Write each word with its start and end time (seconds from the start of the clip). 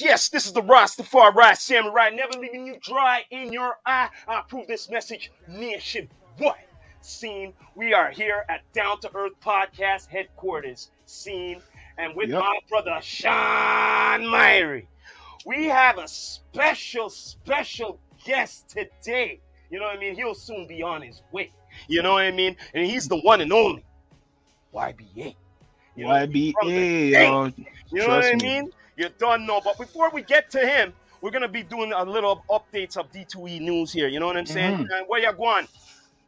Yes, 0.00 0.08
yes, 0.10 0.28
this 0.28 0.46
is 0.46 0.52
the 0.52 0.62
Rastafari 0.62 1.56
Samurai, 1.56 2.10
never 2.10 2.38
leaving 2.38 2.66
you 2.66 2.76
dry 2.80 3.22
in 3.30 3.52
your 3.52 3.78
eye. 3.84 4.08
I 4.28 4.40
approve 4.40 4.68
this 4.68 4.88
message 4.88 5.32
Nation 5.48 6.08
What? 6.36 6.56
Scene, 7.00 7.52
we 7.74 7.92
are 7.94 8.08
here 8.10 8.44
at 8.48 8.60
Down 8.72 9.00
to 9.00 9.10
Earth 9.12 9.32
Podcast 9.44 10.06
headquarters. 10.08 10.90
Scene, 11.06 11.60
and 11.96 12.14
with 12.14 12.28
Yep. 12.30 12.40
my 12.40 12.58
brother 12.68 12.98
Sean 13.02 14.20
Myrie, 14.22 14.86
we 15.44 15.64
have 15.66 15.98
a 15.98 16.06
special, 16.06 17.10
special 17.10 17.98
guest 18.24 18.68
today. 18.68 19.40
You 19.68 19.80
know 19.80 19.86
what 19.86 19.96
I 19.96 20.00
mean? 20.00 20.14
He'll 20.14 20.34
soon 20.34 20.68
be 20.68 20.80
on 20.82 21.02
his 21.02 21.22
way. 21.32 21.50
You 21.88 22.02
know 22.02 22.12
what 22.12 22.24
I 22.24 22.30
mean? 22.30 22.56
And 22.72 22.86
he's 22.86 23.08
the 23.08 23.18
one 23.18 23.40
and 23.40 23.52
only 23.52 23.84
YBA. 24.72 25.34
You 25.96 26.04
know, 26.04 26.10
YBA, 26.10 26.52
gate. 26.62 27.10
yo, 27.12 27.52
You 27.90 27.98
know 28.06 28.08
what 28.08 28.24
I 28.26 28.34
mean? 28.36 28.70
You 28.98 29.08
don't 29.18 29.46
know. 29.46 29.60
But 29.64 29.78
before 29.78 30.10
we 30.10 30.22
get 30.22 30.50
to 30.50 30.58
him, 30.58 30.92
we're 31.22 31.30
gonna 31.30 31.48
be 31.48 31.62
doing 31.62 31.92
a 31.92 32.04
little 32.04 32.44
updates 32.50 32.96
of 32.96 33.10
D2E 33.12 33.60
news 33.60 33.92
here. 33.92 34.08
You 34.08 34.18
know 34.18 34.26
what 34.26 34.36
I'm 34.36 34.46
saying? 34.46 34.76
Mhm. 34.76 35.06
Where 35.06 35.20
you 35.20 35.32
going? 35.32 35.68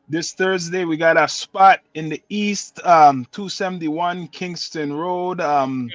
This 0.08 0.32
Thursday 0.32 0.84
we 0.84 0.96
got 0.96 1.16
a 1.16 1.28
spot 1.28 1.80
in 1.94 2.08
the 2.08 2.22
east, 2.28 2.84
um, 2.84 3.26
271 3.32 4.28
Kingston 4.28 4.92
Road, 4.92 5.40
um, 5.40 5.88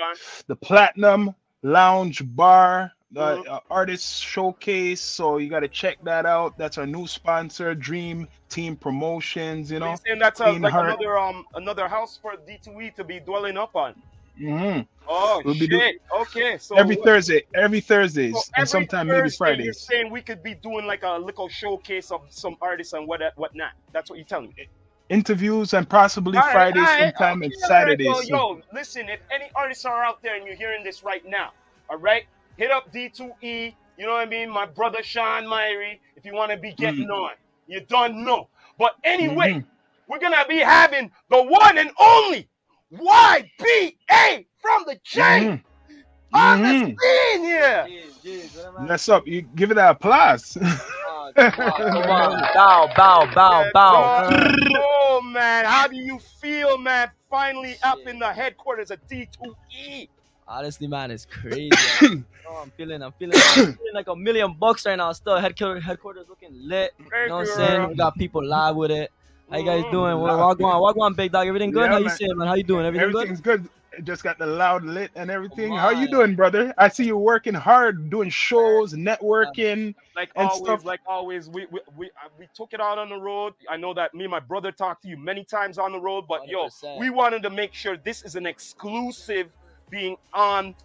the 0.48 0.56
Platinum 0.56 1.34
Lounge 1.64 2.22
Bar, 2.36 2.92
the 3.12 3.38
Mhm. 3.38 3.48
uh, 3.48 3.60
artist 3.70 4.22
showcase. 4.24 5.02
So 5.02 5.38
you 5.38 5.50
got 5.50 5.62
to 5.62 5.68
check 5.68 5.98
that 6.04 6.26
out. 6.26 6.58
That's 6.58 6.78
our 6.78 6.86
new 6.86 7.08
sponsor, 7.08 7.74
Dream 7.76 8.28
Team 8.50 8.76
Promotions. 8.76 9.72
You 9.72 9.80
know. 9.80 9.96
saying 10.06 10.20
that's 10.20 10.40
a, 10.42 10.52
like 10.52 10.72
Heart. 10.74 10.88
another 10.88 11.18
um 11.18 11.46
another 11.56 11.88
house 11.88 12.18
for 12.22 12.34
D2E 12.36 12.96
to 12.96 13.04
be 13.04 13.20
dwelling 13.20 13.58
up 13.58 13.76
on? 13.76 13.96
Hmm 14.38 14.80
Oh 15.08 15.42
We'll 15.46 15.54
be 15.54 15.68
shit! 15.68 15.98
okay, 16.22 16.58
so 16.58 16.76
Every 16.76 16.96
what- 16.96 17.06
Thursday, 17.06 17.44
every 17.54 17.80
Thursdays, 17.80 18.34
so 18.34 18.40
and 18.56 18.62
every 18.64 18.68
sometime 18.68 19.08
maybe 19.08 19.30
Thursday 19.30 19.64
You're 19.64 19.74
saying 19.74 20.12
we 20.12 20.22
could 20.22 20.42
be 20.42 20.56
doing 20.56 20.86
like 20.88 21.04
a 21.04 21.18
little 21.20 21.48
showcase 21.48 22.10
of 22.12 22.22
some 22.30 22.56
artists 22.62 22.94
and 22.94 23.08
what 23.08 23.22
whatnot. 23.36 23.72
That's 23.94 24.10
what 24.10 24.18
you're 24.18 24.26
telling 24.26 24.52
me. 24.58 24.68
Interviews 25.10 25.74
and 25.76 25.88
possibly 25.88 26.40
right, 26.40 26.52
Fridays 26.52 26.82
right, 26.82 27.14
sometime 27.16 27.44
and 27.44 27.54
okay, 27.54 27.62
all 27.64 27.70
right. 27.70 27.82
Saturdays. 27.86 28.08
Well, 28.08 28.22
so- 28.24 28.28
yo, 28.28 28.62
listen, 28.74 29.08
if 29.10 29.20
any 29.32 29.52
artists 29.56 29.86
are 29.86 30.04
out 30.04 30.24
there 30.24 30.36
and 30.36 30.46
you're 30.48 30.56
hearing 30.56 30.84
this 30.84 31.04
right 31.04 31.22
now, 31.28 31.52
all 31.90 31.98
right, 31.98 32.24
hit 32.58 32.72
up 32.72 32.92
D2E. 32.92 33.76
You 33.98 34.06
know 34.08 34.14
what 34.14 34.22
I 34.22 34.26
mean? 34.26 34.50
My 34.50 34.66
brother 34.66 35.04
Sean 35.04 35.44
Myrie, 35.46 36.00
if 36.18 36.26
you 36.26 36.34
want 36.34 36.52
to 36.52 36.58
be 36.58 36.74
getting 36.74 37.10
on. 37.10 37.32
You 37.68 37.82
don't 37.88 38.26
know. 38.26 38.50
But 38.80 38.96
anyway, 39.04 39.54
Mhm. 39.54 39.66
we're 40.08 40.20
going 40.20 40.34
to 40.34 40.46
be 40.50 40.58
having 40.58 41.12
the 41.30 41.42
one 41.44 41.78
and 41.78 41.92
only 42.00 42.50
YBA 42.94 44.46
from 44.62 44.84
the 44.86 44.98
Jane 45.04 45.64
Mhm. 45.90 46.04
on 46.34 46.60
Mhm. 46.62 46.96
the 46.96 47.02
scene 47.02 47.44
here. 47.44 47.86
Jeez, 47.88 48.24
jeez, 48.24 48.56
what 48.58 48.66
am 48.68 48.84
I- 48.84 48.88
That's 48.88 49.10
up. 49.10 49.28
You 49.28 49.42
give 49.42 49.72
it 49.72 49.76
that 49.76 49.92
applause. 49.92 50.58
Oh, 50.62 51.32
come 51.36 51.46
on, 51.46 51.72
come 51.72 52.12
on. 52.12 52.40
Bow, 52.54 52.90
bow, 52.96 53.26
bow, 53.34 53.66
bow. 53.74 54.30
dog. 54.30 54.56
Oh, 54.78 55.22
man. 55.22 55.66
How 55.66 55.88
do 55.88 55.96
you 55.96 56.20
feel, 56.42 56.78
man? 56.78 57.10
Finally 57.30 57.76
up 57.84 58.00
in 58.06 58.20
the 58.20 58.32
headquarters 58.32 58.92
of 58.92 59.00
E? 59.12 59.26
D2E. 59.26 60.10
Honestly, 60.48 60.88
man, 60.88 61.10
it's 61.10 61.26
crazy. 61.26 61.70
oh, 62.48 62.58
I'm 62.62 62.72
feeling, 62.78 63.02
I'm 63.02 63.12
feeling, 63.14 63.36
I'm 63.36 63.74
feeling 63.74 63.94
like 63.96 64.08
a 64.08 64.16
million 64.16 64.54
bucks 64.54 64.86
right 64.86 64.96
now. 64.96 65.12
Still, 65.14 65.38
headquarters, 65.38 65.84
headquarters 65.84 66.28
looking 66.30 66.52
lit. 66.54 66.92
You 67.00 67.06
know 67.30 67.38
what 67.38 67.50
I'm 67.50 67.56
saying? 67.56 67.88
We 67.90 67.96
got 67.96 68.16
people 68.16 68.46
live 68.46 68.76
with 68.76 68.92
it. 68.92 69.12
How 69.50 69.58
you 69.58 69.66
guys 69.66 69.84
doing? 69.92 70.18
What, 70.18 70.38
what 70.38 70.58
going? 70.58 70.80
What 70.80 70.96
going, 70.96 71.14
big 71.14 71.32
dog? 71.32 71.48
Everything 71.48 71.72
good? 71.72 71.84
Yeah, 71.86 71.92
How 71.92 71.98
you 72.00 72.06
man. 72.06 72.18
saying, 72.18 72.38
man? 72.38 72.48
How 72.48 72.56
you 72.56 72.64
doing? 72.64 72.86
Everything 72.86 73.12
good? 73.12 73.18
Everything's 73.18 73.42
good. 73.42 73.70
Just 74.04 74.24
got 74.24 74.38
the 74.38 74.46
loud 74.46 74.84
lit 74.84 75.12
and 75.16 75.32
everything. 75.32 75.70
Come 75.70 75.78
How 75.78 75.90
you 75.92 76.10
doing, 76.10 76.36
brother? 76.36 76.74
I 76.78 76.90
see 76.90 77.06
you 77.06 77.16
working 77.16 77.54
hard, 77.54 78.10
doing 78.10 78.30
shows, 78.30 78.94
networking. 78.94 79.96
like 80.18 80.32
and 80.36 80.50
always, 80.50 80.64
stuff. 80.64 80.84
like 80.84 81.00
always, 81.08 81.48
we 81.48 81.66
we, 81.72 81.80
we 81.96 82.08
uh, 82.08 82.28
we 82.38 82.48
took 82.54 82.74
it 82.74 82.82
out 82.82 82.98
on 82.98 83.08
the 83.08 83.16
road. 83.16 83.54
I 83.70 83.78
know 83.78 83.94
that 83.94 84.14
me 84.14 84.26
and 84.26 84.32
my 84.32 84.42
brother 84.42 84.72
talked 84.74 85.04
to 85.04 85.08
you 85.08 85.16
many 85.16 85.46
times 85.46 85.78
on 85.78 85.94
the 85.94 86.00
road, 86.00 86.26
but 86.28 86.46
yo, 86.48 86.66
100%. 86.66 87.00
we 87.00 87.10
wanted 87.10 87.42
to 87.44 87.50
make 87.50 87.74
sure 87.74 87.96
this 87.96 88.24
is 88.24 88.36
an 88.36 88.46
exclusive 88.46 89.48
being 89.90 90.18
on 90.34 90.76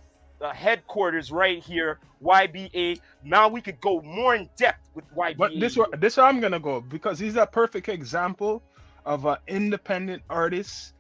the 0.40 0.48
headquarters 0.48 1.30
right 1.30 1.62
here, 1.62 1.98
YBA. 2.22 2.98
Now 3.22 3.46
we 3.48 3.60
could 3.60 3.80
go 3.80 4.00
more 4.02 4.34
in 4.34 4.48
depth 4.56 4.88
with 4.94 5.04
YBA. 5.14 5.36
But 5.36 5.52
this 5.60 5.78
this 5.98 6.16
where 6.16 6.26
I'm 6.26 6.40
gonna 6.40 6.58
go 6.58 6.80
because 6.80 7.18
he's 7.18 7.36
a 7.36 7.46
perfect 7.46 7.88
example 7.88 8.62
of 9.06 9.26
an 9.26 9.36
independent 9.46 10.22
artist, 10.28 10.94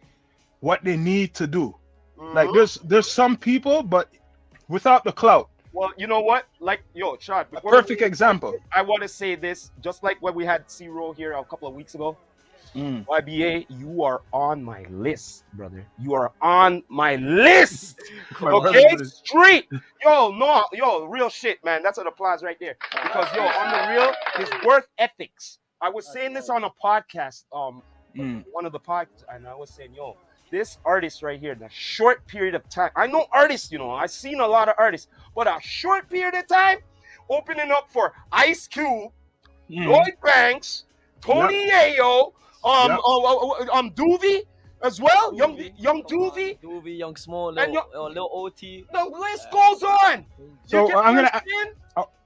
what 0.60 0.84
they 0.84 0.96
need 0.96 1.34
to 1.34 1.46
do. 1.46 1.74
Like 2.18 2.48
Mhm. 2.50 2.54
there's 2.54 2.74
there's 2.84 3.10
some 3.10 3.36
people, 3.36 3.82
but 3.82 4.08
without 4.68 5.04
the 5.04 5.12
clout. 5.12 5.48
well, 5.72 5.92
you 5.96 6.06
know 6.06 6.20
what? 6.20 6.44
Like 6.58 6.82
yo, 6.94 7.16
Chad, 7.16 7.46
perfect 7.62 8.00
we- 8.00 8.06
example. 8.06 8.54
I 8.72 8.82
want 8.82 9.02
to 9.02 9.08
say 9.08 9.36
this, 9.36 9.70
just 9.80 10.02
like 10.02 10.18
when 10.20 10.34
we 10.34 10.44
had 10.44 10.70
C-Roll 10.70 11.12
here 11.14 11.32
a 11.32 11.44
couple 11.44 11.66
of 11.68 11.74
weeks 11.74 11.94
ago. 11.94 12.16
Mm. 12.74 13.04
YBA, 13.06 13.66
you 13.68 14.02
are 14.04 14.22
on 14.32 14.62
my 14.62 14.84
list, 14.90 15.44
brother. 15.54 15.84
You 15.98 16.14
are 16.14 16.32
on 16.40 16.82
my 16.88 17.16
list. 17.16 18.00
Okay, 18.42 18.96
street. 19.04 19.68
Yo, 20.04 20.30
no, 20.30 20.64
yo, 20.72 21.04
real 21.04 21.28
shit, 21.28 21.62
man. 21.64 21.82
That's 21.82 21.98
an 21.98 22.06
applause 22.06 22.42
right 22.42 22.56
there. 22.60 22.76
Because 23.02 23.26
yo, 23.34 23.42
on 23.42 23.70
the 23.72 23.92
real, 23.92 24.12
his 24.36 24.48
worth 24.64 24.86
ethics. 24.98 25.58
I 25.82 25.88
was 25.90 26.10
saying 26.12 26.32
this 26.32 26.48
on 26.48 26.64
a 26.64 26.70
podcast, 26.82 27.44
um, 27.52 27.82
Mm. 28.16 28.44
one 28.50 28.66
of 28.66 28.72
the 28.72 28.80
podcasts, 28.80 29.22
and 29.32 29.46
I 29.46 29.54
was 29.54 29.70
saying, 29.70 29.94
yo, 29.94 30.16
this 30.50 30.78
artist 30.84 31.22
right 31.22 31.38
here, 31.38 31.52
in 31.52 31.62
a 31.62 31.68
short 31.70 32.26
period 32.26 32.56
of 32.56 32.68
time. 32.68 32.90
I 32.96 33.06
know 33.06 33.26
artists, 33.30 33.70
you 33.70 33.78
know, 33.78 33.90
I've 33.92 34.10
seen 34.10 34.40
a 34.40 34.46
lot 34.46 34.68
of 34.68 34.74
artists, 34.78 35.06
but 35.34 35.46
a 35.46 35.58
short 35.62 36.08
period 36.10 36.34
of 36.34 36.46
time, 36.48 36.78
opening 37.28 37.70
up 37.70 37.88
for 37.92 38.12
Ice 38.32 38.66
Cube, 38.66 39.12
Mm. 39.70 39.86
Lloyd 39.86 40.14
Banks, 40.24 40.84
Tony 41.20 41.70
Yayo, 41.70 42.32
um, 42.64 42.90
Yep. 42.90 43.00
uh, 43.04 43.18
uh, 43.18 43.46
uh, 43.48 43.78
um, 43.78 43.90
Doovie 43.90 44.40
as 44.82 45.00
well, 45.00 45.34
young, 45.34 45.56
Doovie, 45.56 45.72
young 45.76 46.02
come 46.02 46.20
on, 46.20 46.30
Doovie. 46.30 46.58
Doovie, 46.62 46.98
young 46.98 47.16
small, 47.16 47.48
And 47.58 47.72
little, 47.72 47.82
uh, 47.94 48.08
little 48.08 48.30
OT. 48.32 48.84
The 48.92 49.04
list 49.04 49.50
goes 49.50 49.82
on. 49.82 50.26
So 50.66 50.86
I'm 50.98 51.14
gonna 51.14 51.30
saying? 51.32 51.74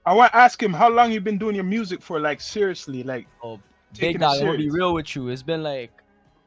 I 0.06 0.12
want 0.12 0.32
to 0.32 0.36
ask 0.36 0.62
him 0.62 0.72
how 0.74 0.90
long 0.90 1.12
you've 1.12 1.24
been 1.24 1.38
doing 1.38 1.54
your 1.54 1.64
music 1.64 2.02
for, 2.02 2.20
like 2.20 2.40
seriously, 2.40 3.02
like 3.02 3.26
Oh, 3.42 3.58
taking 3.94 4.12
Big 4.12 4.20
dog, 4.20 4.36
I'm 4.38 4.46
gonna 4.46 4.58
be 4.58 4.68
real 4.70 4.92
with 4.94 5.14
you. 5.16 5.28
It's 5.28 5.42
been 5.42 5.62
like 5.62 5.92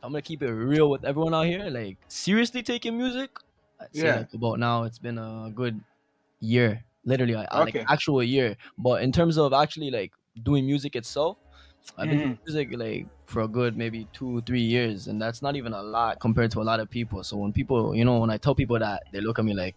I'm 0.04 0.12
gonna 0.12 0.22
keep 0.22 0.44
it 0.44 0.52
real 0.52 0.90
with 0.92 1.04
everyone 1.04 1.34
out 1.34 1.48
here. 1.48 1.70
Like 1.70 1.98
seriously 2.08 2.62
taking 2.62 2.98
music. 2.98 3.32
I'd 3.82 3.96
say 3.96 4.08
Yeah. 4.08 4.18
like 4.20 4.34
about 4.34 4.60
now 4.60 4.84
it's 4.84 5.00
been 5.00 5.18
a 5.18 5.52
good 5.54 5.84
year, 6.40 6.84
literally 7.04 7.34
uh, 7.36 7.46
like 7.52 7.76
Okay. 7.76 7.86
actual 7.90 8.22
year. 8.22 8.56
But 8.78 9.02
in 9.02 9.12
terms 9.12 9.38
of 9.38 9.54
actually 9.54 9.90
like 9.90 10.12
doing 10.44 10.66
music 10.68 10.96
itself, 10.96 11.38
I've 11.98 12.10
been 12.10 12.20
Mm-hmm. 12.20 12.34
music 12.46 12.70
like 12.78 13.08
for 13.26 13.42
a 13.42 13.48
good 13.48 13.78
maybe 13.78 14.08
two 14.14 14.42
three 14.42 14.62
years, 14.62 15.08
and 15.08 15.22
that's 15.22 15.42
not 15.42 15.56
even 15.56 15.74
a 15.74 15.82
lot 15.82 16.20
compared 16.20 16.52
to 16.52 16.62
a 16.62 16.64
lot 16.64 16.80
of 16.80 16.90
people. 16.90 17.24
So 17.24 17.38
when 17.38 17.54
people, 17.54 17.96
you 17.96 18.06
know, 18.06 18.20
when 18.20 18.30
I 18.30 18.38
tell 18.38 18.56
people 18.56 18.80
that, 18.80 19.04
they 19.12 19.22
look 19.22 19.40
at 19.40 19.46
me 19.46 19.54
like 19.54 19.76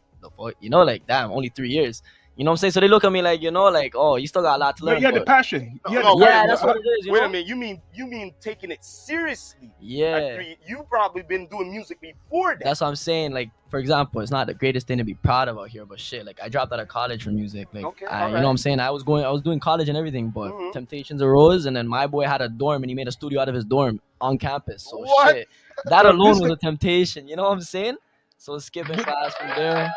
you 0.60 0.70
know, 0.70 0.82
like 0.82 1.06
damn, 1.06 1.30
only 1.32 1.48
three 1.48 1.70
years. 1.70 2.02
You 2.40 2.44
know 2.44 2.52
what 2.52 2.54
I'm 2.54 2.56
saying? 2.56 2.70
So 2.70 2.80
they 2.80 2.88
look 2.88 3.04
at 3.04 3.12
me 3.12 3.20
like, 3.20 3.42
you 3.42 3.50
know, 3.50 3.64
like, 3.64 3.92
oh, 3.94 4.16
you 4.16 4.26
still 4.26 4.40
got 4.40 4.56
a 4.56 4.60
lot 4.60 4.74
to 4.78 4.82
but 4.82 4.86
learn. 4.92 5.00
you 5.00 5.04
had 5.04 5.14
the 5.14 5.20
but- 5.20 5.26
passion. 5.26 5.78
You 5.90 5.96
had 5.96 6.04
No, 6.04 6.12
the 6.12 6.16
wait, 6.16 6.24
yeah, 6.24 6.30
passion. 6.32 6.48
that's 6.48 6.62
what 6.64 6.76
it 6.76 6.88
is. 6.98 7.04
You 7.04 7.12
Wait 7.12 7.18
know? 7.20 7.26
a 7.26 7.28
minute. 7.28 7.46
You 7.46 7.54
mean 7.56 7.82
you 7.92 8.06
mean 8.06 8.32
taking 8.40 8.70
it 8.70 8.82
seriously? 8.82 9.70
Yeah. 9.78 10.36
three- 10.36 10.56
You 10.66 10.86
probably 10.88 11.20
been 11.20 11.46
doing 11.48 11.70
music 11.70 12.00
before 12.00 12.54
that. 12.54 12.64
That's 12.64 12.80
what 12.80 12.86
I'm 12.86 12.96
saying. 12.96 13.32
Like, 13.32 13.50
for 13.68 13.78
example, 13.78 14.22
it's 14.22 14.30
not 14.30 14.46
the 14.46 14.54
greatest 14.54 14.86
thing 14.86 14.96
to 14.96 15.04
be 15.04 15.12
proud 15.12 15.48
of 15.48 15.58
out 15.58 15.68
here, 15.68 15.84
but 15.84 16.00
shit, 16.00 16.24
like 16.24 16.40
I 16.42 16.48
dropped 16.48 16.72
out 16.72 16.80
of 16.80 16.88
college 16.88 17.24
for 17.24 17.30
music. 17.30 17.68
Like, 17.74 17.84
Okay, 17.84 18.06
I, 18.06 18.28
you 18.28 18.32
know 18.36 18.40
what 18.44 18.48
I'm 18.48 18.56
saying? 18.56 18.80
I 18.80 18.88
was 18.90 19.02
going, 19.02 19.22
I 19.22 19.30
was 19.30 19.42
doing 19.42 19.60
college 19.60 19.90
and 19.90 19.98
everything, 19.98 20.30
but 20.30 20.50
Mhm. 20.50 20.72
temptations 20.72 21.20
arose, 21.20 21.66
and 21.66 21.76
then 21.76 21.86
my 21.86 22.06
boy 22.06 22.24
had 22.24 22.40
a 22.40 22.48
dorm, 22.48 22.82
and 22.82 22.90
he 22.90 22.94
made 22.94 23.06
a 23.08 23.12
studio 23.12 23.42
out 23.42 23.50
of 23.50 23.54
his 23.54 23.66
dorm 23.66 24.00
on 24.18 24.38
campus. 24.38 24.84
So 24.90 24.96
What? 24.96 25.34
shit, 25.36 25.48
that 25.84 26.06
alone 26.12 26.40
was 26.40 26.50
a 26.50 26.56
temptation. 26.56 27.28
You 27.28 27.36
know 27.36 27.42
what 27.42 27.52
I'm 27.52 27.60
saying? 27.60 27.96
So 28.38 28.58
skipping 28.58 28.96
class 28.98 29.34
from 29.36 29.48
there, 29.56 29.92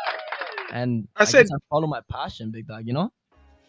and 0.72 1.06
I 1.16 1.22
I, 1.22 1.24
said- 1.24 1.46
I 1.52 1.56
follow 1.70 1.86
my 1.86 2.00
passion, 2.10 2.50
big 2.50 2.66
dog. 2.66 2.86
You 2.86 2.92
know? 2.92 3.12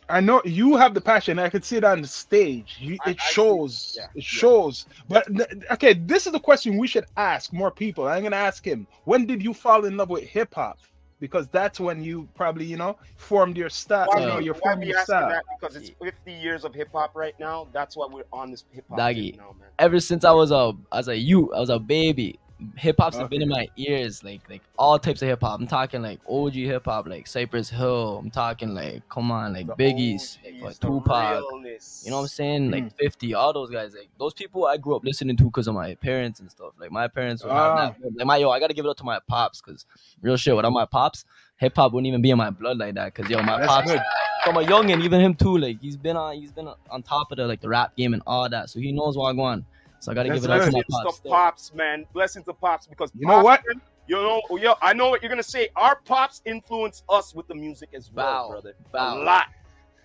I 0.07 0.19
know 0.19 0.39
you 0.45 0.75
have 0.75 0.93
the 0.93 1.01
passion. 1.01 1.39
I 1.39 1.49
could 1.49 1.65
see 1.65 1.77
it 1.77 1.83
on 1.83 1.99
the 2.01 2.07
stage. 2.07 2.77
You, 2.79 2.97
I- 3.05 3.11
it 3.11 3.17
I 3.19 3.31
shows. 3.31 3.95
Yeah, 3.97 4.05
It 4.05 4.09
yeah. 4.17 4.21
shows. 4.21 4.85
But 5.09 5.27
okay, 5.71 5.93
this 5.93 6.27
is 6.27 6.31
the 6.33 6.39
question 6.39 6.77
we 6.77 6.87
should 6.87 7.05
ask 7.17 7.51
more 7.51 7.71
people. 7.71 8.07
I'm 8.07 8.21
gonna 8.23 8.35
ask 8.35 8.63
him. 8.65 8.85
When 9.05 9.25
did 9.25 9.41
you 9.43 9.53
fall 9.53 9.85
in 9.85 9.97
love 9.97 10.09
with 10.09 10.23
hip 10.23 10.53
hop? 10.53 10.77
Because 11.19 11.47
that's 11.47 11.79
when 11.79 12.03
you 12.03 12.27
probably, 12.35 12.65
you 12.65 12.75
know, 12.77 12.97
formed 13.15 13.57
your 13.57 13.69
style. 13.69 14.05
Why 14.11 14.19
You 14.19 14.25
know, 14.27 14.37
be- 14.39 14.45
your 14.45 14.53
why 14.55 14.59
formed 14.71 14.81
be 14.81 14.87
your 14.87 14.99
asking 14.99 15.15
style. 15.15 15.29
that? 15.29 15.43
Because 15.59 15.75
it's 15.77 15.89
50 16.03 16.31
years 16.33 16.65
of 16.65 16.75
hip 16.75 16.89
hop 16.93 17.15
right 17.15 17.33
now. 17.39 17.67
That's 17.73 17.95
why 17.97 18.05
we're 18.11 18.23
on 18.33 18.51
this 18.51 18.65
hip 18.71 18.85
hop 18.89 18.97
Doggy. 18.99 19.33
now, 19.37 19.55
man. 19.57 19.69
Ever 19.79 19.99
since 20.01 20.23
I 20.25 20.31
was 20.31 20.51
a, 20.51 20.73
as 20.91 21.07
a 21.07 21.17
youth, 21.17 21.49
I 21.55 21.59
was 21.61 21.69
a 21.69 21.79
baby. 21.79 22.37
Hip 22.77 22.95
hop's 22.99 23.17
Okay. 23.17 23.27
been 23.27 23.41
in 23.41 23.49
my 23.49 23.67
ears, 23.77 24.23
like 24.23 24.41
like 24.49 24.61
all 24.77 24.97
types 24.97 25.21
of 25.21 25.27
hip 25.27 25.41
hop. 25.41 25.59
I'm 25.59 25.67
talking 25.67 26.01
like 26.01 26.19
OG 26.27 26.53
hip 26.53 26.85
hop, 26.85 27.07
like 27.07 27.27
Cypress 27.27 27.69
Hill. 27.69 28.19
I'm 28.23 28.31
talking 28.31 28.73
like 28.73 29.07
come 29.09 29.31
on, 29.31 29.53
like 29.53 29.67
The 29.67 29.75
Biggie's, 29.75 30.37
OGs, 30.45 30.61
like, 30.61 30.79
Tupac. 30.79 31.41
realness. 31.51 32.03
You 32.05 32.11
know 32.11 32.17
what 32.17 32.21
I'm 32.23 32.27
saying? 32.29 32.69
Mm. 32.69 32.73
Like 32.73 32.97
50, 32.97 33.33
all 33.33 33.53
those 33.53 33.69
guys, 33.69 33.93
like 33.93 34.09
those 34.17 34.33
people 34.33 34.65
I 34.65 34.77
grew 34.77 34.95
up 34.95 35.03
listening 35.03 35.35
to 35.37 35.43
because 35.45 35.67
of 35.67 35.75
my 35.75 35.95
parents 35.95 36.39
and 36.39 36.49
stuff. 36.49 36.73
Like 36.79 36.91
my 36.91 37.07
parents 37.07 37.43
would 37.43 37.51
have 37.53 37.71
Ah. 37.77 37.93
Like 38.15 38.25
my 38.27 38.37
yo, 38.37 38.49
I 38.51 38.59
gotta 38.59 38.73
give 38.73 38.85
it 38.85 38.89
up 38.89 38.97
to 38.97 39.03
my 39.03 39.19
pops 39.27 39.61
because 39.61 39.85
real 40.21 40.37
shit, 40.37 40.55
without 40.55 40.71
my 40.71 40.85
pops, 40.85 41.25
hip 41.57 41.75
hop 41.75 41.91
wouldn't 41.93 42.07
even 42.07 42.21
be 42.21 42.31
in 42.31 42.37
my 42.37 42.49
blood 42.49 42.77
like 42.77 42.95
that. 42.95 43.13
Cause 43.13 43.29
yo, 43.29 43.41
my 43.41 43.57
That's 43.57 43.67
pops 43.67 43.91
good. 43.91 44.01
from 44.45 44.57
a 44.57 44.61
youngin, 44.61 45.03
even 45.03 45.19
him 45.19 45.35
too, 45.35 45.57
like 45.57 45.81
he's 45.81 45.97
been 45.97 46.15
on 46.15 46.35
he's 46.35 46.51
been 46.51 46.69
on 46.89 47.03
top 47.03 47.31
of 47.31 47.37
the 47.37 47.47
like 47.47 47.61
the 47.61 47.67
rap 47.69 47.95
game 47.97 48.13
and 48.13 48.23
all 48.25 48.47
that. 48.49 48.69
So 48.69 48.79
he 48.79 48.91
knows 48.91 49.17
what 49.17 49.29
I 49.29 49.33
want. 49.33 49.65
So 50.05 50.11
I 50.11 50.15
gotta 50.15 50.29
That's 50.29 50.41
give 50.41 50.51
it 50.51 50.53
up 50.53 50.69
to 50.69 50.71
my 50.71 50.83
pops. 51.03 51.19
to 51.19 51.29
pops, 51.29 51.73
man. 51.73 52.05
Blessings 52.13 52.45
to 52.45 52.53
pops 52.53 52.85
because 52.85 53.11
You 53.17 53.25
know 53.27 53.41
what? 53.41 53.63
You 54.07 54.17
know, 54.17 54.39
yo, 54.51 54.75
I 54.79 54.93
know 54.93 55.09
what 55.09 55.23
you're 55.23 55.31
gonna 55.31 55.41
say. 55.41 55.69
Our 55.75 55.95
pops 56.05 56.43
influence 56.45 57.01
us 57.09 57.33
with 57.33 57.47
the 57.47 57.55
music 57.55 57.89
as 57.95 58.11
well, 58.13 58.43
Bow. 58.43 58.49
brother. 58.51 58.75
Bow. 58.91 59.17
A 59.19 59.23
lot. 59.23 59.47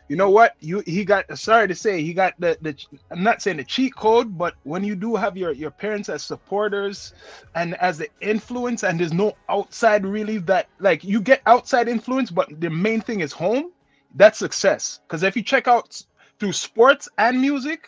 You 0.09 0.17
know 0.17 0.31
what? 0.31 0.57
You 0.61 0.83
he 0.87 1.05
got 1.05 1.39
sorry 1.39 1.69
to 1.69 1.75
say 1.75 2.01
he 2.01 2.15
got 2.15 2.33
the 2.39 2.57
the 2.63 2.75
I'm 3.11 3.23
not 3.23 3.43
saying 3.43 3.59
the 3.59 3.65
cheat 3.65 3.95
code, 3.95 4.39
but 4.39 4.55
when 4.63 4.83
you 4.83 4.97
do 4.97 5.17
have 5.17 5.37
your 5.37 5.53
your 5.53 5.71
parents 5.71 6.09
as 6.09 6.23
supporters 6.23 7.13
and 7.55 7.75
as 7.75 7.99
the 7.99 8.09
influence, 8.23 8.85
and 8.85 8.99
there's 8.99 9.13
no 9.13 9.37
outside 9.51 10.07
really 10.07 10.39
that 10.39 10.69
like 10.79 11.05
you 11.05 11.21
get 11.21 11.43
outside 11.45 11.89
influence, 11.89 12.31
but 12.31 12.49
the 12.59 12.71
main 12.71 13.03
thing 13.03 13.21
is 13.21 13.33
home. 13.35 13.71
That's 14.15 14.39
success. 14.39 15.01
Because 15.07 15.25
if 15.25 15.37
you 15.37 15.43
check 15.43 15.69
out 15.69 16.03
through 16.39 16.55
sports 16.55 17.07
and 17.19 17.39
music, 17.39 17.87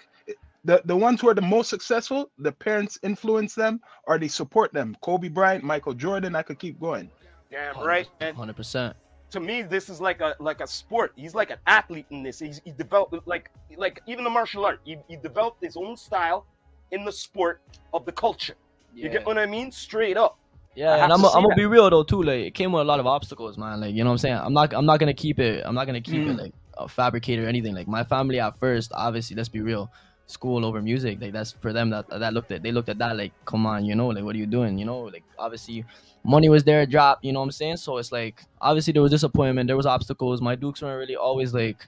the 0.65 0.83
the 0.85 0.97
ones 0.97 1.21
who 1.21 1.29
are 1.29 1.35
the 1.35 1.43
most 1.43 1.69
successful, 1.71 2.31
the 2.39 2.53
parents 2.53 2.99
influence 3.03 3.55
them 3.55 3.81
or 4.07 4.19
they 4.19 4.29
support 4.29 4.73
them. 4.73 4.97
Kobe 5.03 5.29
Bryant, 5.29 5.65
Michael 5.65 5.95
Jordan, 5.95 6.35
I 6.37 6.43
could 6.43 6.59
keep 6.59 6.79
going. 6.81 7.11
Damn 7.51 7.79
right. 7.85 8.09
And 8.21 8.37
Hundred 8.37 8.57
percent. 8.57 8.97
to 9.31 9.41
me, 9.41 9.63
this 9.63 9.89
is 9.89 10.01
like 10.01 10.21
a 10.21 10.35
like 10.39 10.61
a 10.61 10.67
sport. 10.67 11.13
He's 11.17 11.35
like 11.35 11.51
an 11.51 11.59
athlete 11.67 12.07
in 12.11 12.23
this. 12.23 12.39
He's, 12.39 12.61
he 12.65 12.73
developed 12.73 13.27
like 13.27 13.51
like 13.77 14.01
even 14.07 14.25
the 14.25 14.31
martial 14.31 14.65
art. 14.65 14.81
He, 14.85 14.97
he 15.09 15.17
developed 15.17 15.63
his 15.63 15.77
own 15.77 15.97
style 15.97 16.47
in 16.93 17.05
the 17.05 17.13
sport 17.13 17.61
of 17.93 18.05
the 18.05 18.13
culture. 18.13 18.55
You 18.95 19.09
get 19.09 19.25
what 19.27 19.39
I 19.39 19.47
mean? 19.47 19.73
Straight 19.73 20.17
up. 20.17 20.39
Yeah, 20.75 21.03
and 21.05 21.13
I'm 21.13 21.25
I'm 21.25 21.43
gonna 21.43 21.55
be 21.55 21.67
real 21.67 21.89
though 21.91 22.03
too. 22.05 22.23
Like 22.23 22.41
it 22.47 22.55
came 22.55 22.73
with 22.73 22.81
a 22.83 22.85
lot 22.85 23.01
of 23.01 23.07
obstacles, 23.07 23.59
man. 23.59 23.81
Like 23.81 23.95
you 23.95 24.05
know 24.05 24.11
what 24.11 24.15
I'm 24.15 24.19
saying. 24.19 24.37
I'm 24.37 24.55
not 24.55 24.73
I'm 24.73 24.87
not 24.87 25.01
gonna 25.01 25.13
keep 25.15 25.39
it. 25.39 25.63
I'm 25.67 25.75
not 25.75 25.87
gonna 25.87 26.01
keep 26.01 26.27
it 26.27 26.37
Mm. 26.37 26.39
like 26.39 26.53
a 26.79 26.89
fabricator 26.89 27.45
or 27.45 27.49
anything. 27.49 27.75
Like 27.75 27.89
my 27.89 28.05
family 28.05 28.41
at 28.41 28.59
first, 28.59 28.93
obviously, 28.95 29.37
let's 29.37 29.51
be 29.51 29.61
real, 29.61 29.91
school 30.27 30.65
over 30.65 30.81
music. 30.83 31.21
Like 31.21 31.33
that's 31.33 31.53
for 31.53 31.73
them 31.73 31.91
that 31.91 32.09
that 32.09 32.33
looked 32.33 32.51
at 32.53 32.63
they 32.63 32.73
looked 32.73 32.89
at 32.89 32.99
that 32.99 33.17
like, 33.17 33.33
come 33.45 33.67
on, 33.67 33.85
you 33.85 33.95
know, 33.95 34.09
like 34.09 34.25
what 34.25 34.35
are 34.35 34.39
you 34.39 34.47
doing? 34.47 34.79
You 34.79 34.85
know, 34.87 35.01
like 35.01 35.25
obviously, 35.39 35.85
money 36.25 36.49
was 36.49 36.65
there, 36.65 36.87
drop. 36.87 37.19
You 37.23 37.33
know 37.33 37.41
what 37.41 37.47
I'm 37.47 37.53
saying? 37.53 37.77
So 37.79 37.99
it's 37.99 38.13
like 38.13 38.43
obviously 38.61 38.93
there 38.93 39.03
was 39.03 39.11
disappointment, 39.11 39.67
there 39.67 39.77
was 39.77 39.87
obstacles. 39.87 40.41
My 40.41 40.55
Dukes 40.55 40.83
weren't 40.83 40.99
really 40.99 41.17
always 41.17 41.53
like, 41.53 41.87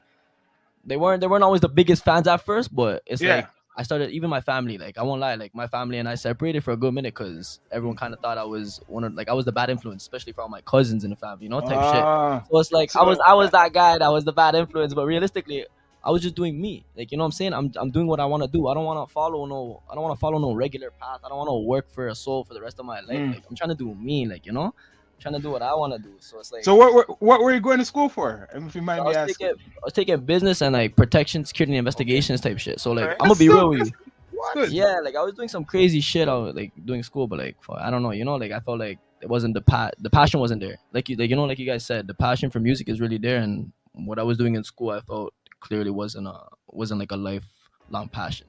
they 0.84 0.96
weren't 0.96 1.20
they 1.20 1.26
weren't 1.26 1.44
always 1.44 1.60
the 1.60 1.68
biggest 1.68 2.04
fans 2.04 2.26
at 2.28 2.44
first, 2.44 2.74
but 2.74 3.02
it's 3.06 3.22
Yeah. 3.22 3.36
like. 3.36 3.48
I 3.76 3.82
started 3.82 4.10
even 4.12 4.30
my 4.30 4.40
family 4.40 4.78
like 4.78 4.98
I 4.98 5.02
won't 5.02 5.20
lie 5.20 5.34
like 5.34 5.52
my 5.52 5.66
family 5.66 5.98
and 5.98 6.08
I 6.08 6.14
separated 6.14 6.62
for 6.62 6.70
a 6.70 6.76
good 6.76 6.94
minute 6.94 7.12
because 7.12 7.58
everyone 7.72 7.96
kind 7.96 8.14
of 8.14 8.20
thought 8.20 8.38
I 8.38 8.44
was 8.44 8.80
one 8.86 9.02
of 9.02 9.14
like 9.14 9.28
I 9.28 9.32
was 9.32 9.46
the 9.46 9.50
bad 9.50 9.68
influence 9.68 10.04
especially 10.04 10.32
for 10.32 10.42
all 10.42 10.48
my 10.48 10.60
cousins 10.60 11.02
in 11.02 11.10
the 11.10 11.16
family 11.16 11.42
you 11.46 11.48
know 11.48 11.60
type 11.60 11.70
shit 11.70 12.04
Ah, 12.04 12.44
so 12.48 12.60
it's 12.60 12.70
like 12.70 12.92
So- 12.92 13.00
I 13.00 13.02
was 13.02 13.18
I 13.26 13.34
was 13.34 13.50
that 13.50 13.72
guy 13.72 13.98
that 13.98 14.12
was 14.12 14.22
the 14.24 14.32
bad 14.32 14.54
influence 14.54 14.94
but 14.94 15.04
realistically 15.06 15.66
I 16.06 16.10
was 16.10 16.22
just 16.22 16.34
doing 16.34 16.60
me 16.60 16.84
like 16.96 17.10
you 17.10 17.16
know 17.18 17.24
what 17.24 17.28
I'm 17.28 17.32
saying 17.32 17.52
I'm 17.54 17.72
I'm 17.76 17.90
doing 17.90 18.06
what 18.06 18.20
I 18.20 18.26
want 18.26 18.42
to 18.42 18.48
do 18.48 18.66
I 18.68 18.74
don't 18.74 18.84
want 18.84 19.08
to 19.08 19.12
follow 19.12 19.46
no 19.46 19.82
I 19.90 19.94
don't 19.94 20.04
want 20.04 20.14
to 20.16 20.20
follow 20.20 20.38
no 20.38 20.52
regular 20.54 20.90
path 20.90 21.20
I 21.24 21.28
don't 21.30 21.38
want 21.38 21.48
to 21.48 21.66
work 21.66 21.90
for 21.90 22.08
a 22.08 22.14
soul 22.14 22.44
for 22.44 22.52
the 22.54 22.60
rest 22.60 22.78
of 22.78 22.84
my 22.86 23.00
life 23.00 23.18
Mm. 23.18 23.34
like 23.34 23.42
I'm 23.48 23.56
trying 23.56 23.70
to 23.70 23.74
do 23.84 23.94
me 23.94 24.26
like 24.26 24.44
you 24.46 24.52
know 24.52 24.64
I'm 24.66 25.20
trying 25.20 25.34
to 25.34 25.40
do 25.40 25.50
what 25.50 25.62
I 25.62 25.74
want 25.74 25.92
to 25.94 25.98
do 25.98 26.14
so 26.20 26.38
it's 26.40 26.52
like 26.52 26.62
So 26.64 26.74
what 26.74 26.92
were 26.94 27.06
what 27.20 27.40
were 27.40 27.54
you 27.54 27.60
going 27.60 27.78
to 27.78 27.84
school 27.84 28.08
for? 28.08 28.48
If 28.52 28.74
you 28.74 28.82
mind 28.82 29.00
I 29.00 29.04
me 29.04 29.08
was, 29.08 29.16
asking. 29.16 29.34
taking, 29.48 29.60
I 29.82 29.84
was 29.84 29.92
taking 29.94 30.20
business 30.20 30.60
and 30.60 30.72
like 30.74 30.94
protection, 30.96 31.44
security, 31.44 31.72
and 31.72 31.78
investigations 31.78 32.40
type 32.42 32.58
shit. 32.58 32.80
So 32.80 32.92
like, 32.92 33.04
Okay. 33.04 33.16
I'm 33.20 33.28
gonna 33.28 33.38
be 33.38 33.48
real 33.48 33.70
with 33.70 33.86
you. 33.88 33.92
What? 34.36 34.54
Good. 34.54 34.72
Yeah, 34.72 34.98
like 35.02 35.14
I 35.16 35.22
was 35.22 35.32
doing 35.34 35.48
some 35.48 35.64
crazy 35.64 36.00
shit. 36.00 36.28
I 36.28 36.34
was 36.34 36.54
like 36.54 36.72
doing 36.84 37.02
school, 37.04 37.26
but 37.28 37.38
like 37.38 37.56
for, 37.62 37.78
I 37.80 37.88
don't 37.90 38.02
know, 38.02 38.10
you 38.10 38.24
know, 38.24 38.34
like 38.34 38.50
I 38.52 38.58
felt 38.60 38.78
like 38.80 38.98
it 39.22 39.28
wasn't 39.28 39.54
the 39.54 39.62
pa- 39.62 39.92
the 40.00 40.10
passion 40.10 40.40
wasn't 40.40 40.60
there. 40.60 40.76
Like 40.92 41.08
you, 41.08 41.16
like 41.16 41.30
you 41.30 41.36
know, 41.36 41.44
like 41.44 41.58
you 41.60 41.64
guys 41.66 41.86
said, 41.86 42.08
the 42.08 42.14
passion 42.14 42.50
for 42.50 42.58
music 42.60 42.88
is 42.88 43.00
really 43.00 43.16
there, 43.16 43.38
and 43.38 43.72
what 43.94 44.18
I 44.18 44.22
was 44.24 44.36
doing 44.36 44.56
in 44.56 44.64
school, 44.64 44.90
I 44.90 45.00
felt 45.00 45.32
clearly 45.64 45.90
wasn't 45.90 46.26
a 46.26 46.38
wasn't 46.68 47.00
like 47.00 47.12
a 47.12 47.16
lifelong 47.16 48.08
passion. 48.12 48.46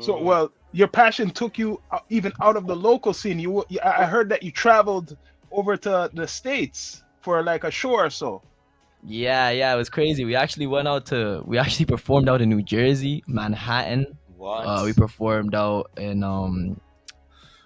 So 0.00 0.20
well, 0.20 0.52
your 0.72 0.88
passion 0.88 1.30
took 1.30 1.58
you 1.58 1.80
uh, 1.90 1.98
even 2.08 2.32
out 2.40 2.56
of 2.56 2.66
the 2.66 2.76
local 2.76 3.12
scene. 3.12 3.38
You, 3.38 3.64
you 3.68 3.80
I 3.80 4.02
I 4.02 4.06
heard 4.06 4.28
that 4.30 4.42
you 4.42 4.50
traveled 4.50 5.16
over 5.50 5.76
to 5.76 6.10
the 6.12 6.26
states 6.26 7.02
for 7.20 7.42
like 7.42 7.64
a 7.64 7.70
show 7.70 7.92
or 7.92 8.10
so. 8.10 8.42
Yeah, 9.06 9.50
yeah, 9.50 9.74
it 9.74 9.76
was 9.76 9.90
crazy. 9.90 10.24
We 10.24 10.34
actually 10.34 10.66
went 10.66 10.88
out 10.88 11.06
to 11.06 11.42
we 11.44 11.58
actually 11.58 11.86
performed 11.86 12.28
out 12.28 12.40
in 12.40 12.48
New 12.48 12.62
Jersey, 12.62 13.22
Manhattan. 13.26 14.06
what? 14.36 14.62
Uh, 14.66 14.82
we 14.84 14.92
performed 14.92 15.54
out 15.54 15.90
in 15.96 16.22
um 16.22 16.80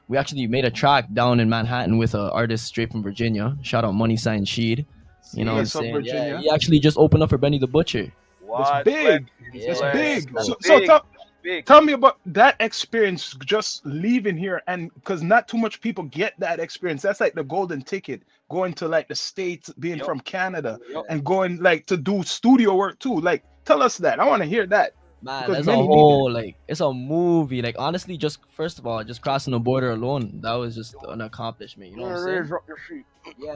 we 0.08 0.16
actually 0.16 0.46
made 0.46 0.64
a 0.64 0.70
track 0.70 1.04
down 1.12 1.38
in 1.40 1.48
Manhattan 1.48 1.98
with 1.98 2.14
an 2.14 2.28
artist 2.40 2.64
straight 2.66 2.90
from 2.90 3.02
Virginia. 3.02 3.56
Shout 3.62 3.84
out 3.84 3.92
Money 3.92 4.16
Sign 4.16 4.44
Sheed. 4.44 4.86
You 5.34 5.44
know 5.44 5.52
what 5.52 5.60
I'm 5.60 5.66
saying? 5.66 5.94
Virginia. 5.94 6.28
Yeah, 6.34 6.40
he 6.40 6.50
actually 6.50 6.80
just 6.80 6.96
opened 6.96 7.22
up 7.22 7.28
for 7.28 7.38
Benny 7.38 7.58
the 7.58 7.66
Butcher. 7.66 8.10
What? 8.48 8.84
big. 8.84 9.26
It's 9.52 9.80
Bless- 9.80 9.92
big. 9.94 10.32
bless- 10.32 10.46
So, 10.46 10.54
big, 10.54 10.62
so 10.66 10.80
tell, 10.86 11.06
big. 11.42 11.64
tell 11.66 11.82
me 11.82 11.92
about 11.94 12.18
that 12.26 12.56
experience 12.60 13.34
just 13.44 13.84
leaving 13.86 14.36
here 14.36 14.62
and 14.66 14.92
because 14.94 15.22
not 15.22 15.48
too 15.48 15.58
much 15.58 15.80
people 15.80 16.04
get 16.04 16.34
that 16.38 16.60
experience. 16.60 17.02
That's 17.02 17.20
like 17.20 17.34
the 17.34 17.44
golden 17.44 17.82
ticket 17.82 18.22
going 18.50 18.72
to 18.74 18.88
like 18.88 19.08
the 19.08 19.14
states, 19.14 19.70
being 19.78 19.98
Yup. 19.98 20.06
from 20.06 20.20
Canada 20.20 20.78
Yup. 20.90 21.04
and 21.08 21.24
going 21.24 21.58
like 21.62 21.86
to 21.86 21.96
do 21.96 22.22
studio 22.22 22.74
work 22.76 22.98
too. 22.98 23.20
Like 23.20 23.44
tell 23.64 23.82
us 23.82 23.98
that. 23.98 24.20
I 24.20 24.26
want 24.26 24.42
to 24.42 24.48
hear 24.48 24.66
that. 24.66 24.94
Man, 25.20 25.42
Because 25.42 25.56
that's 25.56 25.66
a 25.66 25.70
many 25.72 25.82
need 25.82 25.88
whole 25.88 26.30
like 26.30 26.56
it's 26.68 26.80
a 26.80 26.92
movie. 26.92 27.60
Like 27.60 27.74
honestly, 27.78 28.16
just 28.16 28.38
first 28.50 28.78
of 28.78 28.86
all, 28.86 29.02
just 29.02 29.20
crossing 29.20 29.50
the 29.50 29.58
border 29.58 29.90
alone, 29.90 30.38
that 30.42 30.52
was 30.52 30.76
just 30.76 30.94
an 31.08 31.22
accomplishment. 31.22 31.90
You 31.90 31.96
know 31.96 32.02
what 32.04 32.12
I'm 32.18 32.24
saying? 32.24 32.42
Drop 32.44 32.68
your 32.68 32.78
sheet. 32.88 33.04
Yeah. 33.36 33.54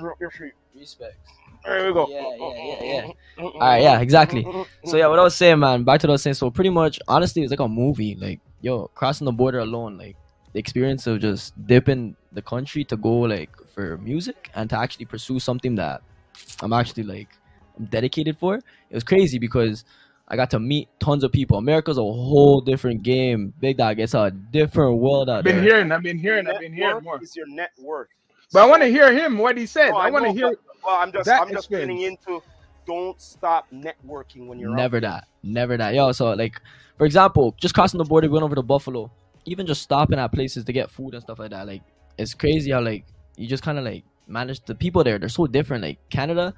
Drop 0.00 0.20
your 0.20 0.30
sheet. 0.30 0.52
respect. 0.74 1.16
There 1.66 1.86
we 1.86 1.92
go. 1.92 2.06
Yeah, 2.08 2.36
yeah, 2.36 2.64
yeah, 2.64 3.06
yeah. 3.06 3.42
All 3.42 3.60
right, 3.60 3.82
yeah, 3.82 4.00
exactly. 4.00 4.46
So 4.84 4.96
yeah, 4.96 5.08
what 5.08 5.18
I 5.18 5.22
was 5.22 5.34
saying, 5.34 5.58
man, 5.58 5.84
back 5.84 6.00
to 6.00 6.06
what 6.06 6.12
I 6.12 6.14
was 6.14 6.22
saying. 6.22 6.34
So 6.34 6.50
pretty 6.50 6.70
much, 6.70 7.00
honestly, 7.08 7.42
it's 7.42 7.50
like 7.50 7.60
a 7.60 7.68
movie. 7.68 8.14
Like, 8.14 8.40
yo, 8.60 8.88
crossing 8.88 9.24
the 9.24 9.32
border 9.32 9.58
alone, 9.58 9.98
like 9.98 10.16
the 10.52 10.60
experience 10.60 11.06
of 11.06 11.20
just 11.20 11.54
dipping 11.66 12.16
the 12.32 12.42
country 12.42 12.84
to 12.84 12.96
go 12.96 13.18
like 13.20 13.50
for 13.74 13.98
music 13.98 14.50
and 14.54 14.70
to 14.70 14.78
actually 14.78 15.06
pursue 15.06 15.38
something 15.38 15.74
that 15.74 16.02
I'm 16.62 16.72
actually 16.72 17.02
like 17.02 17.28
I'm 17.78 17.86
dedicated 17.86 18.38
for. 18.38 18.56
It 18.56 18.94
was 18.94 19.04
crazy 19.04 19.38
because 19.38 19.84
I 20.28 20.36
got 20.36 20.50
to 20.50 20.58
meet 20.58 20.88
tons 20.98 21.24
of 21.24 21.32
people. 21.32 21.58
America's 21.58 21.98
a 21.98 22.02
whole 22.02 22.60
different 22.60 23.02
game. 23.02 23.52
Big 23.60 23.76
dog, 23.76 24.00
it's 24.00 24.14
a 24.14 24.30
different 24.30 24.98
world 24.98 25.28
out 25.28 25.38
I've 25.38 25.44
been 25.44 25.56
there. 25.56 25.64
hearing, 25.64 25.92
I've 25.92 26.02
been 26.02 26.18
hearing, 26.18 26.48
I've 26.48 26.60
been 26.60 26.72
hearing 26.72 27.04
more. 27.04 27.22
is 27.22 27.36
your 27.36 27.46
net 27.48 27.72
worth. 27.78 28.08
But 28.52 28.62
I 28.62 28.66
want 28.66 28.82
to 28.82 28.88
hear 28.88 29.12
him 29.12 29.38
what 29.38 29.56
he 29.56 29.66
said. 29.66 29.90
Oh, 29.90 29.96
I 29.96 30.10
want 30.10 30.24
to 30.24 30.32
know, 30.32 30.48
hear. 30.48 30.58
But- 30.86 30.92
Well, 30.92 31.00
I'm 31.02 31.12
just, 31.12 31.26
that 31.26 31.42
I'm 31.42 31.50
just 31.50 31.68
getting 31.70 32.02
into. 32.02 32.42
Don't 32.86 33.20
stop 33.20 33.66
networking 33.72 34.46
when 34.46 34.58
you're 34.60 34.70
out 34.70 34.76
Never 34.76 35.00
there. 35.00 35.10
that. 35.10 35.24
Never 35.42 35.76
that. 35.76 35.94
Yo, 35.94 36.12
so 36.12 36.30
like, 36.34 36.60
for 36.98 37.04
example, 37.04 37.54
just 37.60 37.74
crossing 37.74 37.98
the 37.98 38.04
border, 38.04 38.28
going 38.28 38.44
over 38.44 38.54
to 38.54 38.62
Buffalo, 38.62 39.10
even 39.44 39.66
just 39.66 39.82
stopping 39.82 40.18
at 40.20 40.30
places 40.32 40.64
to 40.64 40.72
get 40.72 40.90
food 40.90 41.14
and 41.14 41.22
stuff 41.22 41.38
like 41.40 41.50
that. 41.50 41.66
Like, 41.66 41.82
it's 42.16 42.32
crazy 42.34 42.70
how 42.70 42.80
like 42.80 43.04
you 43.36 43.48
just 43.48 43.62
kind 43.64 43.76
of 43.78 43.84
like 43.84 44.04
manage 44.28 44.60
the 44.64 44.74
people 44.74 45.02
there. 45.02 45.18
They're 45.18 45.28
so 45.28 45.46
different. 45.48 45.82
Like 45.82 45.98
Canada, 46.10 46.54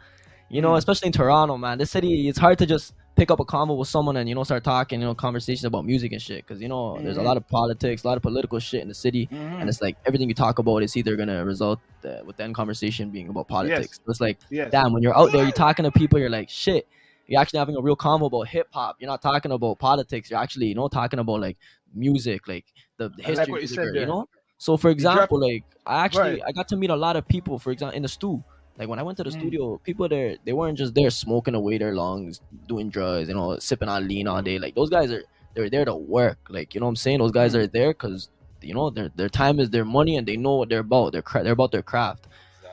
you 0.50 0.60
know, 0.60 0.72
Mm. 0.72 0.78
especially 0.78 1.06
in 1.06 1.12
Toronto, 1.12 1.56
man. 1.56 1.78
This 1.78 1.90
city, 1.90 2.28
it's 2.28 2.38
hard 2.38 2.58
to 2.58 2.66
just 2.66 2.92
pick 3.18 3.30
up 3.32 3.40
a 3.40 3.44
convo 3.44 3.76
with 3.76 3.88
someone 3.88 4.16
and 4.16 4.28
you 4.28 4.34
know 4.34 4.44
start 4.44 4.62
talking, 4.64 5.00
you 5.00 5.06
know, 5.06 5.14
conversations 5.14 5.64
about 5.64 5.84
music 5.84 6.12
and 6.12 6.22
shit. 6.22 6.46
Because 6.46 6.62
you 6.62 6.68
know, 6.68 7.00
there's 7.02 7.16
a 7.16 7.20
Mhm. 7.20 7.24
lot 7.30 7.36
of 7.36 7.46
politics, 7.48 8.04
a 8.04 8.06
lot 8.06 8.16
of 8.16 8.22
political 8.22 8.58
shit 8.60 8.80
in 8.80 8.88
the 8.88 8.94
city, 8.94 9.28
Mhm. 9.32 9.60
and 9.60 9.68
it's 9.68 9.82
like 9.82 9.96
everything 10.06 10.28
you 10.28 10.34
talk 10.34 10.58
about 10.58 10.82
is 10.84 10.96
either 10.96 11.16
gonna 11.16 11.44
result 11.44 11.80
uh, 12.04 12.20
with 12.24 12.36
the 12.36 12.44
end 12.44 12.54
conversation 12.54 13.10
being 13.10 13.28
about 13.28 13.48
politics. 13.48 13.98
So 14.04 14.10
it's 14.10 14.20
like 14.20 14.38
Yes. 14.50 14.70
damn, 14.70 14.92
when 14.92 15.02
you're 15.02 15.16
out 15.18 15.32
there, 15.32 15.42
you're 15.42 15.52
talking 15.66 15.84
to 15.84 15.90
people, 15.90 16.18
you're 16.20 16.30
like, 16.30 16.48
shit, 16.48 16.86
you're 17.26 17.40
actually 17.40 17.58
having 17.58 17.76
a 17.76 17.82
real 17.82 17.96
convo 17.96 18.26
about 18.26 18.48
hip 18.48 18.68
hop. 18.72 18.96
You're 19.00 19.10
not 19.10 19.20
talking 19.20 19.50
about 19.52 19.78
politics. 19.80 20.30
You're 20.30 20.40
actually, 20.40 20.66
you 20.66 20.74
know, 20.76 20.88
talking 20.88 21.18
about 21.18 21.40
like 21.40 21.56
music, 21.94 22.46
like 22.48 22.66
the, 22.98 23.08
the 23.08 23.22
like 23.22 23.26
history, 23.26 23.52
what 23.52 23.60
you 23.62 23.64
of 23.66 23.70
said 23.70 23.82
music, 23.82 24.00
you 24.00 24.06
know. 24.06 24.28
So, 24.58 24.76
for 24.76 24.90
example, 24.90 25.40
like 25.40 25.64
I 25.86 26.04
actually, 26.04 26.20
Right. 26.34 26.42
I 26.48 26.52
got 26.52 26.68
to 26.68 26.76
meet 26.76 26.90
a 26.90 26.96
lot 26.96 27.16
of 27.16 27.26
people. 27.28 27.58
For 27.58 27.70
example, 27.72 27.96
in 27.96 28.02
the 28.02 28.08
stew, 28.08 28.42
like 28.78 28.88
when 28.88 28.98
I 28.98 29.02
went 29.02 29.16
to 29.18 29.24
the 29.24 29.30
Mm. 29.30 29.40
studio, 29.40 29.80
people 29.84 30.08
there, 30.08 30.36
they 30.44 30.52
weren't 30.52 30.78
just 30.78 30.94
there 30.94 31.10
smoking 31.10 31.54
away 31.54 31.78
their 31.78 31.94
lungs, 31.94 32.40
doing 32.68 32.88
drugs, 32.90 33.28
you 33.28 33.34
know, 33.34 33.58
sipping 33.58 33.88
on 33.88 34.06
lean 34.08 34.28
all 34.28 34.40
day. 34.42 34.58
Like 34.58 34.74
those 34.74 34.88
guys 34.90 35.10
are, 35.12 35.24
they're 35.54 35.68
there 35.70 35.84
to 35.84 35.94
work. 35.94 36.38
Like 36.48 36.74
you 36.74 36.80
know 36.80 36.86
what 36.86 36.90
I'm 36.90 36.96
saying? 36.96 37.18
Those 37.18 37.32
guys 37.32 37.54
Mm. 37.54 37.58
are 37.58 37.66
there 37.66 37.88
because 37.88 38.28
you 38.62 38.74
know 38.74 38.90
their 38.90 39.10
their 39.16 39.28
time 39.28 39.58
is 39.60 39.70
their 39.70 39.84
money 39.84 40.16
and 40.16 40.26
they 40.26 40.36
know 40.36 40.56
what 40.56 40.68
they're 40.68 40.80
about. 40.80 41.12
They're 41.12 41.22
cra- 41.22 41.42
they're 41.44 41.52
about 41.60 41.72
their 41.72 41.82
craft. 41.82 42.26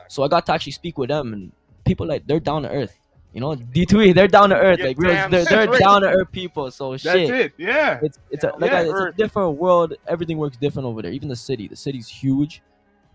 So 0.08 0.22
I 0.22 0.28
got 0.28 0.46
to 0.46 0.52
actually 0.54 0.72
speak 0.72 0.96
with 0.98 1.08
them 1.08 1.32
and 1.32 1.52
people 1.84 2.06
like 2.06 2.26
they're 2.26 2.40
down 2.40 2.62
to 2.62 2.70
earth. 2.70 2.96
You 3.32 3.40
know, 3.40 3.54
D2E, 3.74 4.14
they're 4.14 4.28
down 4.28 4.50
to 4.50 4.56
earth. 4.56 4.78
You're 4.78 4.88
Like 4.88 4.98
damn 4.98 5.30
they're, 5.30 5.44
they're 5.44 5.64
straight. 5.66 5.80
down 5.86 6.02
to 6.02 6.08
earth 6.08 6.30
people. 6.32 6.70
So 6.70 6.92
That's 6.92 7.02
shit. 7.02 7.30
it. 7.30 7.52
Yeah. 7.58 7.98
It's 8.02 8.18
it's 8.30 8.44
a 8.44 8.52
like 8.58 8.70
yeah, 8.70 8.78
I, 8.78 8.82
it's 8.88 9.00
a 9.00 9.12
different 9.16 9.58
world. 9.58 9.94
Everything 10.06 10.38
works 10.38 10.56
different 10.56 10.86
over 10.86 11.02
there. 11.02 11.10
Even 11.12 11.28
the 11.28 11.36
city. 11.36 11.66
The 11.68 11.76
city's 11.76 12.06
huge. 12.08 12.62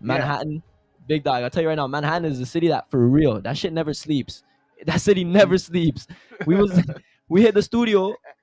Manhattan, 0.00 0.62
big 1.12 1.22
dog. 1.24 1.42
I'll 1.42 1.50
tell 1.50 1.62
you 1.62 1.68
right 1.68 1.80
now, 1.82 1.86
Manhattan 1.86 2.24
is 2.32 2.40
a 2.40 2.46
city 2.46 2.68
that 2.68 2.90
for 2.90 3.00
real. 3.18 3.40
That 3.46 3.56
shit 3.60 3.72
never 3.80 3.92
sleeps. 3.94 4.42
That 4.90 5.00
city 5.00 5.22
never 5.22 5.56
sleeps. 5.58 6.02
We 6.48 6.54
was 6.62 6.72
we 7.32 7.38
hit 7.46 7.54
the 7.54 7.62
studio 7.62 8.00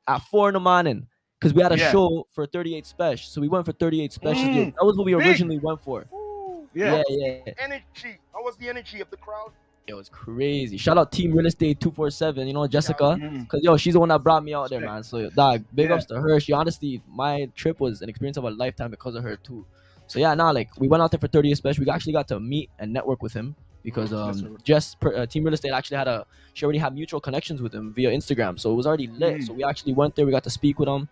at 0.07 0.19
four 0.31 0.45
in 0.49 0.53
the 0.53 0.59
morning 0.71 0.99
because 1.37 1.53
we 1.55 1.61
had 1.61 1.73
a 1.73 1.77
Yeah. 1.77 1.91
show 1.91 2.07
for 2.35 2.45
38 2.45 2.85
Spesh. 2.93 3.21
So 3.31 3.41
we 3.41 3.49
went 3.49 3.65
for 3.65 3.73
38 3.73 4.11
Spesh. 4.17 4.35
Mm, 4.45 4.73
that 4.77 4.85
was 4.89 4.95
what 4.97 5.05
we 5.05 5.13
big. 5.15 5.25
originally 5.27 5.59
went 5.67 5.81
for. 5.87 6.05
Ooh, 6.13 6.67
Yeah. 6.73 7.03
yeah, 7.09 7.41
yeah. 7.47 7.53
Energy. 7.67 8.13
How 8.33 8.41
was 8.47 8.55
the 8.61 8.69
energy 8.69 9.01
of 9.01 9.09
the 9.09 9.17
crowd? 9.17 9.51
It 9.91 9.95
was 9.95 10.07
crazy. 10.07 10.77
Shout 10.77 10.97
out 10.99 11.11
Team 11.11 11.29
Real 11.35 11.47
Estate 11.47 11.77
247. 11.81 12.47
You 12.47 12.53
know 12.53 12.65
Jessica. 12.67 13.07
Mm. 13.19 13.47
Cause 13.49 13.59
yo, 13.61 13.75
she's 13.75 13.95
the 13.95 13.99
one 13.99 14.09
that 14.13 14.23
brought 14.23 14.43
me 14.47 14.53
out 14.53 14.69
there, 14.69 14.79
man. 14.89 15.03
So 15.03 15.29
dog, 15.31 15.65
big 15.75 15.89
Yeah. 15.89 15.95
ups 15.95 16.05
to 16.05 16.15
her. 16.21 16.39
She 16.39 16.53
honestly, 16.53 17.01
my 17.23 17.49
trip 17.61 17.77
was 17.85 18.01
an 18.03 18.07
experience 18.07 18.37
of 18.37 18.45
a 18.45 18.51
lifetime 18.63 18.91
because 18.91 19.15
of 19.15 19.23
her 19.23 19.35
too. 19.35 19.65
So 20.09 20.17
yeah, 20.17 20.33
now 20.33 20.51
like 20.51 20.69
we 20.79 20.87
went 20.87 21.03
out 21.03 21.11
there 21.11 21.19
for 21.19 21.27
38 21.27 21.57
Spesh. 21.57 21.79
We 21.79 21.89
actually 21.89 22.13
got 22.13 22.27
to 22.29 22.39
meet 22.39 22.69
and 22.79 22.91
network 22.91 23.21
with 23.21 23.31
him 23.31 23.55
because 23.83 24.11
um 24.11 24.31
right. 24.31 24.63
Jess 24.63 24.95
per, 24.95 25.15
uh, 25.15 25.25
Team 25.25 25.43
Real 25.43 25.53
Estate 25.53 25.71
actually 25.71 25.97
had 25.97 26.07
a 26.07 26.25
she 26.53 26.65
already 26.65 26.79
had 26.79 26.93
mutual 26.95 27.21
connections 27.21 27.61
with 27.61 27.73
him 27.73 27.93
via 27.93 28.09
Instagram, 28.09 28.59
so 28.59 28.71
it 28.71 28.75
was 28.75 28.87
already 28.87 29.07
lit. 29.07 29.37
Mm. 29.37 29.47
So 29.47 29.53
we 29.53 29.63
actually 29.63 29.93
went 29.93 30.15
there. 30.15 30.25
We 30.25 30.31
got 30.31 30.43
to 30.43 30.49
speak 30.49 30.79
with 30.79 30.89
him. 30.89 31.07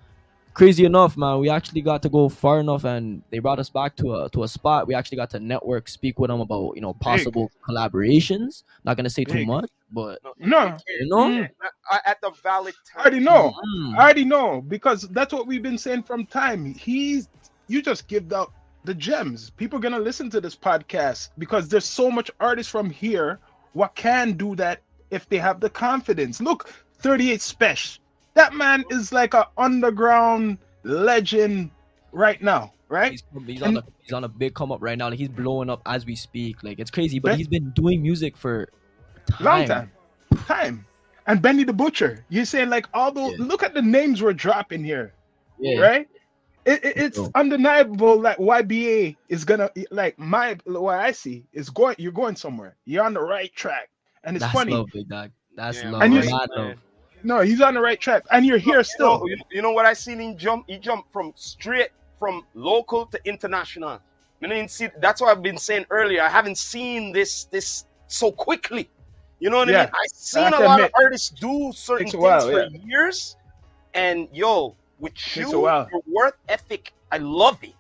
Crazy 0.56 0.86
enough, 0.86 1.16
man, 1.16 1.38
we 1.38 1.50
actually 1.50 1.82
got 1.82 2.02
to 2.02 2.10
go 2.10 2.28
far 2.28 2.60
enough, 2.60 2.84
and 2.84 3.22
they 3.30 3.38
brought 3.38 3.60
us 3.60 3.70
back 3.70 3.96
to 3.98 4.16
a 4.16 4.30
to 4.32 4.42
a 4.42 4.48
spot. 4.48 4.88
We 4.88 4.96
actually 4.96 5.18
got 5.18 5.30
to 5.30 5.40
network, 5.40 5.88
speak 5.88 6.18
with 6.18 6.30
them 6.30 6.42
about 6.42 6.72
you 6.74 6.82
know 6.82 6.94
possible 6.96 7.52
collaborations. 7.70 8.64
Not 8.84 8.98
gonna 8.98 9.12
say 9.12 9.24
too 9.24 9.46
much, 9.46 9.70
but 9.92 10.20
No, 10.40 10.76
you 11.00 11.08
know. 11.08 11.30
Mm. 11.30 11.50
Uh, 11.92 11.98
At 12.04 12.20
the 12.22 12.32
valid 12.42 12.74
I 12.74 12.94
time. 12.94 13.02
already 13.02 13.20
know. 13.24 13.54
Mm. 13.78 13.98
I 13.98 14.04
already 14.04 14.26
know 14.26 14.62
because 14.62 15.04
that's 15.10 15.32
what 15.32 15.46
we've 15.46 15.62
been 15.62 15.78
saying 15.78 16.04
from 16.04 16.26
time. 16.26 16.74
He's 16.74 17.30
you 17.68 17.84
just 17.84 18.08
give 18.08 18.34
out 18.34 18.52
the 18.88 18.96
gems. 18.96 19.50
People 19.52 19.78
are 19.78 19.82
gonna 19.82 20.00
listen 20.00 20.30
to 20.32 20.40
this 20.42 20.56
podcast 20.56 21.30
because 21.38 21.68
there's 21.68 21.86
so 21.86 22.10
much 22.10 22.32
artists 22.40 22.72
from 22.72 22.90
here 22.90 23.40
what 23.74 23.94
can 23.96 24.32
do 24.32 24.56
that 24.56 24.82
if 25.12 25.28
they 25.30 25.38
have 25.38 25.60
the 25.60 25.70
confidence. 25.70 26.40
Look, 26.42 26.70
38 27.00 27.40
Spesh. 27.42 28.00
That 28.34 28.54
man 28.54 28.86
is 28.90 29.12
like 29.12 29.34
a 29.34 29.48
underground 29.58 30.58
legend 30.84 31.70
right 32.14 32.42
now, 32.42 32.72
right? 32.88 33.12
He's, 33.12 33.24
he's 33.46 33.62
on 33.62 33.78
a 33.78 33.84
he's 34.02 34.14
on 34.14 34.24
a 34.24 34.30
big 34.30 34.56
come 34.56 34.72
up 34.72 34.82
right 34.82 34.98
now. 34.98 35.10
Like 35.10 35.20
he's 35.20 35.28
blowing 35.30 35.70
up 35.70 35.82
as 35.86 36.06
we 36.06 36.16
speak. 36.16 36.64
Like 36.64 36.80
it's 36.80 36.92
crazy, 36.92 37.20
but 37.20 37.30
Ben- 37.30 37.38
he's 37.38 37.48
been 37.50 37.72
doing 37.72 38.02
music 38.02 38.38
for 38.38 38.70
time. 39.30 39.46
Long 39.46 39.66
time. 39.68 39.92
Time. 40.46 40.86
And 41.28 41.42
Benny 41.42 41.66
the 41.66 41.74
Butcher. 41.74 42.24
You're 42.30 42.46
saying 42.46 42.70
like 42.70 42.88
all 42.94 43.12
those 43.12 43.34
Yeah. 43.38 43.46
look 43.46 43.64
at 43.64 43.74
the 43.74 43.82
names 43.82 44.24
we're 44.24 44.32
dropping 44.34 44.84
here. 44.86 45.14
Yeah. 45.60 45.80
right? 45.82 46.08
It, 46.68 46.84
it- 46.86 46.98
it's 46.98 47.18
Cool. 47.18 47.32
undeniable 47.34 48.20
that 48.22 48.38
YBA 48.40 49.16
is 49.30 49.44
gonna 49.46 49.70
like 49.90 50.20
my 50.20 50.58
what 50.66 51.00
I 51.00 51.12
see 51.12 51.46
is 51.54 51.70
going. 51.70 51.96
You're 51.98 52.12
going 52.12 52.36
somewhere. 52.36 52.76
You're 52.86 53.04
on 53.06 53.14
the 53.14 53.22
right 53.22 53.52
track, 53.56 53.90
and 54.26 54.36
it's 54.36 54.44
That's 54.44 54.54
funny. 54.54 54.74
love, 54.74 54.88
big 54.94 55.08
dog. 55.08 55.32
That's 55.56 55.82
Yeah, 55.82 55.92
love. 55.92 56.02
And 56.04 56.14
you- 56.14 56.20
Mad 56.20 56.50
man. 56.56 56.68
love. 56.68 56.78
No, 57.24 57.40
he's 57.40 57.62
on 57.62 57.74
the 57.74 57.82
right 57.82 58.00
track, 58.00 58.24
and 58.32 58.46
you're 58.46 58.60
here 58.60 58.78
You 58.78 58.84
still. 58.84 59.24
you, 59.28 59.38
you 59.50 59.62
know 59.64 59.72
what 59.72 59.86
I 59.88 59.94
seen 59.94 60.20
him 60.20 60.38
jump? 60.38 60.66
He 60.68 60.78
jumped 60.78 61.12
from 61.12 61.34
straight 61.36 61.90
from 62.20 62.44
local 62.54 63.06
to 63.08 63.20
international. 63.26 64.00
I 64.44 64.48
didn't 64.48 64.70
see. 64.70 64.90
That's 65.00 65.20
what 65.20 65.32
I've 65.36 65.42
been 65.42 65.58
saying 65.58 65.86
earlier. 65.90 66.22
I 66.22 66.30
haven't 66.30 66.58
seen 66.60 67.12
this 67.12 67.46
this 67.46 67.86
so 68.08 68.32
quickly. 68.32 68.88
You 69.40 69.50
know 69.50 69.58
what 69.58 69.70
I 69.70 69.72
mean? 69.72 69.80
I've 69.94 70.12
seen 70.14 70.44
have 70.44 70.54
a 70.60 70.64
lot 70.64 70.80
admit. 70.80 70.92
of 70.96 71.02
artists 71.04 71.30
do 71.30 71.72
certain 71.74 72.08
things 72.08 72.16
while, 72.22 72.42
for 72.42 72.68
years, 72.86 73.36
and 73.94 74.28
yo, 74.32 74.76
with 75.00 75.14
Takes 75.16 75.38
a 75.38 75.52
you, 75.52 75.62
your 75.62 75.88
work 76.08 76.40
ethic, 76.48 76.94
I 77.12 77.18
love 77.18 77.64
it. 77.64 77.74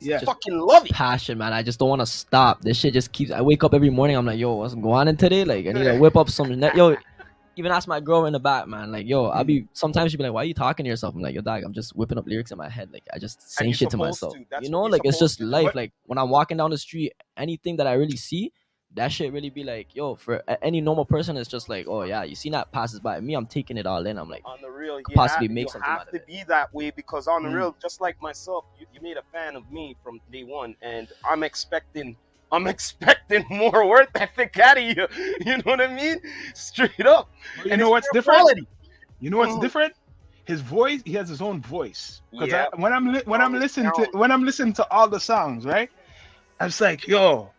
Yeah, 0.00 0.18
Fucking 0.20 0.58
love 0.58 0.86
it. 0.86 0.92
Passion, 0.92 1.36
man. 1.36 1.52
I 1.52 1.62
just 1.62 1.78
don't 1.78 1.90
want 1.90 2.00
to 2.00 2.06
stop. 2.06 2.62
This 2.62 2.78
shit 2.78 2.94
just 2.94 3.12
keeps. 3.12 3.30
I 3.30 3.42
wake 3.42 3.62
up 3.64 3.74
every 3.74 3.90
morning. 3.90 4.16
I'm 4.16 4.24
like, 4.24 4.38
yo, 4.38 4.54
what's 4.54 4.74
going 4.74 5.08
on 5.08 5.16
today? 5.16 5.44
Like, 5.44 5.66
I 5.66 5.72
need 5.72 5.84
to 5.84 5.98
whip 5.98 6.16
up 6.16 6.30
some. 6.30 6.58
Net. 6.58 6.74
Yo, 6.74 6.96
even 7.56 7.70
ask 7.70 7.86
my 7.86 8.00
girl 8.00 8.24
in 8.24 8.32
the 8.32 8.40
back, 8.40 8.66
man. 8.66 8.90
Like, 8.90 9.06
yo, 9.06 9.26
I'll 9.26 9.44
be. 9.44 9.60
Mm. 9.60 9.68
Sometimes 9.74 10.10
she'll 10.10 10.18
be 10.18 10.24
like, 10.24 10.32
why 10.32 10.42
are 10.42 10.46
you 10.46 10.54
talking 10.54 10.84
to 10.84 10.88
yourself? 10.88 11.14
I'm 11.14 11.20
like, 11.20 11.34
yo, 11.34 11.42
dog, 11.42 11.64
I'm 11.64 11.74
just 11.74 11.94
whipping 11.94 12.16
up 12.16 12.26
lyrics 12.26 12.50
in 12.50 12.56
my 12.56 12.70
head. 12.70 12.90
Like, 12.92 13.04
I 13.12 13.18
just 13.18 13.50
saying 13.50 13.74
shit 13.74 13.90
to 13.90 13.98
myself. 13.98 14.32
to. 14.32 14.44
You 14.62 14.70
know, 14.70 14.84
like 14.84 15.02
it's 15.04 15.18
just 15.18 15.38
to. 15.38 15.44
life. 15.44 15.74
Like 15.74 15.92
when 16.06 16.16
I'm 16.16 16.30
walking 16.30 16.56
down 16.56 16.70
the 16.70 16.78
street, 16.78 17.12
anything 17.36 17.76
that 17.76 17.86
I 17.86 17.92
really 17.92 18.16
see. 18.16 18.52
That 18.94 19.12
shit 19.12 19.32
really 19.32 19.50
be 19.50 19.62
like, 19.62 19.94
yo, 19.94 20.16
for 20.16 20.42
any 20.62 20.80
normal 20.80 21.04
person, 21.04 21.36
it's 21.36 21.48
just 21.48 21.68
like, 21.68 21.86
oh 21.88 22.02
yeah, 22.02 22.24
you 22.24 22.34
see 22.34 22.50
that 22.50 22.72
passes 22.72 22.98
by 22.98 23.20
me, 23.20 23.34
I'm 23.34 23.46
taking 23.46 23.76
it 23.76 23.86
all 23.86 24.04
in. 24.04 24.18
I'm 24.18 24.28
like, 24.28 24.42
on 24.44 24.58
the 24.62 24.68
real, 24.70 24.98
you 24.98 25.04
possibly 25.14 25.46
have, 25.46 25.54
make 25.54 25.66
you 25.66 25.70
something 25.70 25.90
have 25.90 26.00
out 26.00 26.08
of 26.08 26.14
to 26.14 26.20
it. 26.20 26.26
be 26.26 26.42
that 26.48 26.74
way 26.74 26.90
because 26.90 27.28
on 27.28 27.44
the 27.44 27.48
Mm. 27.48 27.54
real, 27.54 27.76
just 27.80 28.00
like 28.00 28.16
myself, 28.20 28.64
you, 28.78 28.86
you 28.92 29.00
made 29.00 29.16
a 29.16 29.22
fan 29.32 29.54
of 29.54 29.70
me 29.70 29.96
from 30.02 30.20
day 30.32 30.42
one, 30.42 30.74
and 30.82 31.06
I'm 31.24 31.42
expecting, 31.44 32.16
I'm 32.50 32.66
expecting 32.74 33.44
more 33.48 33.86
worth 33.86 34.08
ethic 34.16 34.58
out 34.58 34.76
of 34.78 34.82
you. 34.84 35.06
You 35.46 35.56
know 35.58 35.62
what 35.64 35.80
I 35.80 35.94
mean? 35.94 36.18
Straight 36.54 37.06
up. 37.06 37.28
you 37.64 37.70
And 37.70 37.80
know 37.80 37.90
what's 37.90 38.08
different? 38.12 38.40
quality. 38.40 38.66
You 39.20 39.30
know 39.30 39.38
what's 39.38 39.54
Mhm. 39.54 39.60
different? 39.60 39.92
His 40.46 40.60
voice. 40.62 41.00
He 41.04 41.12
has 41.12 41.28
his 41.28 41.40
own 41.40 41.60
voice. 41.62 42.22
Because 42.32 42.48
Yeah. 42.50 42.66
when 42.76 42.92
I'm 42.92 43.12
li- 43.12 43.22
when 43.24 43.40
I'm 43.40 43.54
listening 43.54 43.92
to 43.92 44.08
when 44.12 44.32
I'm 44.32 44.42
listening 44.44 44.72
to 44.74 44.86
all 44.90 45.08
the 45.08 45.20
songs, 45.20 45.64
right? 45.64 45.90
I 46.58 46.64
was 46.64 46.80
like, 46.80 47.06
yo. 47.06 47.52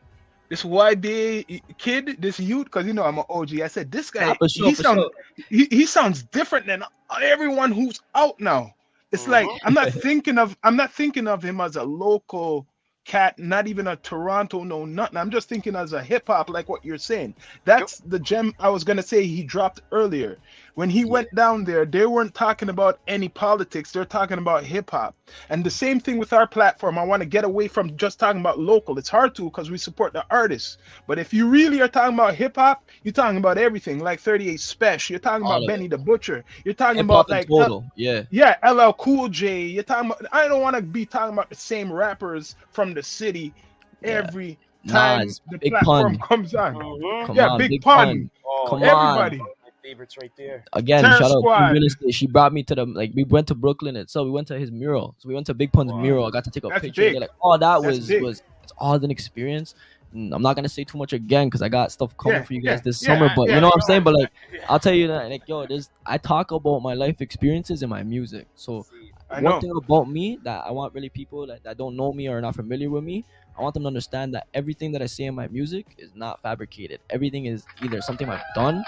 This 0.51 0.63
YBA 0.65 1.61
kid, 1.77 2.17
this 2.19 2.37
youth, 2.37 2.65
because 2.65 2.85
you 2.85 2.93
know 2.93 3.05
I'm 3.05 3.19
an 3.19 3.23
OG. 3.29 3.61
I 3.61 3.67
said 3.67 3.89
this 3.89 4.11
guy, 4.11 4.25
Yeah, 4.27 4.33
sure, 4.49 4.67
he 4.67 4.75
sounds 4.75 4.99
sure. 4.99 5.11
he, 5.49 5.65
he 5.71 5.85
sounds 5.85 6.23
different 6.23 6.67
than 6.67 6.83
everyone 7.23 7.71
who's 7.71 8.01
out 8.15 8.37
now. 8.41 8.75
It's 9.13 9.29
like 9.29 9.47
Mhm. 9.47 9.59
I'm 9.63 9.73
not 9.73 9.93
thinking 9.93 10.37
of 10.37 10.57
I'm 10.63 10.75
not 10.75 10.91
thinking 10.91 11.27
of 11.29 11.41
him 11.41 11.61
as 11.61 11.77
a 11.77 11.83
local 11.83 12.67
cat, 13.05 13.39
not 13.39 13.67
even 13.67 13.87
a 13.87 13.95
Toronto, 13.95 14.63
no 14.65 14.83
nothing. 14.83 15.17
I'm 15.17 15.31
just 15.31 15.47
thinking 15.47 15.75
as 15.77 15.93
a 15.93 16.03
hip 16.03 16.27
hop, 16.27 16.49
like 16.49 16.67
what 16.67 16.83
you're 16.83 16.97
saying. 16.97 17.33
That's 17.63 17.99
the 17.99 18.19
gem 18.19 18.53
I 18.59 18.67
was 18.69 18.83
gonna 18.83 19.03
say 19.03 19.25
he 19.25 19.43
dropped 19.43 19.81
earlier. 19.93 20.37
When 20.75 20.89
he 20.89 21.03
went 21.05 21.33
down 21.35 21.63
there, 21.65 21.85
they 21.85 22.05
weren't 22.05 22.33
talking 22.33 22.69
about 22.69 22.99
any 23.07 23.27
politics, 23.29 23.91
they're 23.91 24.05
talking 24.05 24.37
about 24.37 24.63
hip 24.63 24.91
hop. 24.91 25.15
And 25.49 25.63
the 25.63 25.69
same 25.69 25.99
thing 25.99 26.17
with 26.17 26.33
our 26.33 26.47
platform. 26.47 26.97
I 26.97 27.03
want 27.03 27.21
to 27.21 27.25
get 27.25 27.43
away 27.43 27.67
from 27.67 27.95
just 27.97 28.19
talking 28.19 28.41
about 28.41 28.59
local. 28.59 28.97
It's 28.97 29.09
hard 29.09 29.35
to 29.35 29.43
because 29.45 29.69
we 29.71 29.77
support 29.77 30.13
the 30.13 30.25
artists. 30.29 30.77
But 31.07 31.19
if 31.19 31.33
you 31.33 31.47
really 31.47 31.81
are 31.81 31.87
talking 31.87 32.13
about 32.15 32.35
hip 32.35 32.55
hop, 32.55 32.83
you're 33.03 33.11
talking 33.13 33.37
about 33.37 33.57
everything, 33.57 33.99
like 33.99 34.19
38 34.19 34.59
Spesh. 34.59 35.09
You're 35.09 35.19
talking 35.19 35.45
All 35.45 35.53
about 35.53 35.63
of 35.63 35.67
Benny 35.67 35.87
the 35.87 35.97
Butcher. 35.97 36.43
You're 36.65 36.73
talking 36.73 36.97
Hip 36.97 37.05
about 37.05 37.29
hop 37.29 37.29
in 37.29 37.35
like 37.37 37.47
total. 37.47 37.85
Yeah. 37.95 38.23
yeah, 38.29 38.55
LL 38.69 38.91
Cool 38.93 39.29
J. 39.29 39.61
You're 39.65 39.83
talking 39.83 40.11
about. 40.11 40.25
I 40.31 40.47
don't 40.47 40.61
want 40.61 40.75
to 40.75 40.81
be 40.81 41.05
talking 41.05 41.33
about 41.33 41.49
the 41.49 41.55
same 41.55 41.91
rappers 41.91 42.55
from 42.71 42.93
the 42.93 43.03
city 43.03 43.53
Yeah. 44.01 44.09
every 44.27 44.57
time 44.87 45.27
Nas, 45.27 45.41
the 45.49 45.57
Big 45.59 45.71
platform 45.73 46.17
Pun. 46.17 46.27
comes 46.27 46.55
on. 46.55 46.75
Mhm. 46.75 47.25
Come 47.27 47.35
yeah, 47.35 47.49
on, 47.49 47.57
Big, 47.59 47.69
Big 47.69 47.81
Pun. 47.81 48.07
Pun. 48.07 48.31
Oh, 48.45 48.65
Come 48.69 48.81
yeah, 48.81 48.93
on. 48.95 49.41
Everybody. 49.83 50.17
one 50.17 50.17
of 50.17 50.17
my 50.17 50.17
favorites 50.17 50.17
right 50.17 50.31
there. 50.37 50.63
Again, 50.73 51.03
Terror 51.03 51.13
shout 51.13 51.31
out 51.31 51.39
Squad. 51.39 51.67
to 51.67 51.73
real 51.73 51.83
estate. 51.85 52.13
She 52.13 52.27
brought 52.27 52.53
me 52.53 52.63
to 52.63 52.75
the 52.75 52.85
like 52.85 53.11
we 53.15 53.23
went 53.23 53.47
to 53.49 53.55
Brooklyn 53.55 53.95
itself. 53.95 54.25
We 54.25 54.31
went 54.31 54.47
to 54.49 54.59
his 54.59 54.71
mural. 54.71 55.15
So 55.19 55.29
we 55.29 55.33
went 55.33 55.45
to 55.47 55.53
Big 55.53 55.71
Pun's 55.71 55.91
Wow. 55.91 56.01
mural. 56.01 56.25
I 56.25 56.31
got 56.31 56.43
to 56.45 56.51
take 56.51 56.63
a 56.63 56.69
That's 56.69 56.81
picture. 56.81 57.01
big. 57.03 57.15
Like, 57.19 57.29
oh, 57.41 57.57
that 57.57 57.81
That's 57.81 57.85
was 57.85 58.07
big. 58.07 58.21
was 58.21 58.41
it's 58.63 58.73
all 58.77 58.93
an 58.95 59.11
experience. 59.11 59.75
I'm 60.13 60.41
not 60.41 60.55
gonna 60.57 60.67
say 60.69 60.83
too 60.83 60.97
much 60.97 61.13
again 61.13 61.47
because 61.47 61.61
I 61.61 61.69
got 61.69 61.91
stuff 61.91 62.17
coming 62.17 62.39
Yeah, 62.39 62.43
for 62.43 62.53
you 62.53 62.61
guys 62.61 62.79
yeah, 62.79 62.81
this 62.83 63.01
yeah, 63.01 63.07
summer. 63.15 63.29
But 63.33 63.47
yeah, 63.47 63.55
you 63.55 63.61
know 63.61 63.67
what 63.67 63.75
I'm 63.75 63.81
saying? 63.81 64.03
But 64.03 64.15
like, 64.15 64.29
I'll 64.67 64.79
tell 64.79 64.93
you 64.93 65.07
that 65.07 65.29
like 65.29 65.47
yo, 65.47 65.65
this 65.67 65.89
I 66.05 66.17
talk 66.17 66.51
about 66.51 66.81
my 66.81 66.93
life 66.95 67.21
experiences 67.21 67.81
in 67.81 67.89
my 67.89 68.03
music. 68.03 68.47
So 68.55 68.85
I 69.31 69.39
one 69.39 69.53
know. 69.53 69.59
thing 69.59 69.71
about 69.75 70.09
me 70.09 70.39
that 70.43 70.65
I 70.65 70.71
want 70.71 70.93
really 70.93 71.09
people 71.09 71.47
that, 71.47 71.63
that 71.63 71.77
don't 71.77 71.95
know 71.95 72.13
me 72.13 72.27
or 72.27 72.37
are 72.37 72.41
not 72.41 72.55
familiar 72.55 72.89
with 72.89 73.03
me, 73.03 73.25
I 73.57 73.61
want 73.61 73.73
them 73.73 73.83
to 73.83 73.87
understand 73.87 74.33
that 74.35 74.47
everything 74.53 74.91
that 74.93 75.01
I 75.01 75.05
say 75.07 75.25
in 75.25 75.35
my 75.35 75.47
music 75.47 75.85
is 75.97 76.11
not 76.15 76.41
fabricated. 76.41 76.99
Everything 77.09 77.45
is 77.45 77.65
either 77.83 78.01
something 78.01 78.29
I've 78.29 78.43
done, 78.55 78.83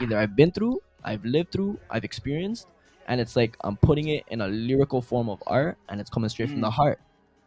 either 0.00 0.18
I've 0.18 0.36
been 0.36 0.50
through, 0.52 0.80
I've 1.04 1.24
lived 1.24 1.52
through, 1.52 1.78
I've 1.90 2.04
experienced, 2.04 2.66
and 3.06 3.20
it's 3.20 3.36
like 3.36 3.56
I'm 3.62 3.76
putting 3.76 4.08
it 4.08 4.24
in 4.28 4.40
a 4.40 4.48
lyrical 4.48 5.02
form 5.02 5.28
of 5.28 5.42
art 5.46 5.78
and 5.88 6.00
it's 6.00 6.10
coming 6.10 6.28
straight 6.30 6.50
from 6.50 6.60
the 6.62 6.70
Mm. 6.70 6.72
heart. 6.72 7.00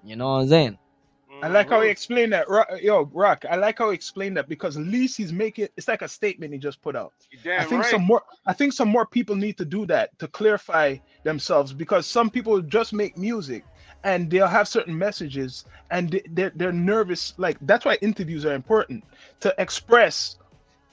You 0.04 0.16
know 0.16 0.28
what 0.34 0.42
I'm 0.44 0.48
saying? 0.50 0.78
Mm, 1.42 1.46
I 1.46 1.48
like 1.50 1.70
how 1.70 1.82
he 1.82 1.90
explained 1.90 2.34
that. 2.34 2.50
Ro- 2.50 2.64
Yo, 2.82 3.10
Rock. 3.14 3.46
I 3.50 3.56
like 3.56 3.78
how 3.80 3.90
he 3.90 3.96
explained 3.96 4.38
that 4.38 4.48
because 4.50 4.78
at 4.78 4.84
least 4.84 5.18
he's 5.18 5.32
making. 5.34 5.68
It's 5.78 5.88
like 5.88 6.02
a 6.02 6.08
statement 6.08 6.54
he 6.54 6.60
just 6.60 6.82
put 6.82 6.96
out. 6.96 7.14
I 7.46 7.64
think 7.66 7.84
right. 7.84 7.92
some 7.92 8.04
more. 8.04 8.24
I 8.46 8.54
think 8.54 8.74
some 8.74 8.90
more 8.90 9.06
people 9.06 9.36
need 9.36 9.58
to 9.58 9.66
do 9.66 9.86
that 9.88 10.18
to 10.20 10.28
clarify 10.28 10.98
themselves 11.24 11.74
because 11.74 12.06
some 12.08 12.30
people 12.30 12.62
just 12.62 12.94
make 12.94 13.18
music 13.18 13.64
and 14.04 14.30
they'll 14.30 14.48
have 14.48 14.68
certain 14.68 14.98
messages 14.98 15.66
and 15.92 16.12
they- 16.12 16.24
they're 16.32 16.52
they're 16.56 16.72
nervous. 16.72 17.34
Like 17.38 17.58
that's 17.62 17.86
why 17.86 17.98
interviews 18.02 18.46
are 18.46 18.54
important 18.54 19.04
to 19.42 19.54
express 19.58 20.38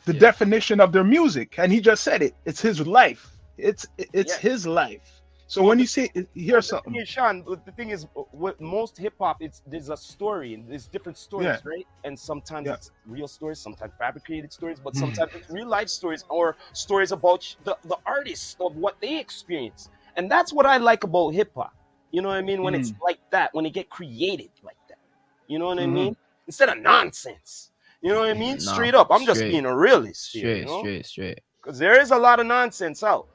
the 0.04 0.12
Yeah. 0.14 0.20
definition 0.20 0.80
of 0.80 0.92
their 0.92 1.04
music. 1.04 1.58
And 1.58 1.72
he 1.72 1.80
just 1.80 2.02
said 2.02 2.22
it. 2.22 2.34
It's 2.44 2.60
his 2.60 2.86
life. 2.86 3.38
It's 3.56 3.86
it's 4.12 4.34
Yeah. 4.34 4.50
his 4.50 4.66
life. 4.66 5.22
So 5.54 5.62
when 5.62 5.78
you 5.78 5.86
say 5.86 6.10
here's 6.34 6.66
something, 6.66 6.96
is, 6.96 7.08
Sean, 7.08 7.44
the 7.64 7.70
thing 7.70 7.90
is, 7.90 8.06
with 8.32 8.60
most 8.60 8.98
hip 8.98 9.14
hop, 9.20 9.36
it's 9.38 9.62
there's 9.64 9.88
a 9.88 9.96
story 9.96 10.52
and 10.54 10.68
there's 10.68 10.88
different 10.88 11.16
stories, 11.16 11.46
Yeah. 11.46 11.60
right? 11.64 11.86
And 12.02 12.18
sometimes 12.18 12.66
Yeah. 12.66 12.74
it's 12.74 12.90
real 13.06 13.28
stories, 13.28 13.60
sometimes 13.60 13.92
fabricated 13.96 14.52
stories, 14.52 14.80
but 14.80 14.96
Mhm. 14.96 14.96
sometimes 14.96 15.30
it's 15.32 15.48
real 15.48 15.68
life 15.68 15.88
stories 15.88 16.24
or 16.28 16.56
stories 16.72 17.12
about 17.12 17.44
the 17.64 17.76
the 17.84 17.96
artists 18.04 18.56
of 18.60 18.74
what 18.74 18.96
they 19.00 19.20
experience. 19.20 19.88
And 20.16 20.28
that's 20.28 20.52
what 20.52 20.66
I 20.66 20.78
like 20.78 21.04
about 21.04 21.30
hip 21.34 21.52
hop. 21.54 21.72
You 22.10 22.22
know 22.22 22.30
what 22.30 22.38
I 22.38 22.42
mean? 22.42 22.62
When 22.64 22.74
it's 22.74 22.92
like 23.00 23.20
that, 23.30 23.50
when 23.52 23.62
they 23.64 23.70
get 23.70 23.88
created 23.90 24.50
like 24.64 24.82
that. 24.88 24.98
You 25.46 25.60
know 25.60 25.66
what 25.66 25.78
I 25.78 25.86
Mhm. 25.86 25.94
mean? 25.94 26.16
Instead 26.48 26.68
of 26.70 26.78
nonsense. 26.78 27.70
You 28.02 28.12
know 28.12 28.20
what 28.20 28.30
I 28.30 28.34
mean? 28.34 28.58
Nah, 28.58 28.72
straight 28.72 28.94
up. 28.94 29.08
I'm 29.12 29.24
just 29.24 29.46
being 29.46 29.66
a 29.66 29.76
realist 29.76 30.32
here. 30.32 30.48
Straight, 30.48 30.58
you 30.58 30.64
know? 30.66 30.78
straight, 30.78 31.06
straight. 31.06 31.40
Because 31.62 31.78
there 31.78 32.00
is 32.00 32.10
a 32.10 32.18
lot 32.18 32.40
of 32.40 32.46
nonsense 32.46 33.02
out. 33.04 33.28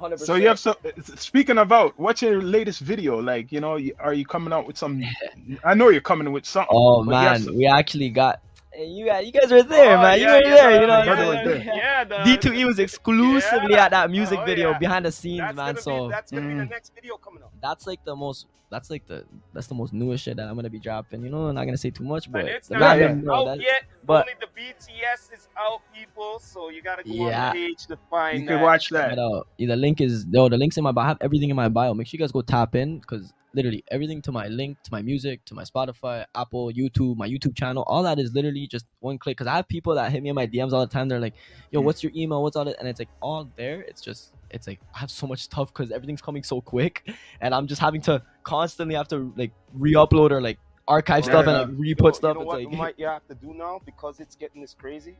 100%. 0.00 0.18
so 0.20 0.34
you 0.34 0.48
have 0.48 0.58
some. 0.58 0.74
Eh, 0.84 0.90
speaking 1.16 1.58
about 1.58 1.98
what's 1.98 2.22
your 2.22 2.42
latest 2.42 2.80
video? 2.80 3.20
Like, 3.20 3.52
you 3.52 3.60
know, 3.60 3.78
are 3.98 4.14
you 4.14 4.24
coming 4.26 4.52
out 4.52 4.66
with 4.66 4.76
some? 4.76 5.02
I 5.64 5.74
know 5.74 5.88
you're 5.88 6.00
coming 6.00 6.32
with 6.32 6.44
something. 6.46 6.68
Oh 6.72 7.04
but 7.04 7.10
you 7.12 7.16
have 7.16 7.32
man, 7.32 7.42
some- 7.42 7.56
we 7.56 7.66
actually 7.66 8.10
got. 8.10 8.40
Hey, 8.74 8.86
you 8.86 9.06
guys, 9.06 9.24
you 9.26 9.32
guys 9.32 9.50
were 9.52 9.62
there, 9.62 9.96
Oh, 9.96 10.02
man. 10.02 10.18
You 10.18 10.24
yeah, 10.26 10.32
were 10.34 10.42
yeah, 10.44 10.54
there. 10.54 10.80
You 10.80 10.86
know, 10.86 10.92
yeah, 10.94 10.98
you 10.98 11.04
brother 11.04 11.22
know, 11.22 11.28
was 11.28 11.64
there. 11.64 11.74
Yeah, 11.76 12.04
the- 12.04 12.16
D2E 12.16 12.66
was 12.66 12.78
exclusively 12.80 13.72
Yeah. 13.74 13.84
at 13.84 13.90
that 13.92 14.10
music 14.10 14.38
Oh, 14.40 14.44
video 14.44 14.70
yeah. 14.70 14.78
behind 14.78 15.04
the 15.04 15.12
scenes, 15.12 15.38
That's 15.40 15.56
man. 15.56 15.76
So 15.76 16.06
be, 16.08 16.10
that's 16.12 16.30
gonna 16.32 16.48
be 16.48 16.54
the 16.54 16.62
Mm. 16.64 16.70
next 16.70 16.92
video 16.94 17.16
coming 17.16 17.42
up. 17.42 17.52
that's 17.62 17.86
like 17.86 18.04
the 18.04 18.16
most. 18.16 18.46
That's 18.70 18.90
like 18.90 19.06
the 19.06 19.24
that's 19.52 19.68
the 19.68 19.74
most 19.76 19.92
newest 19.92 20.24
shit 20.24 20.36
that 20.38 20.48
I'm 20.48 20.56
gonna 20.56 20.68
be 20.70 20.80
dropping. 20.80 21.22
You 21.22 21.30
know, 21.30 21.46
I'm 21.46 21.54
not 21.54 21.64
gonna 21.64 21.76
say 21.76 21.90
too 21.90 22.02
much, 22.02 22.32
but 22.32 22.42
But 22.42 22.50
it's 22.50 22.66
the 22.68 22.74
not 22.78 22.98
random, 22.98 23.18
yeah. 23.20 23.24
bro, 23.24 23.36
out 23.36 23.44
that- 23.58 23.60
yet. 23.60 23.82
but- 24.04 24.26
Only 24.26 24.32
the 24.40 24.48
BTS 24.60 25.30
is 25.32 25.48
out, 25.56 25.80
people. 25.94 26.40
So 26.40 26.70
you 26.70 26.82
gotta 26.82 27.04
go 27.04 27.12
Yeah. 27.12 27.50
on 27.50 27.56
the 27.56 27.66
page 27.68 27.86
to 27.86 27.96
find. 28.10 28.40
you 28.40 28.48
can 28.48 28.60
watch 28.60 28.88
that. 28.90 29.12
it 29.12 29.18
out. 29.20 29.46
Yeah, 29.58 29.68
the 29.68 29.76
link 29.76 30.00
is 30.00 30.26
no, 30.26 30.48
the 30.48 30.56
link's 30.56 30.76
in 30.76 30.82
my 30.82 30.90
bio. 30.90 31.04
I 31.04 31.08
have 31.08 31.18
everything 31.20 31.50
in 31.50 31.56
my 31.56 31.68
bio. 31.68 31.94
Make 31.94 32.08
sure 32.08 32.18
you 32.18 32.24
guys 32.24 32.32
go 32.32 32.42
tap 32.42 32.74
in 32.74 32.98
because 32.98 33.32
literally 33.54 33.84
everything 33.90 34.20
to 34.22 34.32
my 34.32 34.48
link, 34.48 34.82
to 34.82 34.92
my 34.92 35.02
music, 35.02 35.44
to 35.46 35.54
my 35.54 35.62
Spotify, 35.64 36.24
Apple, 36.34 36.70
YouTube, 36.72 37.16
my 37.16 37.28
YouTube 37.28 37.56
channel, 37.56 37.84
all 37.86 38.02
that 38.02 38.18
is 38.18 38.32
literally 38.34 38.66
just 38.66 38.86
one 39.00 39.18
click. 39.18 39.36
Because 39.36 39.46
I 39.46 39.56
have 39.56 39.68
people 39.68 39.94
that 39.94 40.10
hit 40.12 40.22
me 40.22 40.28
in 40.30 40.34
my 40.34 40.46
DMs 40.46 40.72
all 40.72 40.80
the 40.80 40.92
time. 40.92 41.08
They're 41.08 41.20
like, 41.20 41.34
"Yo, 41.70 41.80
hmm. 41.80 41.86
what's 41.86 42.02
your 42.02 42.12
email? 42.14 42.42
What's 42.42 42.56
all 42.56 42.68
it?" 42.68 42.76
And 42.78 42.88
it's 42.88 42.98
like 42.98 43.08
all 43.20 43.48
there. 43.56 43.82
It's 43.82 44.00
just 44.00 44.32
it's 44.50 44.66
like 44.66 44.80
I 44.94 44.98
have 44.98 45.10
so 45.10 45.26
much 45.26 45.42
stuff 45.42 45.72
because 45.72 45.90
everything's 45.90 46.22
coming 46.22 46.42
so 46.42 46.60
quick, 46.60 47.08
and 47.40 47.54
I'm 47.54 47.66
just 47.66 47.80
having 47.80 48.00
to 48.02 48.22
constantly 48.42 48.94
have 48.94 49.08
to 49.08 49.32
like 49.36 49.52
re-upload 49.72 50.30
or 50.30 50.40
like 50.40 50.58
archive 50.86 51.24
Yeah, 51.24 51.30
stuff 51.30 51.46
yeah. 51.46 51.60
and 51.62 51.70
like, 51.72 51.80
re-put 51.80 52.16
stuff. 52.16 52.34
You 52.34 52.34
know 52.34 52.40
it's 52.42 52.46
what 52.46 52.62
like 52.62 52.72
you 52.72 52.78
might 52.78 52.98
you 52.98 53.06
have 53.06 53.26
to 53.28 53.34
do 53.34 53.54
now 53.54 53.80
because 53.84 54.20
it's 54.20 54.36
getting 54.36 54.60
this 54.60 54.74
crazy. 54.74 55.16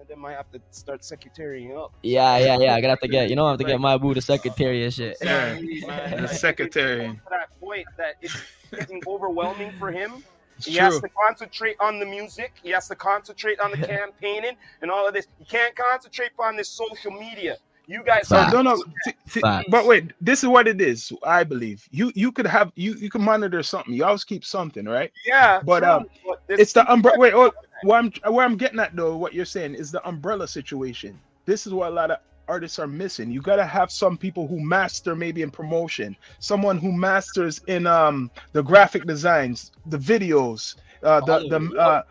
One 0.00 0.04
of 0.04 0.08
them 0.08 0.20
might 0.20 0.32
have 0.32 0.50
to 0.52 0.60
start 0.70 1.04
secretarying 1.04 1.76
up. 1.76 1.92
yeah, 2.02 2.38
yeah, 2.38 2.56
yeah. 2.58 2.74
I 2.74 2.80
gotta 2.80 2.92
have 2.92 3.00
to 3.00 3.08
get 3.08 3.28
you 3.28 3.36
know 3.36 3.44
I 3.44 3.50
have 3.50 3.58
to 3.58 3.66
get 3.66 3.78
my 3.78 3.98
boo 3.98 4.14
the 4.14 4.22
secretary 4.22 4.82
and 4.82 4.94
shit. 4.94 5.18
Yeah. 5.20 5.60
The 6.22 6.26
secretary. 6.26 7.08
To 7.08 7.20
that 7.28 7.60
point 7.60 7.84
that 7.98 8.14
it's 8.22 8.34
getting 8.74 9.02
overwhelming 9.06 9.72
for 9.78 9.92
him. 9.92 10.24
It's 10.56 10.64
He 10.68 10.76
has 10.76 10.98
to 11.00 11.08
concentrate 11.26 11.76
on 11.80 11.98
the 11.98 12.06
music. 12.06 12.52
He 12.62 12.70
has 12.70 12.88
to 12.88 12.94
concentrate 12.94 13.60
on 13.60 13.72
the 13.72 13.76
campaigning 13.98 14.56
and 14.80 14.90
all 14.90 15.06
of 15.06 15.12
this. 15.12 15.26
He 15.38 15.44
can't 15.44 15.76
concentrate 15.76 16.30
on 16.38 16.56
this 16.56 16.70
social 16.70 17.10
media. 17.10 17.58
You 17.86 18.02
guys 18.02 18.26
So 18.28 18.36
Facts. 18.36 18.54
no, 18.54 18.62
no. 18.62 18.76
see- 18.76 19.12
see- 19.26 19.40
Facts. 19.40 19.66
but 19.68 19.84
wait, 19.84 20.12
this 20.22 20.42
is 20.42 20.48
what 20.48 20.66
it 20.66 20.80
is. 20.80 21.12
I 21.24 21.44
believe 21.44 21.86
you. 21.90 22.10
You 22.14 22.32
could 22.32 22.46
have 22.46 22.72
you. 22.74 22.94
You 22.94 23.10
can 23.10 23.20
monitor 23.20 23.62
something. 23.62 23.92
You 23.92 24.04
always 24.06 24.24
keep 24.24 24.46
something, 24.46 24.86
right? 24.86 25.12
Yeah, 25.26 25.60
But, 25.62 25.80
true, 25.80 25.90
um, 25.90 26.06
but 26.26 26.42
there's 26.46 26.60
It's 26.60 26.72
the 26.72 26.90
umbrella. 26.90 27.18
Wait, 27.18 27.34
oh, 27.34 27.52
where 27.82 27.98
I'm 27.98 28.10
where 28.32 28.44
I'm 28.44 28.56
getting 28.56 28.78
at 28.80 28.94
though. 28.96 29.16
What 29.16 29.34
you're 29.34 29.44
saying 29.44 29.74
is 29.74 29.90
the 29.90 30.06
umbrella 30.06 30.46
situation. 30.48 31.20
This 31.46 31.66
is 31.66 31.72
what 31.72 31.88
a 31.90 31.94
lot 31.94 32.10
of 32.10 32.18
artists 32.48 32.78
are 32.78 32.86
missing. 32.86 33.30
You 33.30 33.40
gotta 33.40 33.64
have 33.64 33.90
some 33.90 34.16
people 34.18 34.46
who 34.48 34.60
master 34.60 35.14
maybe 35.14 35.42
in 35.42 35.50
promotion, 35.50 36.16
someone 36.38 36.78
who 36.78 36.92
masters 36.92 37.60
in 37.66 37.86
um 37.86 38.30
the 38.52 38.62
graphic 38.62 39.06
designs, 39.06 39.72
the 39.86 39.98
videos, 39.98 40.76
uh, 41.02 41.20
the 41.20 41.44
the 41.48 41.70
uh. 41.78 42.02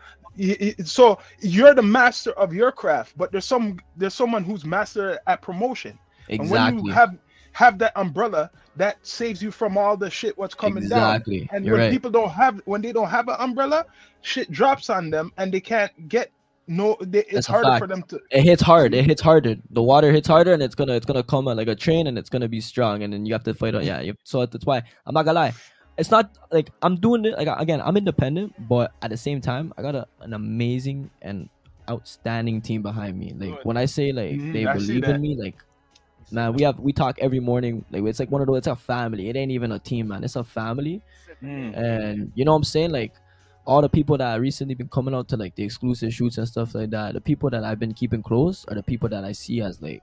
So 0.84 1.18
you're 1.40 1.74
the 1.74 1.82
master 1.82 2.32
of 2.32 2.52
your 2.54 2.72
craft, 2.72 3.16
but 3.16 3.32
there's 3.32 3.44
some 3.46 3.78
there's 3.96 4.14
someone 4.14 4.44
who's 4.44 4.64
master 4.64 5.18
at 5.26 5.42
promotion. 5.42 5.98
And 6.38 6.48
when 6.50 6.64
Exactly. 6.64 6.82
you 6.84 6.92
have 6.92 7.10
have 7.52 7.78
that 7.78 7.92
umbrella, 7.96 8.50
that 8.76 8.98
saves 9.02 9.42
you 9.42 9.50
from 9.50 9.76
all 9.76 9.96
the 9.96 10.10
shit 10.10 10.36
what's 10.38 10.54
coming 10.54 10.88
down. 10.88 11.16
Exactly. 11.16 11.48
And 11.52 11.64
You're 11.64 11.74
when 11.74 11.82
right. 11.82 11.90
people 11.90 12.10
don't 12.10 12.30
have 12.30 12.60
when 12.64 12.82
they 12.82 12.92
don't 12.92 13.08
have 13.08 13.28
an 13.28 13.36
umbrella, 13.38 13.86
shit 14.22 14.50
drops 14.50 14.90
on 14.90 15.10
them 15.10 15.32
and 15.36 15.52
they 15.52 15.60
can't 15.60 16.08
get 16.08 16.30
no 16.66 16.96
they, 17.00 17.24
it's 17.24 17.48
harder 17.48 17.76
for 17.78 17.86
them 17.86 18.02
to 18.04 18.20
it 18.30 18.42
hits 18.42 18.62
hard. 18.62 18.94
It 18.94 19.04
hits 19.04 19.20
harder. 19.20 19.56
The 19.70 19.82
water 19.82 20.12
hits 20.12 20.28
harder, 20.28 20.52
and 20.52 20.62
it's 20.62 20.74
gonna 20.74 20.94
it's 20.94 21.06
gonna 21.06 21.22
come 21.22 21.46
like 21.46 21.68
a 21.68 21.74
train, 21.74 22.06
and 22.06 22.16
it's 22.16 22.30
gonna 22.30 22.48
be 22.48 22.60
strong, 22.60 23.02
and 23.02 23.12
then 23.12 23.26
you 23.26 23.34
have 23.34 23.44
to 23.44 23.54
fight 23.54 23.74
it. 23.74 23.82
Yeah, 23.82 24.00
you, 24.00 24.14
so 24.24 24.46
that's 24.46 24.64
why 24.64 24.82
I'm 25.04 25.14
not 25.14 25.24
gonna 25.24 25.40
lie. 25.40 25.52
It's 25.98 26.10
not 26.10 26.30
like 26.52 26.70
I'm 26.82 26.96
doing 26.96 27.24
it. 27.24 27.36
Like 27.36 27.48
again, 27.60 27.80
I'm 27.82 27.96
independent, 27.96 28.54
but 28.68 28.92
at 29.02 29.10
the 29.10 29.16
same 29.16 29.40
time, 29.40 29.72
I 29.76 29.82
got 29.82 29.96
a, 29.96 30.06
an 30.20 30.32
amazing 30.32 31.10
and 31.22 31.48
outstanding 31.90 32.60
team 32.62 32.82
behind 32.82 33.18
me. 33.18 33.34
Like 33.36 33.50
Good. 33.56 33.64
when 33.64 33.76
I 33.76 33.86
say 33.86 34.12
like 34.12 34.38
Mhm, 34.38 34.52
they 34.52 34.66
I 34.66 34.74
believe 34.74 35.04
in 35.04 35.20
me, 35.20 35.36
like 35.36 35.56
man, 36.32 36.52
we 36.54 36.62
have 36.64 36.78
we 36.78 36.92
talk 36.92 37.18
every 37.20 37.40
morning. 37.40 37.84
Like 37.90 38.02
it's 38.04 38.18
like 38.20 38.30
one 38.30 38.40
of 38.40 38.46
those. 38.46 38.58
It's 38.58 38.66
a 38.66 38.76
family. 38.76 39.28
It 39.28 39.36
ain't 39.36 39.50
even 39.52 39.72
a 39.72 39.78
team, 39.78 40.08
man. 40.08 40.24
It's 40.24 40.36
a 40.36 40.44
family. 40.44 41.02
Mm. 41.42 41.76
And 41.76 42.32
you 42.34 42.44
know 42.44 42.52
what 42.52 42.58
I'm 42.58 42.64
saying? 42.64 42.90
Like 42.90 43.12
all 43.66 43.80
the 43.82 43.88
people 43.88 44.16
that 44.18 44.26
I 44.26 44.36
recently 44.36 44.74
been 44.74 44.88
coming 44.88 45.14
out 45.14 45.28
to 45.28 45.36
like 45.36 45.54
the 45.54 45.62
exclusive 45.62 46.12
shoots 46.12 46.38
and 46.38 46.48
stuff 46.48 46.74
like 46.74 46.90
that, 46.90 47.14
the 47.14 47.20
people 47.20 47.50
that 47.50 47.62
I've 47.64 47.78
been 47.78 47.94
keeping 47.94 48.22
close 48.22 48.64
are 48.68 48.74
the 48.74 48.82
people 48.82 49.08
that 49.10 49.24
I 49.24 49.32
see 49.32 49.60
as 49.60 49.80
like 49.80 50.02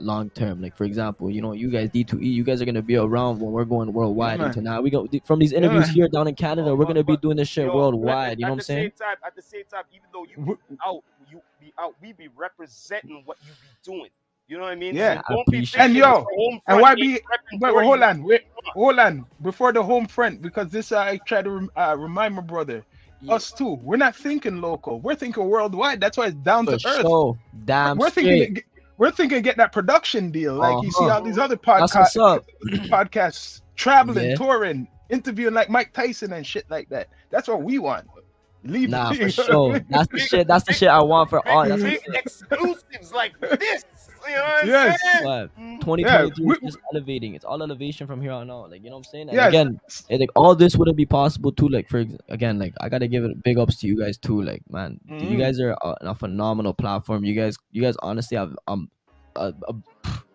long 0.00 0.30
term. 0.30 0.62
Like 0.62 0.76
for 0.76 0.84
example, 0.84 1.30
you 1.30 1.42
know, 1.42 1.52
you 1.52 1.70
guys 1.70 1.90
D2E, 1.90 2.22
you 2.22 2.42
guys 2.44 2.62
are 2.62 2.64
gonna 2.64 2.82
be 2.82 2.96
around 2.96 3.40
when 3.40 3.52
we're 3.52 3.64
going 3.66 3.92
worldwide 3.92 4.40
Yeah, 4.40 4.52
now. 4.62 4.80
We 4.80 4.90
go 4.90 5.06
from 5.24 5.38
these 5.38 5.52
interviews 5.52 5.86
man. 5.88 5.94
here 5.94 6.08
down 6.08 6.26
in 6.28 6.34
Canada, 6.34 6.70
Oh, 6.70 6.74
we're 6.74 6.86
gonna 6.86 7.04
be 7.04 7.16
doing 7.18 7.36
this 7.36 7.48
shit 7.48 7.66
Yo, 7.66 7.74
worldwide. 7.76 8.32
at- 8.32 8.38
You 8.40 8.46
know 8.46 8.52
what 8.52 8.56
I'm 8.56 8.60
saying? 8.62 8.92
Time, 8.98 9.16
at 9.26 9.36
the 9.36 9.42
same 9.42 9.64
time, 9.70 9.84
even 9.92 10.06
though 10.12 10.24
you 10.24 10.58
out, 10.84 11.02
you 11.30 11.40
be 11.60 11.72
out, 11.78 11.94
we 12.00 12.12
be 12.14 12.28
representing 12.34 13.22
what 13.26 13.36
you 13.44 13.52
be 13.52 13.92
doing. 13.98 14.10
You 14.48 14.56
know 14.56 14.62
what 14.64 14.72
I 14.72 14.76
mean? 14.76 14.94
Yeah, 14.94 15.20
I 15.28 15.32
don't 15.34 15.46
be 15.50 15.58
appreciate 15.58 15.80
thinking 15.82 15.96
it. 16.02 16.04
And 16.04 16.12
yo, 16.14 16.16
it's 16.20 16.26
the 16.26 16.34
home 16.36 16.52
and 16.54 16.62
front 16.66 16.82
why 16.82 16.90
ain't 16.92 17.00
be- 17.00 17.12
repping 17.14 17.60
Wait, 17.60 17.70
for 17.70 17.76
wait, 17.76 17.84
hold 17.84 17.98
you. 17.98 18.04
on, 18.04 18.22
wait, 18.22 18.44
hold 18.72 18.98
on. 18.98 19.26
Before 19.42 19.72
the 19.74 19.82
home 19.82 20.06
front, 20.06 20.40
because 20.40 20.70
this 20.70 20.90
I 20.90 21.18
try 21.18 21.42
to 21.42 21.50
rem- 21.50 21.70
uh, 21.76 21.96
remind 21.98 22.34
my 22.34 22.40
brother, 22.40 22.82
Yeah, 23.20 23.34
us 23.34 23.52
too. 23.52 23.78
We're 23.82 23.96
not 23.98 24.16
thinking 24.16 24.60
local. 24.62 25.00
We're 25.00 25.16
thinking 25.16 25.44
worldwide. 25.48 26.00
That's 26.00 26.16
why 26.16 26.26
it's 26.28 26.34
down 26.36 26.64
for 26.64 26.78
to 26.78 26.88
earth. 26.88 27.00
sure. 27.02 27.38
Damn 27.66 27.98
we're 27.98 28.08
straight. 28.10 28.24
thinking. 28.46 28.64
We're 28.96 29.10
thinking 29.10 29.42
get 29.42 29.58
that 29.58 29.70
production 29.72 30.30
deal. 30.30 30.54
Like 30.54 30.82
you 30.82 30.90
see 30.92 31.04
Uh-huh. 31.04 31.14
all 31.16 31.22
these 31.22 31.38
other 31.38 31.56
That's 31.62 31.94
what's 31.94 32.16
podcasts, 32.16 32.36
up. 32.36 32.46
podcasts 32.88 33.60
traveling, 33.76 34.30
Yeah. 34.30 34.34
touring, 34.36 34.88
interviewing 35.10 35.54
like 35.54 35.68
Mike 35.68 35.92
Tyson 35.92 36.32
and 36.32 36.44
shit 36.46 36.64
like 36.70 36.88
that. 36.88 37.08
That's 37.30 37.48
what 37.48 37.62
we 37.62 37.78
want. 37.78 38.08
Leave. 38.64 38.88
Nah, 38.90 39.12
you 39.12 39.20
know 39.26 39.30
for 39.30 39.42
what 39.42 39.48
I 39.48 39.52
sure. 39.52 39.72
mean? 39.74 39.86
That's 39.90 40.08
the 40.12 40.18
shit. 40.18 40.48
That's 40.48 40.64
the 40.64 40.72
shit 40.72 40.88
I 40.88 41.00
want 41.02 41.30
for 41.30 41.46
all. 41.48 41.68
That's 41.68 41.80
Big, 41.82 42.00
what 42.06 42.16
exclusives 42.16 43.12
like 43.12 43.38
this. 43.40 43.84
You 44.30 44.36
know 44.36 44.42
what 44.42 44.62
I'm 44.62 44.68
Yes. 44.68 45.00
saying? 45.02 45.24
Mm. 45.58 45.80
2023 45.80 46.44
we- 46.46 46.54
is 46.54 46.60
just 46.62 46.78
elevating. 46.92 47.34
It's 47.34 47.44
all 47.44 47.62
elevation 47.62 48.06
from 48.06 48.20
here 48.20 48.32
on 48.32 48.50
out. 48.50 48.70
Like 48.70 48.82
you 48.84 48.90
know 48.90 48.96
what 48.96 49.06
I'm 49.06 49.12
saying? 49.12 49.28
And 49.28 49.36
Yes. 49.36 49.48
again, 49.48 49.80
it, 50.08 50.20
like 50.20 50.30
all 50.36 50.54
this 50.54 50.76
wouldn't 50.76 50.96
be 50.96 51.06
possible 51.06 51.52
too. 51.52 51.68
Like 51.68 51.88
for 51.88 52.04
again, 52.28 52.58
like 52.58 52.74
I 52.80 52.88
gotta 52.88 53.08
give 53.08 53.24
it 53.24 53.42
big 53.42 53.58
ups 53.58 53.78
to 53.80 53.86
you 53.86 53.98
guys 53.98 54.18
too. 54.18 54.42
Like 54.42 54.62
man, 54.70 55.00
you 55.08 55.14
Mhm. 55.36 55.38
guys 55.38 55.60
are 55.60 55.70
a, 55.82 55.96
a 56.02 56.14
phenomenal 56.14 56.74
platform. 56.74 57.24
You 57.24 57.34
guys, 57.34 57.56
you 57.72 57.82
guys 57.82 57.96
honestly 58.02 58.36
have 58.36 58.56
um, 58.66 58.90
a, 59.36 59.52
a, 59.68 59.74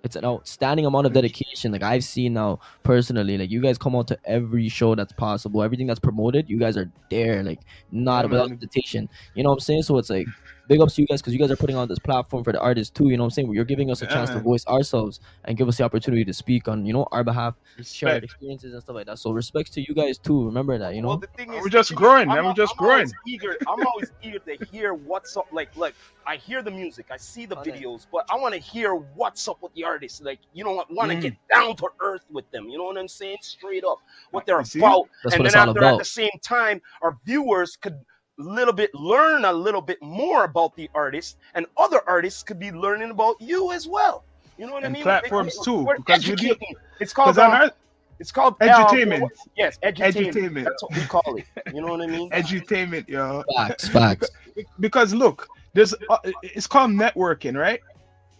it's 0.03 0.15
an 0.17 0.25
outstanding 0.25 0.85
amount 0.85 1.07
of 1.07 1.13
dedication. 1.13 1.71
Like 1.71 1.83
I've 1.83 2.03
seen 2.03 2.33
now 2.33 2.59
personally. 2.83 3.37
Like 3.37 3.49
you 3.51 3.61
guys 3.61 3.77
come 3.77 3.95
out 3.95 4.07
to 4.09 4.17
every 4.25 4.67
show 4.69 4.95
that's 4.95 5.13
possible. 5.13 5.63
Everything 5.63 5.87
that's 5.87 5.99
promoted, 5.99 6.49
you 6.49 6.57
guys 6.59 6.75
are 6.77 6.91
there. 7.09 7.41
Like 7.43 7.59
not 7.91 8.25
Yeah, 8.25 8.31
without 8.31 8.49
man. 8.49 8.57
hesitation. 8.57 9.07
You 9.35 9.43
know 9.43 9.49
what 9.49 9.55
I'm 9.55 9.59
saying? 9.61 9.83
So 9.83 9.97
it's 9.97 10.09
like 10.09 10.27
big 10.67 10.81
ups 10.81 10.95
to 10.95 11.01
you 11.01 11.07
guys 11.07 11.21
because 11.21 11.33
you 11.33 11.39
guys 11.39 11.51
are 11.51 11.57
putting 11.57 11.75
on 11.75 11.87
this 11.87 11.99
platform 11.99 12.43
for 12.43 12.51
the 12.53 12.59
artists 12.59 12.91
too. 12.91 13.09
You 13.09 13.17
know 13.17 13.23
what 13.23 13.27
I'm 13.27 13.31
saying? 13.31 13.53
You're 13.53 13.65
giving 13.65 13.91
us 13.91 14.01
a 14.01 14.07
Yeah, 14.07 14.07
chance 14.07 14.29
to 14.31 14.39
voice 14.39 14.65
ourselves 14.67 15.19
and 15.45 15.57
give 15.57 15.67
us 15.67 15.77
the 15.77 15.83
opportunity 15.83 16.25
to 16.25 16.33
speak 16.33 16.67
on 16.67 16.85
you 16.85 16.93
know 16.93 17.07
our 17.11 17.23
behalf, 17.23 17.55
share 17.81 18.11
our 18.11 18.17
experiences 18.17 18.73
and 18.73 18.81
stuff 18.81 18.95
like 18.95 19.07
that. 19.07 19.19
So 19.19 19.31
respects 19.31 19.71
to 19.71 19.81
you 19.81 19.93
guys 19.95 20.17
too. 20.19 20.45
Remember 20.45 20.77
that, 20.77 20.95
you 20.95 21.01
Well, 21.03 21.17
know. 21.17 21.17
the 21.17 21.27
thing 21.37 21.49
We're 21.49 21.69
just 21.69 21.93
growing, 21.95 22.29
I'm 22.29 22.31
man. 22.31 22.45
We're 22.45 22.51
al- 22.51 22.53
just 22.53 22.77
I'm 22.77 22.85
always 22.91 23.09
growing. 23.09 23.19
Eager, 23.25 23.57
I'm 23.67 23.85
always 23.85 24.11
eager 24.21 24.39
to 24.39 24.55
hear 24.55 24.93
what's 24.93 25.35
up. 25.37 25.47
Like, 25.51 25.69
like 25.75 25.95
I 26.25 26.37
hear 26.37 26.61
the 26.63 26.71
music, 26.71 27.07
I 27.11 27.17
see 27.17 27.45
the 27.45 27.57
Okay. 27.57 27.71
videos, 27.71 28.07
but 28.11 28.25
I 28.29 28.37
want 28.37 28.53
to 28.55 28.59
hear 28.59 28.95
what's 28.95 29.47
up 29.47 29.57
with 29.61 29.73
the 29.73 29.83
artists. 29.83 30.21
Like, 30.21 30.39
you 30.53 30.63
know, 30.63 30.83
want 30.91 31.11
to 31.11 31.17
Mm. 31.17 31.21
get 31.21 31.33
down 31.53 31.75
to 31.77 31.89
earth 32.01 32.23
with 32.31 32.49
them. 32.51 32.69
You 32.69 32.77
know 32.77 32.85
what 32.85 32.97
I'm 32.97 33.07
saying? 33.07 33.37
Straight 33.41 33.83
up, 33.83 33.99
what 34.31 34.45
they're 34.45 34.59
about. 34.59 35.09
That's 35.23 35.35
and 35.35 35.39
what 35.39 35.45
then 35.45 35.47
it's 35.47 35.55
all 35.55 35.69
after, 35.69 35.83
at 35.83 35.97
the 35.97 36.05
same 36.05 36.31
time, 36.43 36.81
our 37.01 37.17
viewers 37.25 37.75
could 37.75 37.95
little 38.43 38.73
bit 38.73 38.93
learn 38.93 39.45
a 39.45 39.53
little 39.53 39.81
bit 39.81 40.01
more 40.01 40.43
about 40.43 40.75
the 40.75 40.89
artist, 40.93 41.37
and 41.55 41.65
other 41.77 42.01
artists 42.07 42.43
could 42.43 42.59
be 42.59 42.71
learning 42.71 43.11
about 43.11 43.35
you 43.39 43.71
as 43.71 43.87
well. 43.87 44.23
You 44.57 44.67
know 44.67 44.73
what 44.73 44.85
I 44.85 44.89
mean? 44.89 45.03
platforms 45.03 45.55
We're- 45.65 45.65
too, 45.85 45.93
because 45.97 46.27
you 46.27 46.35
deal- 46.35 46.51
educating. 46.51 46.75
It's 46.99 47.13
called 47.13 47.35
Because 47.35 47.45
um, 47.45 47.51
our 47.51 47.71
it's 48.19 48.31
called 48.31 48.57
edutainment, 48.59 49.27
yes, 49.57 49.79
edutainment. 49.83 50.31
edutainment, 50.33 50.63
That's 50.65 50.83
what 50.83 50.93
we 50.93 51.01
call 51.01 51.35
it. 51.35 51.45
You 51.73 51.81
know 51.81 51.87
what 51.87 52.01
I 52.01 52.07
mean? 52.07 52.29
edutainment, 52.41 53.07
yo. 53.09 53.43
Facts, 53.55 53.87
facts. 53.87 54.29
Because 54.79 55.15
look, 55.15 55.47
there's 55.73 55.95
uh, 56.09 56.17
it's 56.43 56.67
called 56.67 56.91
networking, 56.91 57.57
right? 57.57 57.79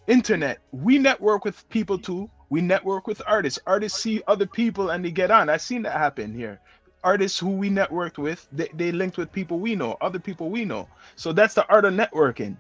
Internet. 0.06 0.60
We 0.72 1.00
network 1.00 1.44
with 1.44 1.68
people 1.70 1.98
too 1.98 2.30
we 2.54 2.62
network 2.62 3.08
with 3.08 3.20
artists. 3.26 3.58
Artists 3.66 4.00
see 4.04 4.22
other 4.28 4.46
people 4.46 4.92
and 4.92 5.04
they 5.04 5.10
get 5.10 5.32
on. 5.32 5.50
I've 5.50 5.64
seen 5.64 5.82
that 5.82 5.94
happen 5.94 6.36
here. 6.36 6.60
Artists 7.04 7.38
who 7.38 7.50
we 7.50 7.70
networked 7.70 8.18
with, 8.18 8.48
they, 8.52 8.70
they 8.74 8.92
linked 8.92 9.18
with 9.18 9.32
people 9.32 9.60
we 9.60 9.76
know, 9.76 9.98
other 10.02 10.20
people 10.20 10.50
we 10.50 10.64
know. 10.66 10.88
So 11.16 11.34
that's 11.34 11.54
the 11.54 11.68
art 11.68 11.86
of 11.86 11.94
networking. 11.94 12.56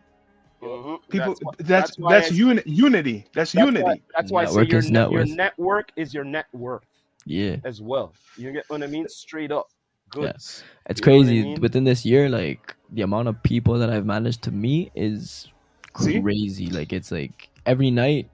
Mhm. 0.61 0.99
People, 1.09 1.35
why- 1.41 1.53
that's 1.59 1.97
why 1.97 2.13
that's, 2.19 2.31
uni- 2.31 2.61
unity. 2.65 3.25
That's, 3.33 3.51
that's 3.51 3.65
unity. 3.65 3.83
Why, 3.83 4.01
that's 4.15 4.31
why 4.31 4.43
I 4.43 4.45
say 4.45 4.51
Network 4.51 4.71
your, 4.71 4.79
is 4.79 4.91
net, 4.91 5.01
net 5.01 5.11
your 5.11 5.35
network 5.35 5.91
is 5.95 6.13
your 6.13 6.23
net 6.23 6.45
worth 6.53 6.85
Yeah. 7.25 7.57
as 7.65 7.81
well. 7.81 8.13
You 8.37 8.51
get 8.51 8.65
what 8.69 8.83
I 8.83 8.87
mean? 8.87 9.07
Straight 9.09 9.51
up. 9.51 9.69
Good. 10.09 10.29
It's 10.35 10.61
You 10.61 10.65
know 10.65 10.89
what 10.89 10.99
I 10.99 11.01
crazy 11.03 11.43
mean? 11.43 11.61
within 11.61 11.83
this 11.83 12.05
year. 12.05 12.29
Like 12.29 12.75
the 12.91 13.01
amount 13.01 13.27
of 13.29 13.41
people 13.43 13.77
that 13.79 13.89
I've 13.89 14.05
managed 14.05 14.41
to 14.43 14.51
meet 14.51 14.91
is 14.95 15.47
See? 15.99 16.21
crazy. 16.21 16.67
Like 16.67 16.93
it's 16.93 17.11
like 17.11 17.49
every 17.65 17.91
night 17.91 18.29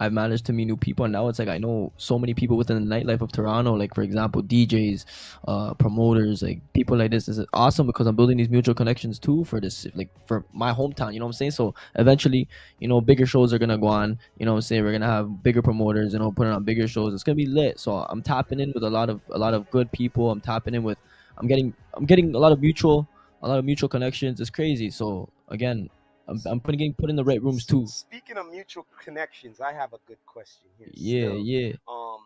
I've 0.00 0.12
managed 0.12 0.46
to 0.46 0.52
meet 0.52 0.64
new 0.64 0.76
people, 0.76 1.04
and 1.04 1.12
now 1.12 1.28
it's 1.28 1.38
like 1.38 1.48
I 1.48 1.58
know 1.58 1.92
so 1.96 2.18
many 2.18 2.34
people 2.34 2.56
within 2.56 2.88
the 2.88 2.94
nightlife 2.94 3.20
of 3.20 3.30
Toronto. 3.30 3.74
Like 3.74 3.94
for 3.94 4.02
example, 4.02 4.42
DJs, 4.42 5.04
uh, 5.46 5.74
promoters, 5.74 6.42
like 6.42 6.60
people 6.72 6.96
like 6.96 7.10
this. 7.10 7.26
This 7.26 7.38
is 7.38 7.46
awesome 7.52 7.86
because 7.86 8.06
I'm 8.06 8.16
building 8.16 8.36
these 8.36 8.48
mutual 8.48 8.74
connections 8.74 9.18
too 9.18 9.44
for 9.44 9.60
this, 9.60 9.86
like 9.94 10.08
for 10.26 10.44
my 10.52 10.72
hometown. 10.72 11.14
You 11.14 11.20
know 11.20 11.26
what 11.26 11.30
I'm 11.30 11.34
saying? 11.34 11.52
So 11.52 11.74
eventually, 11.94 12.48
you 12.80 12.88
know, 12.88 13.00
bigger 13.00 13.26
shows 13.26 13.52
are 13.52 13.58
gonna 13.58 13.78
go 13.78 13.86
on. 13.86 14.18
You 14.38 14.46
know 14.46 14.52
what 14.52 14.58
I'm 14.58 14.62
saying? 14.62 14.82
We're 14.82 14.92
gonna 14.92 15.06
have 15.06 15.42
bigger 15.42 15.62
promoters, 15.62 16.12
you 16.12 16.18
know, 16.18 16.32
putting 16.32 16.52
on 16.52 16.64
bigger 16.64 16.88
shows. 16.88 17.14
It's 17.14 17.22
gonna 17.22 17.36
be 17.36 17.46
lit. 17.46 17.78
So 17.78 17.92
I'm 18.08 18.22
tapping 18.22 18.60
in 18.60 18.72
with 18.72 18.82
a 18.82 18.90
lot 18.90 19.08
of 19.08 19.20
a 19.30 19.38
lot 19.38 19.54
of 19.54 19.70
good 19.70 19.90
people. 19.92 20.30
I'm 20.30 20.40
tapping 20.40 20.74
in 20.74 20.82
with 20.82 20.98
I'm 21.38 21.46
getting 21.46 21.72
I'm 21.94 22.04
getting 22.04 22.34
a 22.34 22.38
lot 22.38 22.52
of 22.52 22.60
mutual 22.60 23.08
a 23.42 23.48
lot 23.48 23.58
of 23.58 23.64
mutual 23.64 23.88
connections. 23.88 24.40
It's 24.40 24.50
crazy. 24.50 24.90
So 24.90 25.28
again, 25.48 25.90
I'm 26.26 26.40
I'm 26.46 26.60
putting 26.60 26.78
getting 26.78 26.94
put 26.94 27.10
in 27.10 27.16
the 27.16 27.24
right 27.24 27.42
rooms 27.42 27.66
too. 27.66 27.86
Speaking 27.86 28.36
of 28.38 28.50
mutual 28.50 28.86
connections, 29.02 29.60
I 29.60 29.72
have 29.72 29.92
a 29.92 29.98
good 30.06 30.18
question 30.26 30.68
here. 30.78 30.88
Yeah, 30.92 31.28
still. 31.28 31.38
yeah. 31.38 31.72
um 31.88 32.18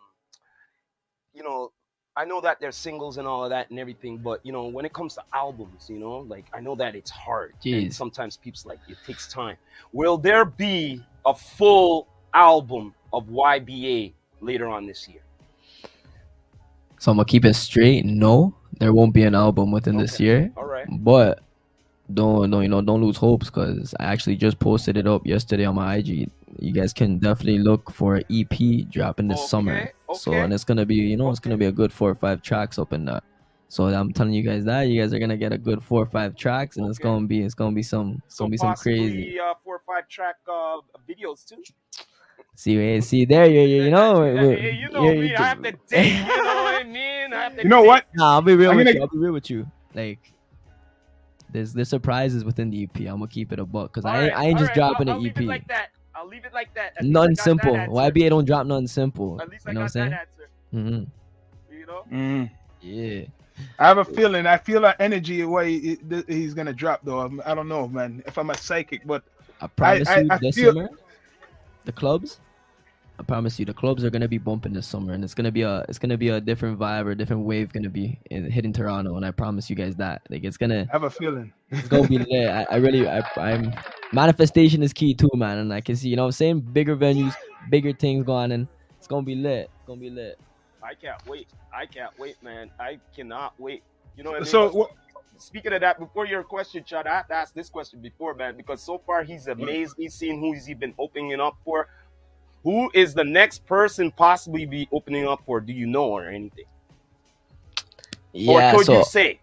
you 1.33 1.43
know 1.43 1.71
i 2.17 2.25
know 2.25 2.41
that 2.41 2.59
there's 2.59 2.75
singles 2.75 3.17
and 3.19 3.27
all 3.27 3.43
of 3.43 3.51
that 3.51 3.69
and 3.69 3.79
everything 3.79 4.17
but 4.17 4.43
you 4.43 4.51
know 4.51 4.65
when 4.65 4.83
it 4.83 4.91
comes 4.91 5.13
to 5.13 5.21
albums 5.31 5.87
you 5.87 5.99
know 5.99 6.17
like 6.27 6.45
i 6.53 6.59
know 6.59 6.73
that 6.75 6.95
it's 6.95 7.11
hard 7.11 7.53
and 7.65 7.93
sometimes 7.93 8.35
people's 8.35 8.65
like 8.65 8.79
it 8.89 8.97
takes 9.05 9.31
time 9.31 9.55
will 9.93 10.17
there 10.17 10.43
be 10.43 11.01
a 11.27 11.33
full 11.35 12.07
album 12.33 12.93
of 13.13 13.27
yba 13.27 14.11
later 14.41 14.67
on 14.67 14.87
this 14.87 15.07
year 15.07 15.21
So 16.97 17.11
I'm 17.11 17.17
gonna 17.17 17.25
keep 17.25 17.45
it 17.45 17.53
straight. 17.53 18.03
No, 18.05 18.53
there 18.79 18.91
won't 18.91 19.13
be 19.13 19.23
an 19.23 19.35
album 19.35 19.71
within 19.71 19.95
this 19.95 20.19
year. 20.19 20.51
all 20.57 20.65
right 20.65 20.87
But 20.89 21.39
don't 22.13 22.49
don't 22.49 22.63
you 22.63 22.69
know 22.69 22.81
don't 22.81 23.01
lose 23.01 23.17
hopes 23.17 23.47
because 23.49 23.93
I 23.99 24.05
actually 24.05 24.35
just 24.35 24.57
posted 24.59 24.97
it 24.97 25.07
up 25.07 25.25
yesterday 25.25 25.65
on 25.65 25.75
my 25.75 25.95
IG. 25.97 26.29
You 26.59 26.73
guys 26.73 26.93
can 26.93 27.19
definitely 27.19 27.59
look 27.59 27.91
for 27.91 28.15
an 28.15 28.23
EP 28.31 28.89
dropping 28.89 29.27
this 29.27 29.49
summer. 29.49 29.75
Okay, 29.79 29.91
So 30.15 30.33
and 30.33 30.51
it's 30.53 30.63
gonna 30.63 30.85
be 30.85 30.95
you 30.95 31.17
know 31.17 31.29
it's 31.29 31.39
gonna 31.39 31.57
be 31.57 31.65
a 31.65 31.71
good 31.71 31.93
four 31.93 32.09
or 32.09 32.15
five 32.15 32.41
tracks 32.41 32.79
up 32.79 32.93
in 32.93 33.05
that. 33.05 33.23
So 33.71 33.83
I'm 33.85 34.11
telling 34.11 34.33
you 34.33 34.41
guys 34.41 34.65
that 34.65 34.83
you 34.87 34.99
guys 34.99 35.13
are 35.13 35.19
gonna 35.19 35.37
get 35.37 35.53
a 35.53 35.57
good 35.57 35.83
four 35.83 36.01
or 36.01 36.07
five 36.07 36.35
tracks 36.35 36.77
and 36.77 36.87
it's 36.89 36.97
gonna 36.97 37.27
be 37.27 37.41
it's 37.43 37.53
gonna 37.53 37.75
be 37.75 37.83
some 37.83 38.21
it's 38.25 38.35
so 38.37 38.43
gonna 38.45 38.51
be 38.51 38.57
some 38.57 38.73
crazy. 38.75 39.03
possibly, 39.03 39.39
uh, 39.39 39.53
four 39.63 39.75
or 39.75 39.81
five 39.85 40.07
track 40.09 40.35
uh 40.47 40.77
videos 41.07 41.45
too 41.45 41.61
See 42.55 42.75
hey, 42.75 42.99
see 42.99 43.25
there 43.25 43.45
you 43.47 43.61
you 43.61 43.83
you 43.83 43.91
know 43.91 44.23
Hey, 44.35 44.73
you 44.73 44.89
know 44.89 45.03
you're- 45.03 45.19
me 45.29 45.35
i 45.35 45.43
have 45.43 45.61
to 45.61 45.71
date 45.87 46.13
you 46.13 46.27
know 46.27 46.63
what 46.63 46.75
i 46.75 46.83
mean 46.97 47.31
I 47.31 47.43
have 47.43 47.55
to 47.57 47.63
You 47.63 47.69
know 47.69 47.81
date. 47.81 47.87
what? 47.87 48.05
Nah, 48.15 48.31
I'll 48.33 48.41
be 48.41 48.55
real 48.55 48.71
I'm 48.71 48.77
with 48.77 48.87
gonna- 48.87 48.95
you. 48.97 49.01
I'll 49.03 49.07
be 49.07 49.17
real 49.19 49.31
with 49.33 49.49
you. 49.51 49.67
Like, 49.93 50.33
there's 51.51 51.73
there's 51.73 51.89
surprises 51.89 52.43
within 52.45 52.69
the 52.69 52.83
EP. 52.83 52.97
I'm 53.01 53.05
gonna 53.19 53.27
keep 53.27 53.51
it 53.51 53.59
a 53.59 53.65
buck 53.65 53.93
because 53.93 54.05
I 54.05 54.23
ain't, 54.23 54.33
Alright, 54.33 54.45
I 54.45 54.49
ain't 54.49 54.59
just 54.59 54.71
alright, 54.71 54.91
dropping 54.93 55.09
I'll, 55.09 55.13
I'll 55.15 55.19
an 55.19 55.23
leave 55.23 55.37
EP. 55.37 55.43
it 55.43 55.47
like 55.47 55.67
that. 55.67 55.89
I'll 56.15 56.27
leave 56.27 56.45
it 56.45 56.53
like 56.53 56.73
that. 56.73 56.93
At 56.97 57.03
least 57.05 57.17
I 57.17 57.27
that 57.27 57.37
simple. 57.37 57.75
answer. 57.75 57.91
YBA 57.93 58.29
don't 58.29 58.45
drop 58.45 58.65
nothing 58.67 58.87
simple. 58.87 59.41
At 59.41 59.49
least 59.49 59.67
I 59.67 59.71
You 59.71 59.75
know 59.75 59.81
got 59.87 59.95
what 59.95 60.01
I'm 60.01 60.09
that 60.09 60.29
saying? 60.71 60.83
answer. 60.83 61.09
hmm 61.71 61.75
You 61.79 61.85
know? 61.85 62.03
Mm. 62.11 62.51
Yeah. 62.81 63.25
I 63.77 63.87
have 63.87 63.97
a 63.97 64.05
feeling. 64.05 64.45
I 64.45 64.57
feel 64.57 64.81
that 64.81 64.97
energy 64.99 65.43
way 65.43 65.75
it- 65.75 65.99
it- 66.11 66.29
he's 66.29 66.53
gonna 66.53 66.73
drop 66.73 67.01
though. 67.03 67.19
I'm- 67.19 67.41
don't 67.55 67.67
know, 67.67 67.87
man. 67.87 68.23
If 68.25 68.37
I'm 68.37 68.49
a 68.49 68.57
psychic, 68.57 69.05
but 69.05 69.23
I 69.61 69.67
promise 69.67 70.07
I- 70.07 70.21
you 70.21 70.27
I 70.29 70.37
this 70.37 70.55
feel- 70.55 70.89
the 71.85 71.91
clubs. 71.91 72.39
I 73.19 73.21
promise 73.23 73.59
you, 73.59 73.65
the 73.65 73.73
clubs 73.73 74.05
are 74.05 74.09
gonna 74.09 74.29
be 74.29 74.37
bumping 74.37 74.71
this 74.71 74.87
summer, 74.87 75.11
and 75.11 75.25
it's 75.25 75.33
gonna 75.33 75.51
be 75.51 75.63
a 75.63 75.85
it's 75.89 75.99
gonna 75.99 76.17
be 76.17 76.29
a 76.29 76.39
different 76.39 76.79
vibe 76.79 77.05
or 77.05 77.11
a 77.11 77.15
different 77.15 77.43
wave 77.43 77.73
gonna 77.73 77.89
be 77.89 78.17
in, 78.31 78.49
hitting 78.49 78.71
Toronto, 78.71 79.17
and 79.17 79.25
I 79.25 79.31
promise 79.31 79.69
you 79.69 79.75
guys 79.75 79.97
that. 79.97 80.21
Like, 80.29 80.45
it's 80.45 80.55
gonna 80.55 80.87
I 80.89 80.91
have 80.93 81.03
a 81.03 81.09
feeling. 81.09 81.51
it's 81.69 81.89
gonna 81.89 82.07
be 82.07 82.17
lit. 82.17 82.49
I, 82.49 82.65
I 82.71 82.75
really, 82.77 83.09
I, 83.09 83.21
I'm 83.35 83.73
manifestation 84.13 84.81
is 84.81 84.93
key 84.93 85.13
too, 85.13 85.29
man. 85.35 85.57
And 85.57 85.73
I 85.73 85.81
can 85.81 85.97
see, 85.97 86.07
you 86.07 86.15
know, 86.15 86.23
what 86.23 86.27
I'm 86.27 86.31
saying 86.31 86.61
bigger 86.61 86.95
venues, 86.95 87.35
bigger 87.69 87.91
things 87.91 88.25
going, 88.25 88.53
and 88.53 88.67
it's 88.97 89.07
gonna 89.07 89.23
be 89.23 89.35
lit. 89.35 89.69
It's 89.75 89.85
gonna 89.85 89.99
be 89.99 90.09
lit. 90.09 90.39
I 90.81 90.93
can't 90.93 91.23
wait. 91.27 91.49
I 91.73 91.85
can't 91.87 92.17
wait, 92.17 92.41
man. 92.41 92.71
I 92.79 92.99
cannot 93.13 93.53
wait. 93.59 93.83
You 94.15 94.23
know 94.23 94.31
what 94.31 94.37
I 94.37 94.39
mean? 94.39 94.49
So 94.49 94.69
what? 94.71 94.91
speaking 95.39 95.73
of 95.73 95.81
that, 95.81 95.99
before 95.99 96.25
your 96.25 96.43
question, 96.43 96.83
Chad, 96.83 97.07
I 97.07 97.15
have 97.15 97.27
to 97.27 97.33
ask 97.33 97.53
this 97.53 97.69
question 97.69 97.99
before, 97.99 98.33
man, 98.33 98.55
because 98.55 98.81
so 98.81 98.97
far 98.97 99.23
he's 99.23 99.47
amazed 99.47 99.97
me 99.97 100.09
seeing 100.09 100.39
who 100.39 100.53
he's 100.53 100.73
been 100.75 100.93
opening 100.99 101.39
up 101.39 101.57
for. 101.65 101.87
Who 102.63 102.91
is 102.93 103.13
the 103.13 103.23
next 103.23 103.65
person 103.65 104.11
possibly 104.11 104.65
be 104.65 104.87
opening 104.91 105.27
up 105.27 105.41
for? 105.45 105.61
Do 105.61 105.71
you 105.73 105.87
know 105.87 106.05
or 106.05 106.27
anything? 106.27 106.65
Yeah. 108.33 108.73
or 108.73 108.77
could 108.77 108.85
So, 108.85 108.97
you 108.99 109.03
say? 109.05 109.39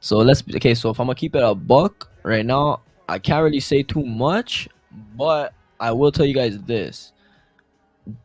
so 0.00 0.18
let's 0.18 0.42
okay. 0.56 0.74
So 0.74 0.90
if 0.90 0.98
I'm 1.00 1.06
gonna 1.06 1.14
keep 1.14 1.34
it 1.36 1.42
a 1.42 1.54
buck 1.54 2.08
right 2.22 2.44
now, 2.44 2.80
I 3.08 3.18
can't 3.18 3.44
really 3.44 3.60
say 3.60 3.82
too 3.82 4.04
much, 4.04 4.68
but 5.16 5.52
I 5.78 5.92
will 5.92 6.10
tell 6.10 6.26
you 6.26 6.34
guys 6.34 6.58
this: 6.62 7.12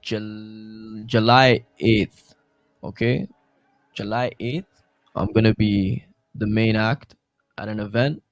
Jul- 0.02 1.04
July 1.06 1.65
eighth, 1.80 2.34
okay, 2.84 3.28
July 3.94 4.32
eighth, 4.39 4.65
I'm 5.15 5.32
gonna 5.34 5.54
be 5.56 6.04
the 6.36 6.48
main 6.48 6.76
act 6.76 7.15
at 7.58 7.67
an 7.67 7.80
event, 7.80 8.24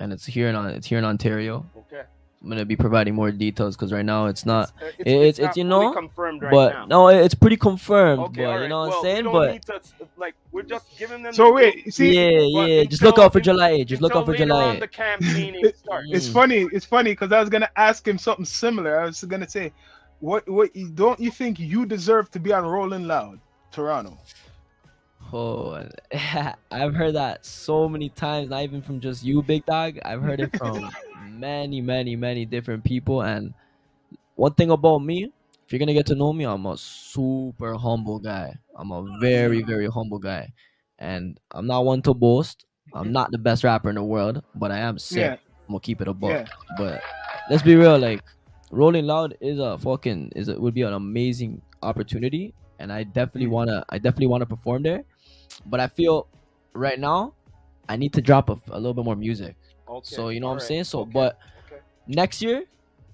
and 0.00 0.12
it's 0.12 0.26
here 0.26 0.48
in 0.48 0.56
it's 0.66 0.86
here 0.86 0.98
in 0.98 1.04
Ontario. 1.04 1.64
Okay. 1.76 2.02
I'm 2.44 2.50
gonna 2.50 2.66
be 2.66 2.76
providing 2.76 3.14
more 3.14 3.30
details 3.30 3.74
because 3.74 3.90
right 3.90 4.04
now 4.04 4.26
it's 4.26 4.44
not. 4.44 4.70
uh, 4.82 4.86
it's- 4.98 5.38
not 5.38 5.48
it's, 5.48 5.56
you 5.56 5.64
know, 5.64 5.92
confirmed 5.92 6.42
right 6.42 6.50
but 6.52 6.72
now. 6.74 6.84
no, 6.84 7.08
it's 7.08 7.34
pretty 7.34 7.56
confirmed. 7.56 8.20
Okay, 8.20 8.42
but 8.42 8.44
all 8.44 8.54
you 8.54 8.60
right. 8.60 8.68
know 8.68 8.80
what 8.80 8.88
well, 8.90 8.98
I'm 8.98 9.04
saying? 9.04 9.24
But 9.24 9.52
need 9.52 9.62
to, 9.62 9.80
like 10.18 10.34
we're 10.52 10.62
just 10.62 10.98
giving 10.98 11.22
them. 11.22 11.32
So 11.32 11.46
the- 11.46 11.52
wait, 11.52 11.94
see, 11.94 12.12
yeah, 12.12 12.46
but 12.54 12.68
yeah. 12.68 12.84
Just 12.84 13.02
look 13.02 13.18
out 13.18 13.32
for 13.32 13.40
July 13.40 13.70
8th. 13.72 13.86
Just 13.86 14.02
look 14.02 14.14
out 14.14 14.26
for 14.26 14.36
July 14.36 14.64
on 14.64 14.76
8th. 14.76 14.80
The 14.80 14.88
campaigning 14.88 15.62
it's 15.64 16.28
funny. 16.28 16.68
It's 16.70 16.84
funny 16.84 17.12
because 17.12 17.32
I 17.32 17.40
was 17.40 17.48
gonna 17.48 17.70
ask 17.76 18.06
him 18.06 18.18
something 18.18 18.44
similar. 18.44 19.00
I 19.00 19.06
was 19.06 19.24
gonna 19.24 19.48
say, 19.48 19.72
what, 20.20 20.46
what? 20.46 20.70
Don't 20.94 21.18
you 21.18 21.30
think 21.30 21.58
you 21.58 21.86
deserve 21.86 22.30
to 22.32 22.38
be 22.38 22.52
on 22.52 22.66
Rolling 22.66 23.06
Loud, 23.06 23.40
Toronto? 23.72 24.18
Oh, 25.32 25.84
I've 26.70 26.94
heard 26.94 27.14
that 27.14 27.44
so 27.44 27.88
many 27.88 28.10
times. 28.10 28.50
Not 28.50 28.62
even 28.62 28.82
from 28.82 29.00
just 29.00 29.24
you, 29.24 29.42
big 29.42 29.66
dog. 29.66 29.98
I've 30.04 30.22
heard 30.22 30.40
it 30.40 30.56
from 30.56 30.90
many, 31.14 31.80
many, 31.80 32.16
many 32.16 32.44
different 32.44 32.84
people. 32.84 33.22
And 33.22 33.54
one 34.36 34.54
thing 34.54 34.70
about 34.70 34.98
me, 34.98 35.32
if 35.66 35.72
you're 35.72 35.78
gonna 35.78 35.94
get 35.94 36.06
to 36.06 36.14
know 36.14 36.32
me, 36.32 36.44
I'm 36.44 36.66
a 36.66 36.76
super 36.76 37.74
humble 37.74 38.18
guy. 38.18 38.56
I'm 38.76 38.90
a 38.92 39.18
very, 39.20 39.62
very 39.62 39.86
humble 39.86 40.18
guy, 40.18 40.52
and 40.98 41.38
I'm 41.52 41.66
not 41.66 41.84
one 41.84 42.02
to 42.02 42.14
boast. 42.14 42.66
I'm 42.92 43.12
not 43.12 43.30
the 43.32 43.38
best 43.38 43.64
rapper 43.64 43.88
in 43.88 43.96
the 43.96 44.04
world, 44.04 44.42
but 44.54 44.70
I 44.70 44.78
am 44.78 44.98
sick. 44.98 45.18
Yeah, 45.18 45.32
I'm 45.32 45.68
gonna 45.68 45.80
keep 45.80 46.00
it 46.00 46.08
a 46.08 46.14
buck. 46.14 46.30
yeah. 46.30 46.44
But 46.76 47.02
let's 47.50 47.62
be 47.62 47.74
real, 47.76 47.98
like 47.98 48.22
Rolling 48.70 49.06
Loud 49.06 49.36
is 49.40 49.58
a 49.58 49.78
fucking 49.78 50.32
is 50.36 50.48
it 50.48 50.60
would 50.60 50.74
be 50.74 50.82
an 50.82 50.92
amazing 50.92 51.62
opportunity, 51.82 52.52
and 52.78 52.92
I 52.92 53.04
definitely 53.04 53.46
Mm. 53.46 53.52
wanna 53.52 53.84
I 53.88 53.98
definitely 53.98 54.26
wanna 54.28 54.46
perform 54.46 54.82
there. 54.82 55.04
But 55.66 55.80
I 55.80 55.86
feel 55.88 56.26
right 56.74 56.98
now 56.98 57.32
I 57.88 57.96
need 57.96 58.12
to 58.14 58.20
drop 58.20 58.50
a, 58.50 58.58
a 58.70 58.76
little 58.76 58.94
bit 58.94 59.04
more 59.04 59.16
music. 59.16 59.56
Okay, 59.88 60.02
So 60.14 60.28
you 60.30 60.40
know 60.40 60.46
what 60.46 60.52
I'm 60.52 60.58
alright, 60.58 60.68
saying. 60.68 60.84
So, 60.84 61.00
okay, 61.00 61.10
but 61.12 61.38
okay. 61.66 61.82
next 62.06 62.40
year, 62.42 62.64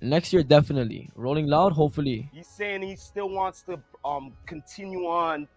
next 0.00 0.32
year 0.32 0.42
definitely 0.42 1.10
Rolling 1.16 1.46
Loud. 1.46 1.72
Hopefully, 1.72 2.28
He's 2.32 2.48
saying 2.48 2.82
he 2.82 2.96
still 2.96 3.28
wants 3.28 3.62
to 3.62 3.78
um 4.04 4.32
continue 4.46 5.06
on 5.06 5.48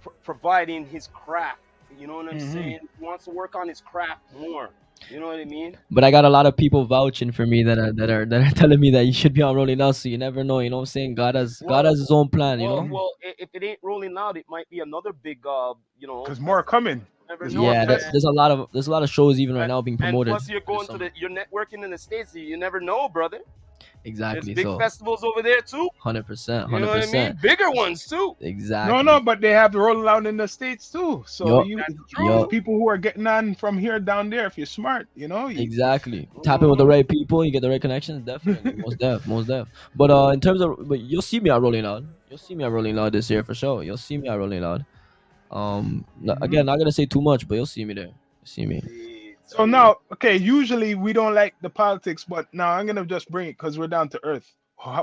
pr- 0.00 0.10
providing 0.24 0.86
his 0.86 1.08
craft. 1.08 1.60
You 1.98 2.06
know 2.06 2.16
what 2.16 2.28
I'm 2.28 2.38
Mhm. 2.38 2.52
saying? 2.52 2.78
He 2.98 3.04
wants 3.04 3.24
to 3.24 3.30
work 3.30 3.54
on 3.54 3.68
his 3.68 3.80
craft 3.80 4.20
more. 4.34 4.70
You 5.10 5.20
know 5.20 5.26
what 5.26 5.40
I 5.40 5.44
mean? 5.44 5.76
but 5.90 6.04
I 6.04 6.10
got 6.10 6.24
a 6.24 6.28
lot 6.30 6.46
of 6.46 6.56
people 6.56 6.84
vouching 6.86 7.32
for 7.32 7.44
me 7.44 7.62
that 7.64 7.78
are 7.78 7.92
that 7.92 8.08
are 8.08 8.24
that 8.24 8.40
are 8.40 8.50
telling 8.54 8.80
me 8.80 8.90
that 8.92 9.02
you 9.04 9.12
should 9.12 9.34
be 9.34 9.42
on 9.42 9.54
Rolling 9.54 9.78
Loud. 9.78 9.96
So 9.96 10.08
you 10.08 10.16
never 10.16 10.42
know. 10.44 10.60
You 10.60 10.70
know 10.70 10.76
what 10.76 10.82
I'm 10.82 10.86
saying. 10.86 11.14
God 11.16 11.34
has 11.34 11.60
God 11.68 11.84
has 11.84 11.98
His 11.98 12.10
own 12.10 12.28
plan. 12.28 12.60
You 12.60 12.68
know. 12.68 12.88
well, 12.90 13.12
if 13.20 13.50
it 13.52 13.62
ain't 13.62 13.80
rolling 13.82 14.14
Loud, 14.14 14.36
it 14.36 14.46
might 14.48 14.68
be 14.70 14.80
another 14.80 15.12
big, 15.12 15.44
uh, 15.46 15.74
you 15.98 16.06
know. 16.06 16.22
Because 16.22 16.40
more 16.40 16.62
coming. 16.62 17.04
Never 17.32 17.48
know, 17.48 17.62
Yeah, 17.72 17.84
there's, 17.86 18.04
there's 18.12 18.24
a 18.24 18.30
lot 18.30 18.50
of 18.50 18.68
there's 18.72 18.88
a 18.88 18.90
lot 18.96 19.02
of 19.02 19.10
shows 19.10 19.40
even 19.40 19.54
right 19.54 19.62
And- 19.62 19.70
now 19.70 19.80
being 19.80 19.94
And 19.94 20.00
promoted. 20.12 20.32
plus, 20.32 20.48
you're 20.50 20.60
going 20.72 20.86
to 20.88 20.98
the 20.98 21.10
you're 21.20 21.30
networking 21.30 21.82
in 21.84 21.90
the 21.90 21.98
states. 22.08 22.34
You 22.34 22.56
never 22.66 22.78
know, 22.80 23.08
brother. 23.08 23.40
exactly. 24.04 24.52
big 24.54 24.64
So 24.66 24.78
festivals 24.78 25.22
over 25.24 25.40
there 25.42 25.60
too. 25.62 25.88
hundred 25.98 26.26
percent, 26.26 26.68
You 26.70 26.78
know 26.80 26.86
hundred 26.86 26.86
what 26.88 26.96
I 26.96 27.00
mean? 27.00 27.32
percent, 27.32 27.42
Bigger 27.48 27.70
ones 27.70 28.06
too. 28.06 28.36
exactly. 28.40 28.92
No, 28.94 29.02
no, 29.10 29.20
but 29.20 29.40
they 29.40 29.50
have 29.50 29.74
Rolling 29.74 30.04
Loud 30.04 30.26
in 30.26 30.36
the 30.36 30.48
states 30.48 30.90
too. 30.90 31.22
So 31.26 31.42
Yup. 31.60 31.66
you, 31.68 31.76
That's 31.78 31.94
you 32.18 32.46
people 32.50 32.74
who 32.74 32.88
are 32.88 32.98
getting 32.98 33.26
on 33.26 33.54
from 33.54 33.78
here 33.78 33.98
down 34.00 34.28
there, 34.28 34.46
if 34.46 34.58
you're 34.58 34.66
smart, 34.66 35.04
you 35.14 35.28
know, 35.28 35.48
you, 35.48 35.60
Exactly. 35.62 36.28
Tap 36.42 36.62
in 36.62 36.68
with 36.68 36.78
the 36.78 36.86
right 36.86 37.06
people, 37.16 37.44
you 37.44 37.50
get 37.52 37.62
the 37.62 37.70
right 37.70 37.80
connections. 37.80 38.18
Definitely, 38.26 38.74
most 38.84 38.98
def, 38.98 39.26
most 39.26 39.46
def. 39.46 39.68
But 39.94 40.10
uh, 40.10 40.28
in 40.34 40.40
terms 40.40 40.60
of, 40.60 40.68
but 40.88 40.98
you'll 41.00 41.22
see 41.30 41.40
me 41.40 41.50
at 41.50 41.60
Rolling 41.62 41.84
Loud. 41.84 42.06
You'll 42.28 42.38
see 42.38 42.54
me 42.54 42.64
at 42.64 42.70
Rolling 42.72 42.96
Loud 42.96 43.12
this 43.12 43.30
year 43.30 43.42
for 43.44 43.54
sure. 43.54 43.82
You'll 43.82 43.96
see 44.08 44.18
me 44.18 44.28
at 44.28 44.34
Rolling 44.38 44.62
Loud. 44.62 44.84
Um, 45.52 46.04
n- 46.22 46.28
Mhm. 46.28 46.42
again, 46.42 46.66
not 46.66 46.78
gonna 46.78 46.92
say 46.92 47.06
too 47.06 47.20
much, 47.20 47.46
but 47.46 47.54
you'll 47.56 47.66
see 47.66 47.84
me 47.84 47.94
there. 47.94 48.06
You'll 48.06 48.44
see 48.44 48.66
me. 48.66 48.80
So 49.44 49.66
now, 49.66 49.98
okay, 50.14 50.36
usually 50.36 50.94
we 50.94 51.12
don't 51.12 51.34
like 51.34 51.54
the 51.60 51.68
politics, 51.68 52.24
but 52.24 52.46
now 52.54 52.70
I'm 52.70 52.86
gonna 52.86 53.04
just 53.04 53.30
bring 53.30 53.48
it 53.48 53.52
because 53.58 53.78
we're 53.78 53.88
down 53.88 54.08
to 54.10 54.20
earth. 54.24 54.50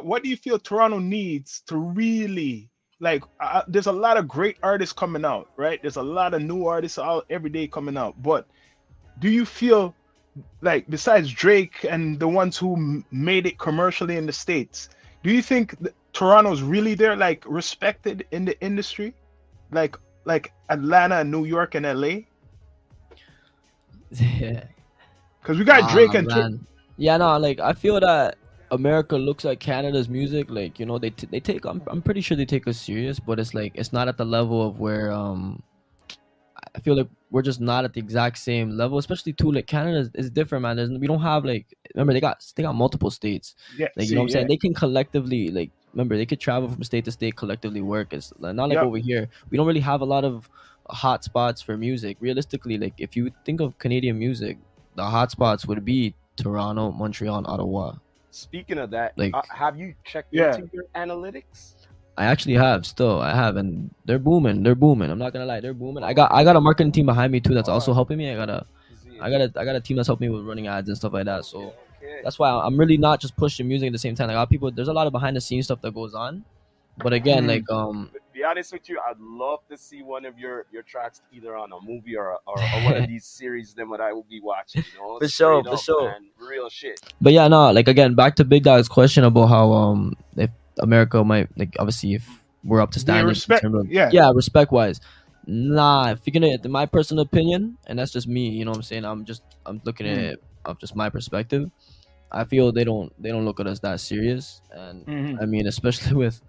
What 0.02 0.24
do 0.24 0.30
you 0.30 0.36
feel 0.36 0.60
Toronto 0.60 1.00
needs 1.00 1.62
to 1.68 1.78
really 1.78 2.70
like? 3.00 3.24
Uh, 3.40 3.62
there's 3.68 3.88
a 3.88 3.92
lot 3.92 4.18
of 4.18 4.28
great 4.28 4.58
artists 4.64 4.92
coming 4.92 5.24
out, 5.24 5.50
right? 5.56 5.80
There's 5.82 5.98
a 5.98 6.02
lot 6.02 6.34
of 6.34 6.42
new 6.42 6.66
artists 6.66 6.98
all 6.98 7.24
every 7.30 7.50
day 7.50 7.68
coming 7.68 7.96
out, 7.96 8.22
but 8.22 8.48
do 9.20 9.30
you 9.30 9.46
feel 9.46 9.94
like 10.62 10.90
besides 10.90 11.32
Drake 11.32 11.86
and 11.90 12.20
the 12.20 12.28
ones 12.28 12.58
who 12.58 12.74
m- 12.76 13.06
made 13.12 13.46
it 13.46 13.58
commercially 13.58 14.18
in 14.18 14.26
the 14.26 14.34
states, 14.34 14.90
do 15.24 15.32
you 15.32 15.42
think 15.42 15.78
that 15.80 15.94
Toronto's 16.14 16.62
really 16.62 16.94
there, 16.96 17.16
like 17.16 17.44
respected 17.48 18.26
in 18.32 18.46
the 18.46 18.60
industry, 18.62 19.14
like 19.72 19.98
like 20.26 20.54
Atlanta 20.70 21.18
and 21.18 21.32
New 21.32 21.46
York 21.46 21.76
and 21.76 21.86
LA? 21.86 22.08
yeah. 24.12 24.64
Because 25.42 25.58
we 25.58 25.64
got 25.64 25.90
Drake 25.92 26.14
and 26.14 26.28
man. 26.28 26.66
yeah, 26.98 27.18
no, 27.18 27.38
like 27.38 27.60
I 27.60 27.74
feel 27.74 28.00
that 28.00 28.38
America 28.72 29.16
looks 29.16 29.46
at 29.46 29.60
Canada's 29.60 30.10
music, 30.10 30.50
like 30.50 30.80
you 30.80 30.86
know, 30.86 30.98
they 30.98 31.10
t- 31.10 31.28
they 31.32 31.40
take. 31.40 31.66
I'm 31.66 31.82
I'm 31.88 32.02
pretty 32.02 32.22
sure 32.22 32.38
they 32.38 32.46
take 32.46 32.68
us 32.68 32.80
serious, 32.80 33.20
but 33.20 33.40
it's 33.40 33.54
like 33.54 33.72
it's 33.76 33.94
not 33.94 34.08
at 34.08 34.18
the 34.18 34.26
level 34.26 34.66
of 34.66 34.80
where 34.80 35.12
um. 35.12 35.64
I 36.76 36.82
feel 36.82 36.96
like 36.96 37.08
we're 37.32 37.42
just 37.42 37.60
not 37.60 37.84
at 37.84 37.94
the 37.94 38.00
exact 38.00 38.38
same 38.38 38.72
level, 38.72 38.98
especially 39.00 39.34
too. 39.34 39.52
Like 39.52 39.66
Canada 39.66 40.00
is, 40.00 40.12
is 40.14 40.30
different, 40.30 40.62
man. 40.62 40.76
There's, 40.76 40.90
we 40.92 41.08
don't 41.08 41.22
have 41.22 41.44
like 41.46 41.66
remember 41.96 42.14
they 42.14 42.20
got 42.20 42.46
they 42.56 42.64
got 42.64 42.76
multiple 42.76 43.10
states. 43.10 43.56
yeah, 43.78 43.88
Like 43.96 44.06
see, 44.06 44.10
you 44.10 44.16
know 44.16 44.22
what 44.22 44.26
I'm 44.26 44.28
yeah. 44.30 44.34
saying? 44.34 44.48
They 44.50 44.58
can 44.58 44.74
collectively 44.74 45.50
like 45.50 45.72
remember 45.93 46.17
they 46.17 46.25
could 46.25 46.39
travel 46.39 46.69
from 46.69 46.84
state 46.84 47.06
to 47.06 47.12
state 47.12 47.36
collectively 47.36 47.82
work. 47.82 48.13
It's 48.13 48.32
not 48.39 48.56
like 48.69 48.73
Yep. 48.75 48.84
over 48.84 48.97
here. 48.97 49.28
We 49.49 49.58
don't 49.58 49.67
really 49.67 49.80
have 49.82 50.02
a 50.02 50.06
lot 50.06 50.23
of 50.23 50.49
hot 50.89 51.23
spots 51.23 51.62
for 51.62 51.78
music. 51.78 52.17
Realistically, 52.19 52.78
like 52.78 52.93
if 52.97 53.15
you 53.15 53.32
think 53.45 53.62
of 53.62 53.78
Canadian 53.78 54.17
music, 54.19 54.58
the 54.95 55.04
hot 55.06 55.32
spots 55.32 55.65
would 55.67 55.84
be 55.86 56.13
Toronto, 56.36 56.91
Montreal, 56.91 57.38
and 57.38 57.47
Ottawa. 57.47 57.93
Speaking 58.32 58.78
of 58.78 58.91
that, 58.91 59.13
Like- 59.17 59.34
uh, 59.34 59.41
have 59.54 59.78
you 59.78 59.93
checked 60.04 60.30
Yeah. 60.34 60.56
into 60.56 60.69
your 60.73 60.86
analytics? 60.95 61.73
I 62.17 62.25
actually 62.25 62.56
have 62.56 62.86
still. 62.86 63.21
I 63.21 63.34
have 63.34 63.56
and 63.56 63.89
they're 64.06 64.19
booming. 64.19 64.62
They're 64.63 64.75
booming. 64.75 65.10
I'm 65.10 65.17
not 65.19 65.32
gonna 65.34 65.45
lie, 65.45 65.62
they're 65.62 65.73
booming. 65.73 66.04
I 66.04 66.13
got 66.13 66.32
I 66.34 66.43
got 66.43 66.56
a 66.56 66.62
marketing 66.62 66.91
team 66.91 67.06
behind 67.06 67.32
me 67.32 67.39
too 67.39 67.54
that's 67.54 67.69
also 67.69 67.93
helping 67.93 68.17
me. 68.17 68.30
I 68.30 68.36
got 68.36 68.49
a 68.49 68.65
I 69.21 69.30
got 69.30 69.41
a 69.41 69.52
I 69.56 69.63
got 69.65 69.75
a 69.75 69.80
team 69.80 69.95
that's 69.97 70.08
helping 70.08 70.30
me 70.30 70.36
with 70.38 70.45
running 70.45 70.67
ads 70.67 70.89
and 70.89 70.97
stuff 70.97 71.13
like 71.13 71.25
that. 71.25 71.45
So 71.45 71.60
Okay. 71.60 71.75
That's 72.24 72.38
why 72.40 72.50
I'm 72.50 72.78
really 72.78 72.98
not 72.98 73.20
just 73.20 73.36
pushing 73.36 73.68
music 73.68 73.88
at 73.88 73.94
the 73.94 74.00
same 74.00 74.16
time. 74.16 74.28
Like 74.28 74.36
a 74.36 74.40
lot 74.40 74.44
of 74.44 74.50
people 74.50 74.72
there's 74.72 74.88
a 74.88 74.94
lot 74.94 75.08
of 75.08 75.12
behind 75.14 75.36
the 75.36 75.42
scenes 75.42 75.66
stuff 75.66 75.82
that 75.82 75.94
goes 75.94 76.14
on. 76.14 76.44
But 76.98 77.14
again, 77.14 77.44
Mhm. 77.46 77.48
like 77.48 77.70
um 77.72 78.10
To 78.14 78.20
be 78.34 78.44
honest 78.44 78.74
with 78.74 78.90
you, 78.90 79.00
I'd 79.08 79.20
love 79.20 79.60
to 79.70 79.78
see 79.78 80.02
one 80.04 80.26
of 80.26 80.38
your 80.38 80.66
your 80.72 80.84
tracks 80.84 81.22
either 81.32 81.56
on 81.56 81.72
a 81.72 81.80
movie 81.82 82.16
or 82.18 82.40
or, 82.46 82.60
or 82.62 82.84
one 82.84 82.96
of 82.98 83.08
these 83.14 83.26
series. 83.26 83.74
Then 83.74 83.90
what 83.90 84.02
I 84.02 84.12
will 84.14 84.26
be 84.30 84.42
watching, 84.42 84.84
you 84.94 85.00
know, 85.00 85.18
For 85.20 85.28
sure, 85.30 85.64
for 85.64 85.74
up, 85.74 85.80
sure. 85.80 86.10
man. 86.12 86.26
real 86.40 86.70
shit. 86.70 87.00
But 87.22 87.32
yeah, 87.34 87.48
no, 87.48 87.72
like 87.72 87.88
again, 87.88 88.16
back 88.16 88.36
to 88.38 88.44
Big 88.46 88.64
Dog's 88.64 88.90
question 88.90 89.24
about 89.24 89.48
how 89.48 89.72
um 89.72 90.16
if 90.36 90.50
America 90.80 91.24
might 91.24 91.48
like 91.58 91.76
obviously 91.80 92.16
if 92.16 92.28
we're 92.66 92.82
up 92.82 92.92
to 92.92 93.00
They 93.00 93.04
standards 93.04 93.40
respect- 93.40 93.64
in 93.64 93.72
terms 93.72 93.86
of 93.86 93.92
yeah. 93.92 94.10
yeah 94.12 94.32
respect 94.36 94.72
wise. 94.74 95.00
Nah, 95.48 96.12
if 96.12 96.20
you're 96.26 96.34
gonna 96.34 96.58
in 96.64 96.72
my 96.72 96.86
personal 96.86 97.24
opinion, 97.24 97.78
and 97.88 97.98
that's 97.98 98.12
just 98.12 98.28
me, 98.28 98.50
you 98.50 98.66
know 98.66 98.72
what 98.72 98.78
I'm 98.78 98.84
saying? 98.84 99.06
I'm 99.06 99.24
just 99.26 99.42
I'm 99.66 99.82
looking 99.86 100.06
at 100.08 100.18
Mm. 100.18 100.32
it 100.34 100.44
of 100.70 100.80
just 100.80 100.96
my 100.96 101.10
perspective. 101.10 101.70
I 102.32 102.46
feel 102.46 102.72
they 102.72 102.84
don't 102.84 103.12
they 103.22 103.30
don't 103.30 103.46
look 103.46 103.60
at 103.60 103.68
us 103.68 103.80
that 103.80 104.00
serious, 104.00 104.62
and 104.72 105.06
Mhm. 105.06 105.42
I 105.42 105.46
mean 105.46 105.68
especially 105.68 106.16
with 106.24 106.42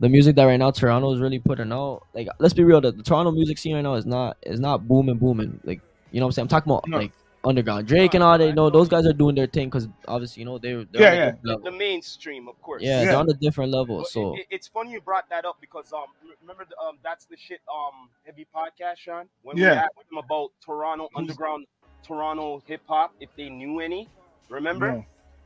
the 0.00 0.08
music 0.08 0.36
that 0.36 0.44
right 0.44 0.58
now 0.58 0.70
Toronto 0.70 1.12
is 1.12 1.20
really 1.20 1.38
putting 1.38 1.72
out. 1.72 2.02
Like 2.14 2.28
let's 2.38 2.54
be 2.54 2.62
real, 2.64 2.80
the, 2.80 2.92
the 2.92 3.02
Toronto 3.02 3.32
music 3.32 3.58
scene 3.58 3.74
right 3.74 3.82
now 3.82 3.94
is 3.94 4.06
not 4.06 4.36
is 4.42 4.60
not 4.60 4.86
booming 4.86 5.16
booming. 5.18 5.60
Like 5.64 5.80
you 6.12 6.20
know 6.20 6.26
what 6.26 6.30
I'm 6.30 6.32
saying? 6.32 6.44
I'm 6.44 6.48
talking 6.48 6.72
about 6.72 6.88
No. 6.88 6.98
like 6.98 7.12
underground 7.44 7.86
Drake 7.86 8.14
and 8.14 8.22
all 8.22 8.36
that. 8.36 8.46
You 8.46 8.52
know 8.52 8.68
those 8.68 8.88
guys 8.88 9.06
are 9.06 9.12
doing 9.12 9.34
their 9.34 9.46
thing 9.46 9.68
because 9.68 9.88
obviously 10.06 10.40
you 10.40 10.46
know 10.46 10.58
they're, 10.58 10.84
they're 10.84 11.02
Yeah, 11.02 11.08
on 11.08 11.14
a 11.14 11.16
yeah. 11.16 11.30
The, 11.42 11.48
level. 11.48 11.64
the 11.64 11.76
mainstream, 11.78 12.48
of 12.48 12.60
course. 12.62 12.82
Yeah, 12.82 13.00
Yeah. 13.00 13.06
they're 13.06 13.16
on 13.18 13.30
a 13.30 13.34
different 13.34 13.72
level. 13.72 13.98
But 13.98 14.08
So 14.08 14.34
it, 14.34 14.40
it- 14.40 14.46
it's 14.50 14.68
funny 14.68 14.92
you 14.92 15.00
brought 15.00 15.28
that 15.30 15.44
up 15.44 15.56
because 15.60 15.92
um 15.92 16.06
remember 16.42 16.64
the, 16.68 16.78
um 16.78 16.98
that's 17.02 17.24
the 17.24 17.36
shit 17.36 17.60
um 17.72 18.08
heavy 18.26 18.46
podcast 18.54 18.98
Sean 18.98 19.26
when 19.42 19.56
we 19.56 19.62
Yeah. 19.62 19.84
asked 19.84 19.96
them 20.10 20.18
about 20.18 20.50
Toronto 20.64 21.08
underground 21.16 21.66
Toronto 22.02 22.62
hip 22.66 22.80
hop 22.88 23.12
if 23.20 23.28
they 23.36 23.48
knew 23.50 23.80
any 23.80 24.08
remember 24.48 24.86
Yeah. 24.86 25.02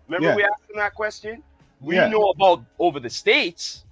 remember 0.09 0.29
Yeah. 0.29 0.37
we 0.37 0.45
asked 0.45 0.69
them 0.69 0.77
that 0.77 0.95
question 0.95 1.43
we 1.81 1.97
Yeah. 1.97 2.09
know 2.09 2.31
about 2.37 2.65
over 2.79 3.01
the 3.01 3.11
states 3.11 3.85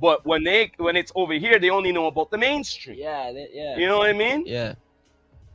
but 0.00 0.24
when 0.26 0.44
they 0.44 0.70
when 0.78 0.96
it's 0.96 1.12
over 1.14 1.34
here 1.34 1.58
they 1.58 1.70
only 1.70 1.92
know 1.92 2.06
about 2.06 2.30
the 2.30 2.38
mainstream 2.38 2.98
yeah, 2.98 3.32
they, 3.32 3.48
yeah, 3.52 3.76
you 3.76 3.86
know 3.86 3.98
what 3.98 4.10
I 4.10 4.12
mean 4.12 4.44
yeah, 4.46 4.74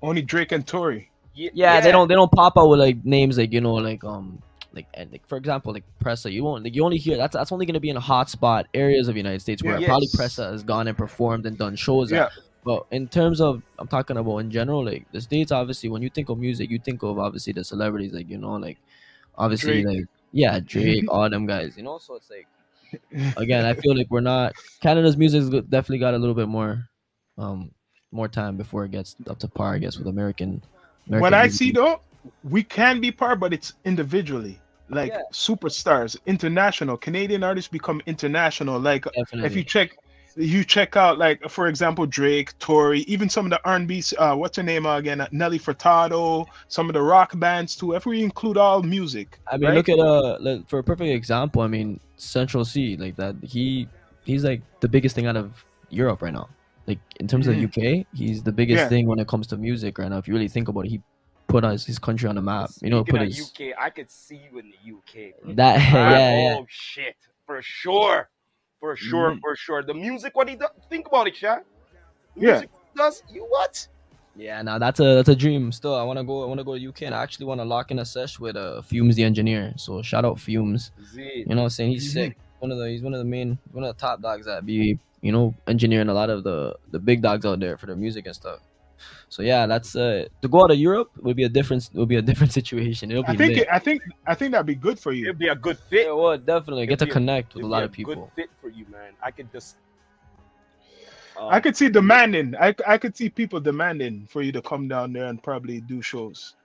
Only 0.02 0.22
Drake 0.22 0.52
and 0.52 0.66
Tory. 0.68 1.10
Ye- 1.34 1.52
yeah. 1.54 1.82
They 1.82 1.92
don't 1.92 2.08
they 2.08 2.16
don't 2.16 2.32
pop 2.32 2.54
out 2.58 2.70
with 2.70 2.80
like 2.80 3.04
names 3.04 3.38
like 3.38 3.52
you 3.52 3.62
know 3.62 3.74
like 3.76 4.04
um 4.04 4.42
like 4.74 4.88
and 4.94 5.12
like 5.12 5.26
for 5.28 5.38
example 5.38 5.74
like 5.74 5.84
Pressa. 6.04 6.32
You 6.32 6.44
won't 6.44 6.64
like 6.64 6.76
you 6.76 6.84
only 6.84 6.98
hear 6.98 7.18
that's 7.18 7.34
that's 7.34 7.52
only 7.52 7.66
gonna 7.66 7.80
be 7.80 7.90
in 7.90 7.98
hotspot 7.98 8.66
areas 8.74 9.08
of 9.08 9.14
the 9.16 9.20
United 9.20 9.42
States 9.42 9.64
where 9.64 9.80
Yeah. 9.80 9.88
probably 9.88 10.08
Yes. 10.14 10.16
Pressa 10.38 10.52
has 10.52 10.64
gone 10.64 10.88
and 10.88 10.98
performed 10.98 11.46
and 11.46 11.58
done 11.58 11.76
shows. 11.76 12.12
at. 12.14 12.32
But 12.66 12.88
in 12.90 13.08
terms 13.08 13.40
of, 13.42 13.62
I'm 13.78 13.88
talking 13.88 14.18
about 14.18 14.40
in 14.40 14.50
general, 14.50 14.84
like 14.84 15.06
the 15.12 15.22
states. 15.22 15.52
Obviously, 15.52 15.88
when 15.90 16.02
you 16.02 16.10
think 16.10 16.30
of 16.30 16.40
music, 16.40 16.72
you 16.72 16.80
think 16.80 17.04
of 17.04 17.20
obviously 17.20 17.54
the 17.54 17.64
celebrities, 17.64 18.12
like 18.12 18.28
you 18.28 18.40
know, 18.40 18.54
like 18.54 18.80
obviously, 19.38 19.84
Drake. 19.84 19.98
like 19.98 20.06
yeah, 20.32 20.60
Drake, 20.60 21.06
all 21.10 21.30
them 21.30 21.46
guys, 21.46 21.78
you 21.78 21.84
know. 21.84 22.00
So 22.00 22.16
it's 22.16 22.32
like 22.32 22.48
again, 23.38 23.66
I 23.66 23.76
feel 23.76 23.96
like 23.96 24.08
we're 24.10 24.22
not 24.22 24.54
Canada's 24.82 25.16
music's 25.16 25.46
definitely 25.70 26.00
got 26.00 26.16
a 26.16 26.18
little 26.18 26.34
bit 26.34 26.48
more, 26.48 26.90
um, 27.38 27.70
more 28.12 28.28
time 28.28 28.58
before 28.58 28.86
it 28.86 28.92
gets 28.92 29.16
up 29.30 29.38
to 29.40 29.48
par, 29.48 29.76
I 29.76 29.78
guess, 29.78 29.98
with 29.98 30.08
American. 30.08 30.64
American 31.08 31.22
What 31.22 31.34
I 31.36 31.44
music. 31.44 31.58
see 31.60 31.72
though, 31.72 32.02
we 32.44 32.64
can 32.64 33.00
be 33.00 33.12
part, 33.12 33.40
but 33.40 33.54
it's 33.54 33.74
individually. 33.86 34.60
Like 34.90 35.14
Yeah. 35.14 35.22
superstars, 35.34 36.18
international 36.26 36.98
Canadian 36.98 37.44
artists 37.44 37.70
become 37.70 38.02
international. 38.08 38.80
Like 38.80 39.06
definitely. 39.06 39.46
if 39.46 39.56
you 39.56 39.64
check, 39.64 39.98
you 40.36 40.64
check 40.64 40.96
out 40.98 41.18
like 41.18 41.48
for 41.50 41.68
example 41.68 42.06
Drake, 42.06 42.58
Tory, 42.60 43.02
even 43.02 43.30
some 43.30 43.46
of 43.46 43.50
the 43.52 43.60
R&B. 43.66 44.04
Uh, 44.18 44.36
what's 44.36 44.58
her 44.58 44.64
name 44.64 44.86
again? 44.86 45.26
Nelly 45.32 45.60
Furtado. 45.60 46.46
Some 46.68 46.90
of 46.90 46.94
the 46.94 47.02
rock 47.02 47.38
bands 47.40 47.76
too. 47.76 47.94
If 47.94 48.06
we 48.06 48.24
include 48.24 48.58
all 48.58 48.84
music, 48.84 49.40
I 49.52 49.58
mean, 49.58 49.70
right? 49.70 49.76
look 49.76 49.90
at 49.90 50.00
uh, 50.00 50.38
like, 50.40 50.68
for 50.70 50.80
a 50.80 50.84
perfect 50.84 51.10
example. 51.10 51.62
I 51.62 51.68
mean, 51.68 52.00
Central 52.18 52.66
Cee, 52.66 52.98
like 52.98 53.16
that. 53.16 53.36
He 53.42 53.88
he's 54.26 54.44
like 54.44 54.62
the 54.82 54.88
biggest 54.90 55.16
thing 55.16 55.26
out 55.28 55.38
of 55.38 55.64
Europe 55.90 56.22
right 56.22 56.34
now. 56.34 56.50
Like 56.88 57.00
in 57.20 57.28
terms 57.28 57.48
Mhm. 57.48 57.52
of 57.52 57.64
UK, 57.64 58.06
he's 58.14 58.44
the 58.44 58.52
biggest 58.52 58.84
Yeah. 58.84 58.90
thing 58.90 59.08
when 59.08 59.20
it 59.20 59.28
comes 59.28 59.48
to 59.48 59.58
music 59.58 59.98
right 59.98 60.10
now. 60.10 60.18
If 60.18 60.28
you 60.28 60.34
really 60.34 60.48
think 60.50 60.68
about 60.68 60.86
it, 60.86 60.90
he 60.90 61.02
put 61.48 61.64
us 61.64 61.86
his 61.86 61.98
country 62.00 62.28
on 62.28 62.36
the 62.36 62.42
map. 62.42 62.72
You 62.82 62.90
know, 62.90 63.04
Speaking 63.04 63.20
put 63.20 63.22
of 63.22 63.28
his 63.28 63.40
UK 63.52 63.74
I 63.80 63.90
could 63.90 64.12
see 64.12 64.36
you 64.52 64.60
in 64.60 64.72
the 64.72 64.92
UK 64.92 65.34
bro. 65.42 65.54
that 65.54 65.76
Ah, 65.80 65.80
yeah 66.12 66.38
yeah. 66.38 66.56
oh 66.58 66.66
shit 66.68 67.16
for 67.46 67.62
sure 67.62 68.30
for 68.86 68.96
sure 69.10 69.30
Mhm. 69.32 69.40
for 69.44 69.54
sure 69.66 69.82
the 69.92 69.98
music 70.06 70.32
what 70.40 70.48
he 70.52 70.56
does 70.64 70.74
think 70.92 71.08
about 71.12 71.28
it 71.30 71.36
Sean 71.42 71.60
The 72.36 72.42
Yeah. 72.46 72.52
music 72.54 72.70
does 73.02 73.16
you 73.36 73.44
what 73.56 73.76
Yeah, 74.38 74.62
now 74.68 74.78
that's 74.84 75.00
a 75.00 75.10
that's 75.18 75.30
a 75.36 75.36
dream. 75.44 75.72
Still, 75.80 75.96
I 75.96 76.04
want 76.10 76.18
to 76.22 76.26
go. 76.30 76.36
I 76.44 76.48
want 76.52 76.60
to 76.62 76.66
go 76.70 76.74
to 76.78 76.82
UK, 76.90 77.04
and 77.08 77.16
I 77.18 77.20
actually 77.26 77.46
want 77.50 77.60
to 77.64 77.68
lock 77.74 77.86
in 77.94 78.00
a 78.00 78.08
sesh 78.14 78.34
with 78.46 78.58
uh, 78.64 78.82
Fumez, 78.88 79.16
the 79.20 79.24
engineer. 79.32 79.62
So 79.84 80.02
shout 80.10 80.26
out 80.28 80.36
Fumez. 80.46 80.84
Z. 81.14 81.22
You 81.48 81.56
know, 81.56 81.62
what 81.62 81.70
I'm 81.70 81.76
saying 81.78 81.92
he's 81.96 82.10
Mhm. 82.10 82.18
sick. 82.18 82.32
One 82.64 82.70
of 82.74 82.78
the 82.82 82.88
he's 82.92 83.02
one 83.08 83.14
of 83.18 83.22
the 83.24 83.30
main 83.36 83.50
one 83.72 83.86
of 83.86 83.90
the 83.96 84.00
top 84.06 84.18
dogs 84.28 84.46
that 84.50 84.66
be 84.66 85.00
you 85.28 85.32
know 85.36 85.46
engineering 85.74 86.10
a 86.10 86.14
lot 86.22 86.30
of 86.36 86.44
the 86.44 86.58
the 86.96 87.00
big 87.10 87.22
dogs 87.28 87.46
out 87.46 87.62
there 87.64 87.78
for 87.80 87.86
their 87.90 87.96
music 88.06 88.26
and 88.26 88.36
stuff. 88.42 88.60
So 89.36 89.42
yeah, 89.44 89.66
that's 89.68 89.98
uh 89.98 90.28
to 90.42 90.48
go 90.48 90.64
out 90.64 90.72
of 90.72 90.78
Europe 90.78 91.12
would 91.26 91.36
be 91.36 91.44
a 91.44 91.50
different 91.50 91.90
would 91.94 92.08
be 92.08 92.16
a 92.16 92.22
different 92.22 92.54
situation. 92.60 93.12
It'll 93.12 93.24
be 93.24 93.34
I 93.34 93.36
think 93.36 93.54
lit. 93.56 93.64
it, 93.64 93.68
I 93.70 93.80
think 93.80 94.02
I 94.26 94.34
think 94.34 94.52
that'd 94.54 94.66
be 94.66 94.76
good 94.88 94.98
for 94.98 95.12
you. 95.12 95.26
it'd 95.26 95.38
be 95.38 95.50
a 95.50 95.56
good 95.68 95.78
fit 95.90 96.06
Yeah, 96.08 96.14
well, 96.14 96.38
definitely 96.38 96.86
get 96.88 97.00
to 97.00 97.04
It'd 97.04 97.08
be 97.08 97.12
a- 97.12 97.20
connect 97.20 97.54
with 97.54 97.66
a 97.66 97.68
lot 97.68 97.80
be 97.82 97.86
of 97.86 97.92
people. 97.92 98.16
good 98.16 98.30
fit 98.38 98.50
for 98.62 98.70
you 98.70 98.86
man 98.90 99.12
I 99.22 99.32
could 99.32 99.52
just 99.52 99.76
um, 101.38 101.50
I 101.52 101.60
could 101.60 101.76
see 101.76 101.90
demanding. 101.90 102.56
I, 102.56 102.74
I 102.88 102.98
could 102.98 103.14
see 103.18 103.28
people 103.30 103.60
demanding 103.60 104.26
for 104.32 104.42
you 104.42 104.54
to 104.54 104.62
come 104.62 104.88
down 104.88 105.12
there 105.12 105.26
and 105.26 105.44
probably 105.44 105.82
do 105.82 106.02
shows. 106.02 106.56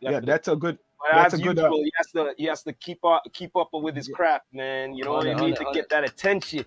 Yeah, 0.00 0.20
that's 0.20 0.48
a 0.48 0.56
good. 0.56 0.78
But 0.98 1.14
that's 1.14 1.34
as 1.34 1.40
a 1.40 1.42
good, 1.42 1.58
usual, 1.58 1.74
uh, 1.80 1.84
he 1.84 1.92
has 1.98 2.06
to 2.12 2.34
he 2.38 2.44
has 2.46 2.62
to 2.62 2.72
keep 2.72 3.04
up 3.04 3.22
keep 3.34 3.54
up 3.54 3.68
with 3.74 3.94
his 3.94 4.08
craft, 4.08 4.46
man. 4.54 4.94
You 4.94 5.04
know 5.04 5.10
On 5.10 5.16
what 5.18 5.26
it, 5.26 5.36
I 5.36 5.40
mean 5.42 5.54
to 5.56 5.66
get 5.74 5.90
that 5.90 6.04
attention. 6.04 6.64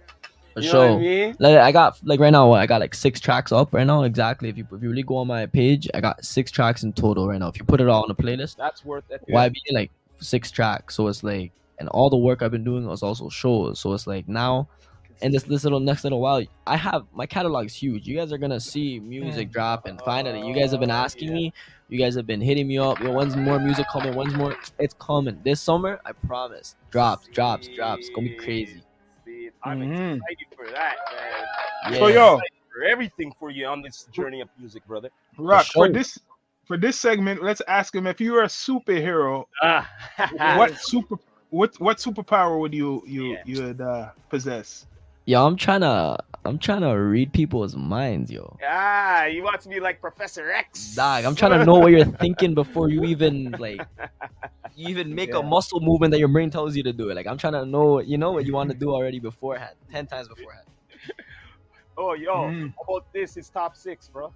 For 0.53 0.61
you 0.61 0.69
sure. 0.69 0.91
I 0.91 0.97
mean? 0.97 1.35
Like 1.39 1.57
I 1.57 1.71
got 1.71 1.99
like 2.03 2.19
right 2.19 2.29
now, 2.29 2.51
I 2.51 2.65
got 2.65 2.81
like 2.81 2.93
six 2.93 3.19
tracks 3.19 3.51
up 3.51 3.73
right 3.73 3.87
now. 3.87 4.03
Exactly. 4.03 4.49
If 4.49 4.57
you 4.57 4.67
if 4.71 4.83
you 4.83 4.89
really 4.89 5.03
go 5.03 5.17
on 5.17 5.27
my 5.27 5.45
page, 5.45 5.89
I 5.93 6.01
got 6.01 6.23
six 6.25 6.51
tracks 6.51 6.83
in 6.83 6.93
total 6.93 7.27
right 7.27 7.39
now. 7.39 7.47
If 7.47 7.57
you 7.57 7.65
put 7.65 7.81
it 7.81 7.87
all 7.87 8.03
on 8.03 8.11
a 8.11 8.15
playlist, 8.15 8.57
That's 8.57 8.83
worth 8.83 9.09
it. 9.09 9.23
YB 9.29 9.55
like 9.71 9.91
six 10.19 10.51
tracks. 10.51 10.95
So 10.95 11.07
it's 11.07 11.23
like 11.23 11.51
and 11.79 11.89
all 11.89 12.09
the 12.09 12.17
work 12.17 12.41
I've 12.41 12.51
been 12.51 12.63
doing 12.63 12.85
was 12.85 13.03
also 13.03 13.29
shows. 13.29 13.79
So 13.79 13.93
it's 13.93 14.07
like 14.07 14.27
now 14.27 14.67
in 15.21 15.31
this 15.31 15.43
this 15.43 15.63
little 15.63 15.79
next 15.79 16.03
little 16.03 16.19
while, 16.19 16.43
I 16.67 16.77
have 16.77 17.05
my 17.13 17.25
catalog's 17.25 17.73
huge. 17.73 18.07
You 18.07 18.17
guys 18.17 18.31
are 18.31 18.37
gonna 18.37 18.59
see 18.59 18.99
music 18.99 19.47
hmm. 19.47 19.53
drop, 19.53 19.85
and 19.85 20.01
finally, 20.01 20.45
you 20.45 20.53
guys 20.53 20.71
have 20.71 20.79
been 20.79 20.91
oh, 20.91 21.05
asking 21.05 21.29
yeah. 21.29 21.35
me. 21.35 21.53
You 21.89 21.99
guys 21.99 22.15
have 22.15 22.25
been 22.25 22.41
hitting 22.41 22.67
me 22.67 22.77
up. 22.77 22.99
Yo, 22.99 23.11
when's 23.11 23.35
more 23.35 23.59
music 23.59 23.85
coming? 23.91 24.15
When's 24.15 24.33
more? 24.33 24.55
It's 24.79 24.93
coming 24.93 25.39
this 25.43 25.59
summer. 25.61 25.99
I 26.05 26.13
promise. 26.13 26.75
Drops, 26.89 27.27
drops, 27.27 27.67
drops. 27.67 28.07
It's 28.07 28.15
gonna 28.15 28.29
be 28.29 28.35
crazy. 28.35 28.81
See, 29.63 29.69
I'm 29.69 29.79
Mhm. 29.79 30.21
excited 30.21 30.47
for 30.55 30.65
that, 30.71 30.95
man. 31.11 31.93
Yeah. 31.93 31.99
So 31.99 32.07
yo, 32.07 32.39
For 32.73 32.83
everything 32.85 33.31
for 33.39 33.49
you 33.51 33.65
on 33.67 33.81
this 33.81 34.05
journey 34.11 34.41
of 34.41 34.49
music, 34.57 34.85
brother. 34.85 35.09
Rock 35.37 35.65
for 35.73 35.87
sure. 35.87 35.93
this 35.93 36.17
for 36.65 36.77
this 36.77 36.99
segment, 36.99 37.43
let's 37.43 37.61
ask 37.67 37.93
him 37.95 38.07
if 38.07 38.19
you 38.21 38.33
were 38.33 38.43
a 38.43 38.47
superhero, 38.47 39.45
Ah, 39.61 39.87
what 40.55 40.77
super 40.77 41.15
what 41.49 41.75
what 41.79 41.97
superpower 41.97 42.59
would 42.59 42.73
you 42.73 43.01
you 43.05 43.23
Yeah. 43.33 43.43
you 43.43 43.57
would 43.61 43.81
uh, 43.81 44.09
possess? 44.29 44.85
Yo, 45.25 45.45
I'm 45.45 45.55
trying 45.55 45.81
to 45.81 46.17
I'm 46.43 46.57
trying 46.57 46.81
to 46.81 46.89
read 46.93 47.31
people's 47.33 47.75
minds, 47.75 48.31
yo. 48.31 48.57
Ah, 48.67 49.25
you 49.25 49.43
want 49.43 49.61
to 49.61 49.69
be 49.69 49.79
like 49.79 50.01
Professor 50.01 50.51
X? 50.51 50.95
Dog, 50.95 51.23
I'm 51.25 51.35
trying 51.35 51.51
to 51.59 51.65
know 51.65 51.75
what 51.79 51.91
you're 51.91 52.05
thinking 52.05 52.53
before 52.55 52.89
you 52.89 53.03
even 53.03 53.51
like 53.59 53.81
you 54.75 54.89
even 54.89 55.13
make 55.13 55.29
Yeah. 55.29 55.39
a 55.39 55.43
muscle 55.43 55.79
movement 55.79 56.11
that 56.11 56.19
your 56.19 56.27
brain 56.27 56.49
tells 56.49 56.75
you 56.75 56.83
to 56.83 56.93
do 56.93 57.09
it. 57.09 57.15
Like 57.15 57.27
I'm 57.27 57.37
trying 57.37 57.53
to 57.53 57.65
know 57.65 57.99
you 57.99 58.17
know 58.17 58.31
what 58.31 58.45
you 58.45 58.53
want 58.53 58.71
to 58.71 58.77
do 58.77 58.89
already 58.89 59.19
beforehand, 59.19 59.75
ten 59.91 60.07
times 60.07 60.27
beforehand. 60.27 60.65
Oh, 61.97 62.13
yo, 62.13 62.33
Mm. 62.33 62.73
how 62.77 62.95
about 62.95 63.05
this? 63.13 63.37
It's 63.37 63.49
top 63.49 63.75
six, 63.75 64.07
bro. 64.07 64.33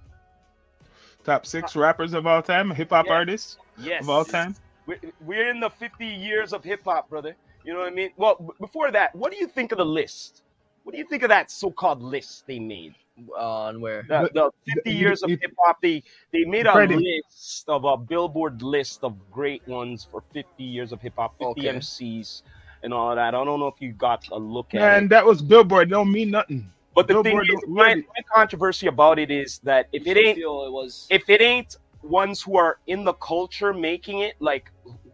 Top 1.23 1.45
six 1.47 1.75
rappers 1.75 2.13
of 2.13 2.27
all 2.27 2.41
time, 2.43 2.69
hip 2.69 2.91
hop 2.91 3.07
Yeah. 3.07 3.13
artists 3.13 3.57
Yes. 3.79 4.03
of 4.03 4.09
all 4.09 4.25
time. 4.25 4.55
We're, 4.85 4.99
we're 5.21 5.49
in 5.49 5.61
the 5.61 5.69
50 5.69 6.05
years 6.05 6.53
of 6.53 6.63
hip 6.63 6.81
hop, 6.85 7.09
brother. 7.09 7.35
You 7.63 7.73
know 7.73 7.79
what 7.79 7.87
I 7.87 7.95
mean? 7.95 8.11
Well, 8.17 8.35
b- 8.35 8.53
before 8.59 8.91
that, 8.91 9.15
what 9.15 9.31
do 9.31 9.37
you 9.39 9.47
think 9.47 9.71
of 9.71 9.79
the 9.79 9.85
list? 9.85 10.43
What 10.85 10.91
do 10.91 10.99
you 10.99 11.05
think 11.05 11.23
of 11.23 11.29
that 11.29 11.49
so-called 11.49 12.03
list 12.03 12.45
they 12.45 12.59
made? 12.59 12.93
On 13.35 13.81
where? 13.81 14.03
The, 14.07 14.29
the 14.33 14.51
50 14.75 14.81
the- 14.91 14.95
years 14.95 15.23
of 15.23 15.31
hip 15.31 15.51
hop, 15.65 15.81
they 15.81 16.03
they 16.31 16.45
made 16.45 16.67
a 16.67 16.73
Freddie. 16.73 17.21
list 17.27 17.65
of 17.67 17.85
a 17.85 17.97
Billboard 17.97 18.61
list 18.61 18.99
of 19.03 19.15
great 19.31 19.67
ones 19.67 20.07
for 20.11 20.21
50 20.31 20.63
years 20.63 20.91
of 20.91 21.01
hip 21.01 21.13
hop, 21.17 21.33
50 21.39 21.67
Okay. 21.67 21.69
MCs, 21.79 22.43
and 22.83 22.93
all 22.93 23.15
that. 23.15 23.33
I 23.33 23.43
don't 23.43 23.59
know 23.59 23.67
if 23.67 23.81
you 23.81 23.93
got 23.93 24.27
a 24.31 24.37
look 24.37 24.75
at 24.75 24.79
Man, 24.79 25.03
it. 25.05 25.09
that 25.09 25.25
was 25.25 25.41
Billboard. 25.41 25.89
Don't 25.89 26.11
mean 26.11 26.29
nothing. 26.29 26.69
But 26.93 27.07
the 27.07 27.15
Billboard 27.15 27.47
thing 27.47 27.57
is, 27.57 27.63
my, 27.67 27.95
my 27.95 28.21
controversy 28.31 28.85
about 28.87 29.17
it 29.17 29.31
is 29.31 29.59
that 29.63 29.87
if 29.91 30.05
it 30.05 30.17
ain't 30.17 30.37
feel 30.37 30.65
it 30.67 30.71
was 30.71 31.07
if 31.09 31.27
it 31.29 31.41
ain't 31.41 31.77
ones 32.03 32.43
who 32.43 32.57
are 32.57 32.77
in 32.85 33.03
the 33.03 33.13
culture 33.13 33.73
making 33.73 34.19
it 34.19 34.35
like 34.39 34.71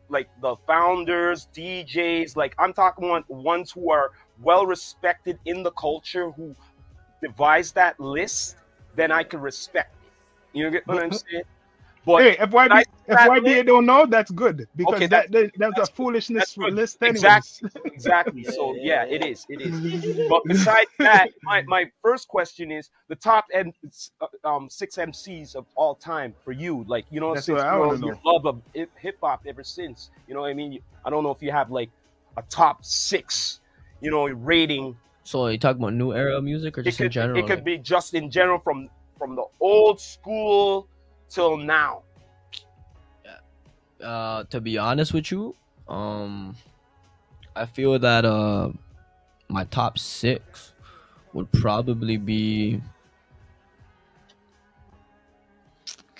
like 0.09 0.27
the 0.41 0.57
founders 0.67 1.47
djs 1.55 2.35
like 2.35 2.53
i'm 2.59 2.73
talking 2.73 3.05
about 3.09 3.23
ones 3.29 3.71
who 3.71 3.89
are 3.89 4.11
well 4.43 4.65
respected 4.65 5.39
in 5.45 5.63
the 5.63 5.71
culture 5.71 6.31
who 6.31 6.55
devised 7.21 7.75
that 7.75 7.99
list 7.99 8.55
then 8.95 9.11
i 9.11 9.23
can 9.23 9.39
respect 9.39 9.89
it. 10.03 10.13
You 10.57 10.69
get 10.71 10.83
what 10.87 10.99
i'm 10.99 11.11
saying? 11.11 11.43
But 12.05 12.23
hey, 12.23 12.35
FYB, 12.37 12.71
I- 12.71 12.83
if 13.07 13.19
that 13.19 13.65
don't 13.65 13.85
know, 13.85 14.05
that's 14.05 14.31
good 14.31 14.67
because 14.75 14.95
Okay, 14.95 15.07
that, 15.07 15.31
that- 15.31 15.31
that 15.31 15.51
that's, 15.57 15.75
that's 15.75 15.89
a 15.89 15.93
foolishness 15.95 16.43
that's 16.45 16.57
list, 16.57 16.97
anyways. 17.03 17.61
Exactly. 17.63 17.69
exactly 17.93 18.43
so 18.43 18.75
yeah 18.81 19.05
it 19.05 19.21
is 19.23 19.45
it 19.49 19.61
is. 19.61 19.79
But 20.29 20.43
besides 20.47 20.89
that 21.03 21.29
my, 21.43 21.61
my 21.67 21.85
first 22.01 22.27
question 22.27 22.71
is 22.71 22.89
the 23.09 23.15
top 23.15 23.45
and 23.53 23.73
um 24.43 24.69
six 24.69 24.95
mcs 24.97 25.55
of 25.55 25.65
all 25.75 25.95
time 25.95 26.35
for 26.43 26.51
you 26.53 26.83
like 26.87 27.05
you 27.09 27.19
know 27.19 27.35
That's 27.35 27.47
since 27.47 27.59
what 27.59 27.61
I 27.61 27.75
you 27.75 27.79
know, 27.79 27.93
your 27.93 28.13
know. 28.13 28.19
love 28.25 28.45
of 28.45 28.61
hip 28.75 29.17
hop 29.23 29.41
ever 29.47 29.63
since. 29.63 30.09
You 30.27 30.35
know 30.35 30.41
what 30.41 30.51
i 30.51 30.53
mean? 30.53 30.79
I 31.05 31.09
don't 31.09 31.23
know 31.23 31.31
if 31.31 31.41
you 31.41 31.51
have 31.51 31.71
like 31.71 31.91
a 32.37 32.43
top 32.49 32.79
six 32.83 33.59
you 34.01 34.11
know 34.11 34.27
rating 34.27 34.97
So 35.23 35.47
you 35.47 35.57
talking 35.57 35.81
about 35.81 35.93
new 35.93 36.13
era 36.13 36.41
music 36.41 36.77
or 36.77 36.83
just 36.83 36.97
could 36.97 37.05
in 37.05 37.11
general? 37.11 37.39
it 37.39 37.47
could 37.47 37.63
be 37.63 37.77
just 37.77 38.13
in 38.13 38.29
general 38.29 38.59
from 38.59 38.89
from 39.17 39.35
the 39.35 39.45
old 39.59 40.01
school 40.01 40.87
till 41.29 41.55
now 41.57 42.03
uh 44.03 44.43
to 44.45 44.59
be 44.59 44.77
honest 44.77 45.13
with 45.13 45.31
you 45.31 45.55
um 45.87 46.55
i 47.55 47.65
feel 47.65 47.97
that 47.99 48.25
uh 48.25 48.69
my 49.47 49.63
top 49.65 49.99
six 49.99 50.73
would 51.33 51.51
probably 51.51 52.17
be 52.17 52.81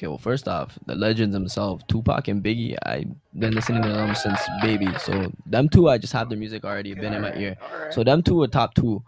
okay 0.02 0.08
well 0.08 0.18
first 0.18 0.48
off 0.48 0.80
the 0.88 0.96
legends 0.96 1.32
themselves 1.34 1.84
tupac 1.88 2.28
and 2.28 2.44
biggie 2.44 2.76
i've 2.88 3.06
been 3.38 3.54
listening 3.54 3.84
to 3.84 3.90
them 3.90 4.16
since 4.16 4.40
baby 4.64 4.88
so 4.98 5.32
them 5.46 5.70
two 5.70 5.88
i 5.90 5.98
just 5.98 6.12
have 6.12 6.28
their 6.28 6.38
music 6.40 6.64
already 6.66 6.96
been 6.96 7.14
in 7.14 7.22
my 7.22 7.32
ear 7.36 7.56
right 7.80 7.94
so 7.94 8.04
them 8.04 8.24
two 8.24 8.42
are 8.42 8.48
top 8.48 8.74
two 8.74 9.04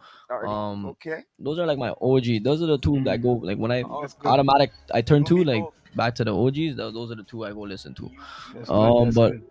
um 0.46 0.86
okay 0.86 1.24
those 1.40 1.58
are 1.58 1.66
like 1.66 1.80
my 1.80 1.90
og 1.90 2.24
those 2.44 2.62
are 2.62 2.68
the 2.68 2.78
two 2.78 3.04
that 3.04 3.24
go 3.24 3.32
like 3.50 3.58
when 3.58 3.72
i 3.72 3.82
Oh, 3.82 4.06
automatic 4.26 4.72
i 4.94 5.02
turn 5.02 5.24
to 5.24 5.44
like 5.44 5.64
both. 5.64 5.74
back 5.96 6.14
to 6.16 6.24
the 6.24 6.32
og's 6.32 6.76
tho- 6.76 6.92
those 6.92 7.12
are 7.12 7.16
the 7.16 7.24
two 7.24 7.44
i 7.44 7.52
go 7.52 7.62
listen 7.62 7.96
to 7.96 8.12
That's 8.54 8.70
Um, 8.70 9.10
but- 9.16 9.32
good. 9.32 9.44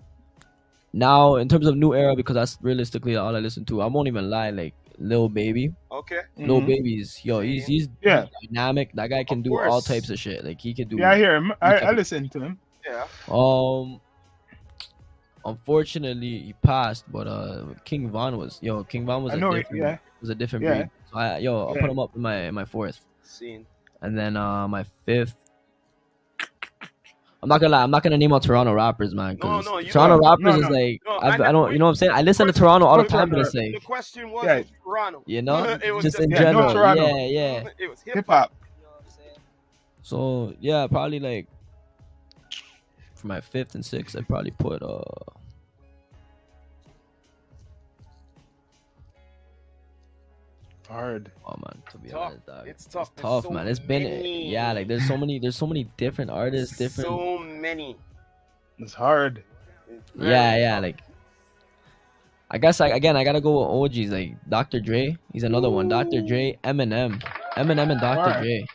now 0.93 1.37
in 1.37 1.49
terms 1.49 1.67
of 1.67 1.77
new 1.77 1.93
era 1.95 2.15
because 2.15 2.35
that's 2.35 2.57
realistically 2.63 3.17
all 3.17 3.35
I 3.35 3.39
listen 3.41 3.65
to. 3.67 3.81
I 3.81 3.87
won't 3.87 4.09
even 4.09 4.29
lie, 4.29 4.51
like 4.51 4.75
Lil 5.03 5.29
Baby. 5.29 5.75
okay 5.91 6.21
Lil 6.37 6.63
Mhm. 6.63 6.67
Baby's 6.67 7.21
yo, 7.25 7.41
he's 7.41 7.67
he's 7.67 7.89
Yeah. 8.01 8.27
dynamic. 8.49 8.91
That 8.95 9.09
guy 9.11 9.25
can 9.25 9.39
Of 9.39 9.45
do 9.45 9.59
all 9.61 9.83
types 9.83 10.09
of 10.11 10.19
shit. 10.19 10.45
Like 10.45 10.61
he 10.61 10.73
can 10.75 10.89
do 10.89 10.99
yeah, 10.99 11.11
I 11.11 11.17
hear 11.17 11.35
him. 11.37 11.53
I, 11.61 11.75
I 11.79 11.91
listen 11.93 12.29
to 12.31 12.41
him. 12.41 12.61
yeah 12.87 13.05
um 13.29 14.01
unfortunately 15.45 16.39
he 16.39 16.55
passed, 16.63 17.05
but 17.11 17.27
uh 17.27 17.75
King 17.85 18.11
Von 18.11 18.37
was 18.39 18.59
yo, 18.63 18.85
King 18.85 19.05
Von 19.07 19.23
was 19.25 19.33
I 19.35 19.37
a 19.37 19.41
know 19.41 19.53
it. 19.53 19.59
different 19.59 19.83
Yeah, 19.83 19.99
was 20.21 20.31
a 20.31 20.35
different 20.35 20.65
Yeah. 20.65 20.75
breed. 20.75 20.91
So 21.11 21.19
I 21.19 21.39
yo, 21.39 21.67
I'll 21.67 21.75
Yeah. 21.75 21.81
put 21.83 21.91
him 21.91 21.99
up 21.99 22.11
in 22.15 22.23
my 22.23 22.37
in 22.49 22.55
my 22.55 22.65
fourth. 22.65 23.01
scene 23.23 23.67
And 24.03 24.17
then 24.19 24.37
uh 24.37 24.67
my 24.69 24.85
fifth 25.07 25.35
I'm 27.43 27.49
not 27.49 27.61
gonna 27.61 27.73
lie. 27.73 27.83
I'm 27.83 27.91
not 27.91 28.03
gonna 28.05 28.19
name 28.19 28.33
out 28.33 28.43
Toronto 28.45 28.73
rappers, 28.73 29.15
man. 29.15 29.37
No, 29.43 29.49
'cause 29.49 29.65
no, 29.67 29.79
you 29.79 29.91
Toronto 29.91 30.21
don't. 30.21 30.25
rappers 30.45 30.61
No, 30.61 30.67
is 30.69 30.71
like 30.73 31.03
No, 31.05 31.19
I've, 31.19 31.41
I 31.41 31.49
I 31.49 31.53
don't. 31.53 31.53
know- 31.55 31.69
You 31.71 31.79
know 31.81 31.87
what 31.87 31.91
I'm 31.91 31.95
saying? 31.97 32.13
I 32.13 32.23
listen 32.23 32.47
to 32.47 32.53
Toronto 32.53 32.87
all 32.87 32.99
the 33.03 33.09
time, 33.09 33.31
but 33.31 33.41
it's 33.41 33.51
the 33.51 33.81
question 33.85 34.31
was 34.31 34.45
Yeah. 34.45 34.63
Toronto 34.85 35.23
you 35.27 35.43
know, 35.43 35.65
It 35.85 35.93
was 35.93 36.05
just 36.05 36.17
just- 36.19 36.25
in 36.25 36.31
Yeah, 36.31 36.39
no 36.39 36.45
general. 36.45 36.73
Toronto. 36.73 37.03
Yeah, 37.07 37.27
yeah. 37.27 37.65
it 37.79 37.91
was 37.91 38.01
hip 38.03 38.15
hip 38.15 38.27
hop. 38.29 38.53
So 40.03 40.55
yeah, 40.61 40.87
probably 40.87 41.19
like 41.19 41.49
for 43.17 43.27
my 43.27 43.41
fifth 43.41 43.75
and 43.75 43.85
sixth, 43.85 44.17
I'd 44.17 44.29
probably 44.29 44.51
put 44.53 44.83
uh 44.83 45.01
Hard. 50.89 51.31
oh 51.47 51.55
man, 51.57 51.83
to 51.91 51.99
be 51.99 52.11
Tough. 52.11 52.21
honest, 52.33 52.47
dog. 52.47 52.69
It's 52.69 52.85
tough. 52.85 53.11
It's 53.15 53.23
There's 53.23 53.33
tough, 53.33 53.45
so 53.45 53.51
man. 53.51 53.67
It's 53.67 53.79
been 53.79 54.03
many. 54.03 54.51
yeah, 54.51 54.73
like 54.73 54.89
there's 54.89 55.07
so 55.07 55.17
many, 55.17 55.39
there's 55.39 55.57
so 55.57 55.67
many 55.67 55.85
different 55.97 56.31
artists, 56.31 56.77
different. 56.77 57.09
So 57.09 57.32
many. 57.63 57.97
It's 58.79 58.93
hard. 58.93 59.43
It's 59.89 60.11
yeah, 60.17 60.23
very 60.25 60.61
yeah, 60.63 60.75
tough. 60.75 60.83
like. 60.83 61.01
I 62.51 62.59
guess 62.59 62.81
like 62.81 62.93
again, 62.93 63.17
I 63.17 63.25
gotta 63.25 63.41
go 63.41 63.61
with 63.61 63.97
OGs 63.97 64.11
like 64.11 64.35
Dr. 64.51 64.81
Dre. 64.81 65.17
He's 65.33 65.43
another 65.45 65.71
one. 65.71 65.89
Dr. 65.89 66.21
Dre, 66.21 66.59
Eminem, 66.65 67.23
Eminem 67.57 67.93
and 67.93 68.01
Dr. 68.01 68.21
Alright. 68.21 68.43
Dre. 68.43 68.67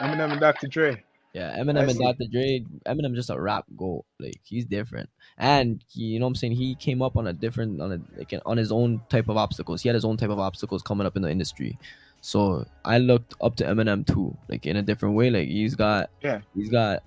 Eminem 0.00 0.32
and 0.32 0.40
Dr. 0.40 0.66
Dre. 0.68 1.02
Yeah, 1.34 1.54
Eminem 1.58 1.80
I 1.80 1.82
and 1.82 1.92
see. 1.92 2.02
Dr. 2.02 2.24
Dre. 2.32 2.64
Eminem 2.86 3.14
just 3.14 3.28
a 3.28 3.38
rap 3.38 3.66
goat. 3.76 4.06
Like 4.18 4.40
he's 4.44 4.64
different, 4.64 5.10
and 5.36 5.84
he, 5.90 6.04
you 6.04 6.18
know 6.18 6.24
what 6.24 6.30
I'm 6.30 6.34
saying. 6.36 6.52
He 6.52 6.74
came 6.76 7.02
up 7.02 7.18
on 7.18 7.26
a 7.26 7.34
different, 7.34 7.82
on 7.82 7.92
a 7.92 8.00
like 8.16 8.32
on 8.46 8.56
his 8.56 8.72
own 8.72 9.02
type 9.10 9.28
of 9.28 9.36
obstacles. 9.36 9.82
He 9.82 9.90
had 9.90 9.94
his 9.94 10.06
own 10.06 10.16
type 10.16 10.30
of 10.30 10.38
obstacles 10.38 10.80
coming 10.80 11.06
up 11.06 11.16
in 11.16 11.22
the 11.22 11.30
industry. 11.30 11.78
So 12.22 12.64
I 12.86 12.96
looked 12.96 13.34
up 13.42 13.56
to 13.56 13.64
Eminem 13.64 14.06
too, 14.06 14.34
like 14.48 14.64
in 14.64 14.76
a 14.76 14.82
different 14.82 15.16
way. 15.16 15.28
Like 15.28 15.48
he's 15.48 15.74
got, 15.74 16.08
Yeah. 16.22 16.40
he's 16.54 16.70
got, 16.70 17.02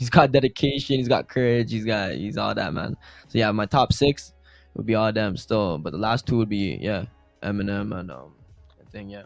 he's 0.00 0.10
got 0.10 0.32
dedication. 0.32 0.96
He's 0.96 1.08
got 1.08 1.28
courage. 1.28 1.70
He's 1.70 1.84
got, 1.84 2.12
he's 2.14 2.36
all 2.38 2.54
that 2.54 2.72
man. 2.74 2.96
So 3.28 3.38
yeah, 3.38 3.52
my 3.52 3.66
top 3.66 3.92
six 3.92 4.32
would 4.74 4.86
be 4.86 4.94
all 4.96 5.12
them 5.12 5.36
still, 5.36 5.78
but 5.78 5.92
the 5.92 5.98
last 5.98 6.26
two 6.26 6.38
would 6.38 6.48
be 6.48 6.78
yeah, 6.80 7.04
Eminem 7.42 7.96
and 8.00 8.10
um, 8.10 8.32
I 8.80 8.90
think 8.90 9.10
yeah. 9.12 9.22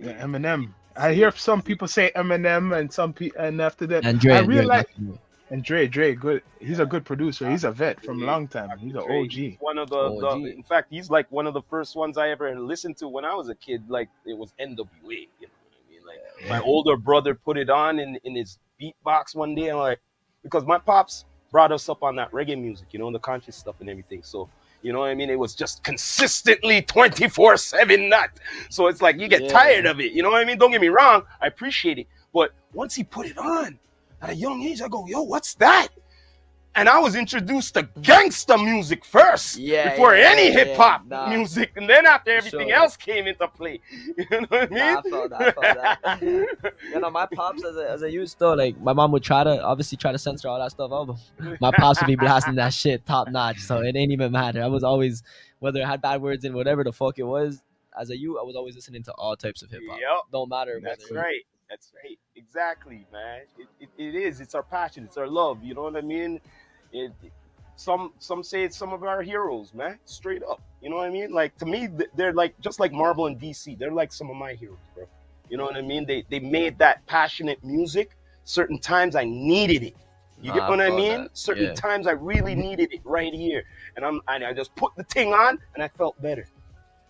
Yeah, 0.00 0.24
Eminem. 0.24 0.74
I 0.96 1.14
hear 1.14 1.30
some 1.32 1.62
people 1.62 1.88
say 1.88 2.12
Eminem 2.14 2.76
and 2.78 2.92
some 2.92 3.12
people, 3.14 3.40
and 3.40 3.60
after 3.62 3.86
that, 3.88 4.04
And 4.04 4.20
Dre, 4.20 4.34
I 4.34 4.42
Dre, 4.42 4.56
really 4.56 4.66
like 4.66 4.88
definitely. 4.88 5.20
and 5.50 5.64
Dre. 5.64 5.86
Dre, 5.86 6.14
good. 6.14 6.42
He's 6.60 6.80
a 6.80 6.86
good 6.86 7.04
producer. 7.04 7.48
He's 7.50 7.64
a 7.64 7.72
vet 7.72 8.04
from 8.04 8.22
a 8.22 8.26
long 8.26 8.46
time. 8.48 8.76
He's 8.78 8.94
an 8.94 9.00
OG. 9.00 9.30
he's 9.30 9.56
One 9.60 9.78
of 9.78 9.88
the, 9.90 9.96
OG. 9.96 10.42
the, 10.42 10.52
in 10.54 10.62
fact, 10.64 10.88
he's 10.90 11.08
like 11.08 11.30
one 11.32 11.46
of 11.46 11.54
the 11.54 11.62
first 11.70 11.96
ones 11.96 12.18
I 12.18 12.28
ever 12.30 12.58
listened 12.60 12.96
to 12.98 13.08
when 13.08 13.24
I 13.24 13.34
was 13.34 13.48
a 13.48 13.54
kid. 13.54 13.88
Like 13.88 14.08
it 14.26 14.36
was 14.36 14.52
NWA. 14.60 14.68
You 15.40 15.46
know 15.48 15.48
what 15.48 15.78
I 15.78 15.90
mean? 15.90 16.00
Like 16.06 16.48
my 16.50 16.60
older 16.60 16.96
brother 16.96 17.34
put 17.34 17.56
it 17.56 17.70
on 17.70 17.98
in 17.98 18.18
in 18.24 18.34
his 18.36 18.58
beatbox 18.82 19.34
one 19.34 19.54
day. 19.54 19.68
And 19.68 19.78
like 19.78 20.00
because 20.42 20.64
my 20.66 20.78
pops 20.78 21.24
brought 21.50 21.72
us 21.72 21.88
up 21.88 22.02
on 22.02 22.16
that 22.16 22.30
reggae 22.32 22.60
music, 22.60 22.88
you 22.92 22.98
know, 22.98 23.12
the 23.12 23.18
conscious 23.18 23.56
stuff 23.56 23.76
and 23.80 23.90
everything. 23.90 24.22
So 24.22 24.48
you 24.82 24.92
know 24.92 25.00
what 25.00 25.10
I 25.10 25.14
mean? 25.14 25.30
It 25.30 25.38
was 25.38 25.54
just 25.54 25.84
consistently 25.84 26.82
24 26.82 27.56
7 27.56 28.10
that. 28.10 28.38
So 28.70 28.88
it's 28.88 29.02
like 29.02 29.20
you 29.20 29.28
get 29.28 29.42
Yeah. 29.42 29.48
tired 29.48 29.86
of 29.86 30.00
it. 30.00 30.12
You 30.12 30.22
know 30.22 30.30
what 30.30 30.42
I 30.42 30.44
mean? 30.44 30.58
Don't 30.58 30.72
get 30.72 30.80
me 30.80 30.88
wrong. 30.88 31.22
I 31.40 31.46
appreciate 31.46 31.98
it. 31.98 32.06
But 32.34 32.52
once 32.72 32.94
he 32.94 33.04
put 33.04 33.26
it 33.26 33.38
on 33.38 33.78
at 34.20 34.30
a 34.30 34.34
young 34.34 34.62
age, 34.62 34.82
I 34.82 34.88
go, 34.88 35.06
yo, 35.06 35.22
what's 35.22 35.54
that? 35.54 35.88
And 36.74 36.88
I 36.88 36.98
was 36.98 37.14
introduced 37.14 37.74
to 37.74 37.88
gangster 38.00 38.56
music 38.56 39.04
first, 39.04 39.56
Yeah, 39.58 39.90
before 39.90 40.14
yeah, 40.14 40.30
any 40.30 40.46
yeah, 40.48 40.64
hip 40.64 40.76
hop 40.76 41.06
nah. 41.06 41.28
music, 41.28 41.72
and 41.76 41.88
then 41.88 42.06
after 42.06 42.30
everything 42.30 42.68
Sure. 42.68 42.76
else 42.76 42.96
came 42.96 43.26
into 43.26 43.46
play. 43.48 43.80
You 44.16 44.26
know 44.30 44.46
what 44.48 44.62
I 44.62 44.74
mean? 44.74 44.78
Nah, 44.78 44.98
I 44.98 45.02
felt 45.10 45.30
that, 45.30 45.40
I 45.40 45.52
felt 45.52 46.00
that. 46.02 46.22
you 46.92 47.00
know, 47.00 47.10
my 47.10 47.26
pops 47.26 47.64
as 47.64 47.76
a, 47.76 47.90
as 47.90 48.02
a 48.02 48.10
youth 48.10 48.34
though, 48.38 48.54
like 48.54 48.78
my 48.80 48.92
mom 48.92 49.12
would 49.12 49.22
try 49.22 49.44
to 49.44 49.62
obviously 49.62 49.96
try 49.98 50.12
to 50.12 50.18
censor 50.18 50.48
all 50.48 50.58
that 50.58 50.70
stuff 50.70 50.90
out, 50.92 51.06
but 51.38 51.60
my 51.60 51.70
pops 51.72 52.00
would 52.00 52.06
be 52.06 52.16
blasting 52.16 52.54
that 52.56 52.72
shit 52.72 53.04
top 53.06 53.28
notch. 53.28 53.58
So 53.60 53.78
it 53.82 53.94
ain't 53.96 54.12
even 54.12 54.32
matter. 54.32 54.62
I 54.62 54.68
was 54.68 54.84
always 54.84 55.22
whether 55.58 55.80
it 55.80 55.86
had 55.86 56.00
bad 56.02 56.22
words 56.22 56.44
in 56.44 56.54
whatever 56.54 56.84
the 56.84 56.92
fuck 56.92 57.18
it 57.18 57.24
was. 57.24 57.62
As 57.98 58.08
a 58.08 58.16
youth, 58.16 58.38
I 58.40 58.44
was 58.44 58.56
always 58.56 58.74
listening 58.74 59.02
to 59.04 59.12
all 59.12 59.36
types 59.36 59.60
of 59.62 59.70
hip 59.70 59.82
hop. 59.88 59.98
Yep. 60.00 60.18
Don't 60.32 60.48
matter 60.48 60.80
That's 60.82 61.10
whether 61.10 61.20
right. 61.22 61.42
That's 61.68 61.92
right. 62.04 62.18
Exactly, 62.36 63.06
man. 63.12 63.42
It, 63.58 63.66
it, 63.80 63.88
it 63.96 64.14
is. 64.14 64.40
It's 64.40 64.54
our 64.54 64.62
passion. 64.62 65.04
It's 65.04 65.16
our 65.16 65.26
love. 65.26 65.62
You 65.62 65.74
know 65.74 65.82
what 65.84 65.96
I 65.96 66.02
mean? 66.02 66.40
It, 66.92 67.12
some 67.76 68.12
some 68.18 68.42
say 68.42 68.64
it's 68.64 68.76
some 68.76 68.92
of 68.92 69.02
our 69.02 69.22
heroes, 69.22 69.74
man. 69.74 69.98
Straight 70.04 70.42
up. 70.42 70.60
You 70.80 70.90
know 70.90 70.96
what 70.96 71.06
I 71.06 71.10
mean? 71.10 71.32
Like 71.32 71.56
to 71.58 71.66
me, 71.66 71.88
they're 72.16 72.32
like 72.32 72.58
just 72.60 72.80
like 72.80 72.92
Marvel 72.92 73.26
and 73.26 73.40
DC. 73.40 73.78
They're 73.78 73.92
like 73.92 74.12
some 74.12 74.30
of 74.30 74.36
my 74.36 74.54
heroes, 74.54 74.78
bro. 74.94 75.04
You 75.48 75.56
know 75.56 75.64
what 75.64 75.76
I 75.76 75.82
mean? 75.82 76.06
They 76.06 76.24
they 76.30 76.40
made 76.40 76.78
that 76.78 77.04
passionate 77.06 77.62
music. 77.64 78.16
Certain 78.44 78.78
times 78.78 79.16
I 79.16 79.24
needed 79.24 79.82
it. 79.82 79.96
You 80.40 80.52
Nah, 80.52 80.54
get 80.54 80.68
what 80.68 80.80
I 80.80 80.88
felt 80.88 80.98
mean? 80.98 81.22
that. 81.24 81.36
Certain 81.36 81.66
Yeah. 81.66 81.74
times 81.74 82.06
I 82.06 82.12
really 82.12 82.54
mm-hmm. 82.54 82.60
needed 82.62 82.92
it 82.92 83.00
right 83.04 83.32
here, 83.32 83.64
and 83.96 84.04
I'm 84.04 84.20
and 84.28 84.44
I 84.44 84.52
just 84.52 84.74
put 84.76 84.92
the 84.96 85.04
thing 85.04 85.32
on, 85.32 85.58
and 85.74 85.82
I 85.82 85.88
felt 85.88 86.20
better. 86.22 86.46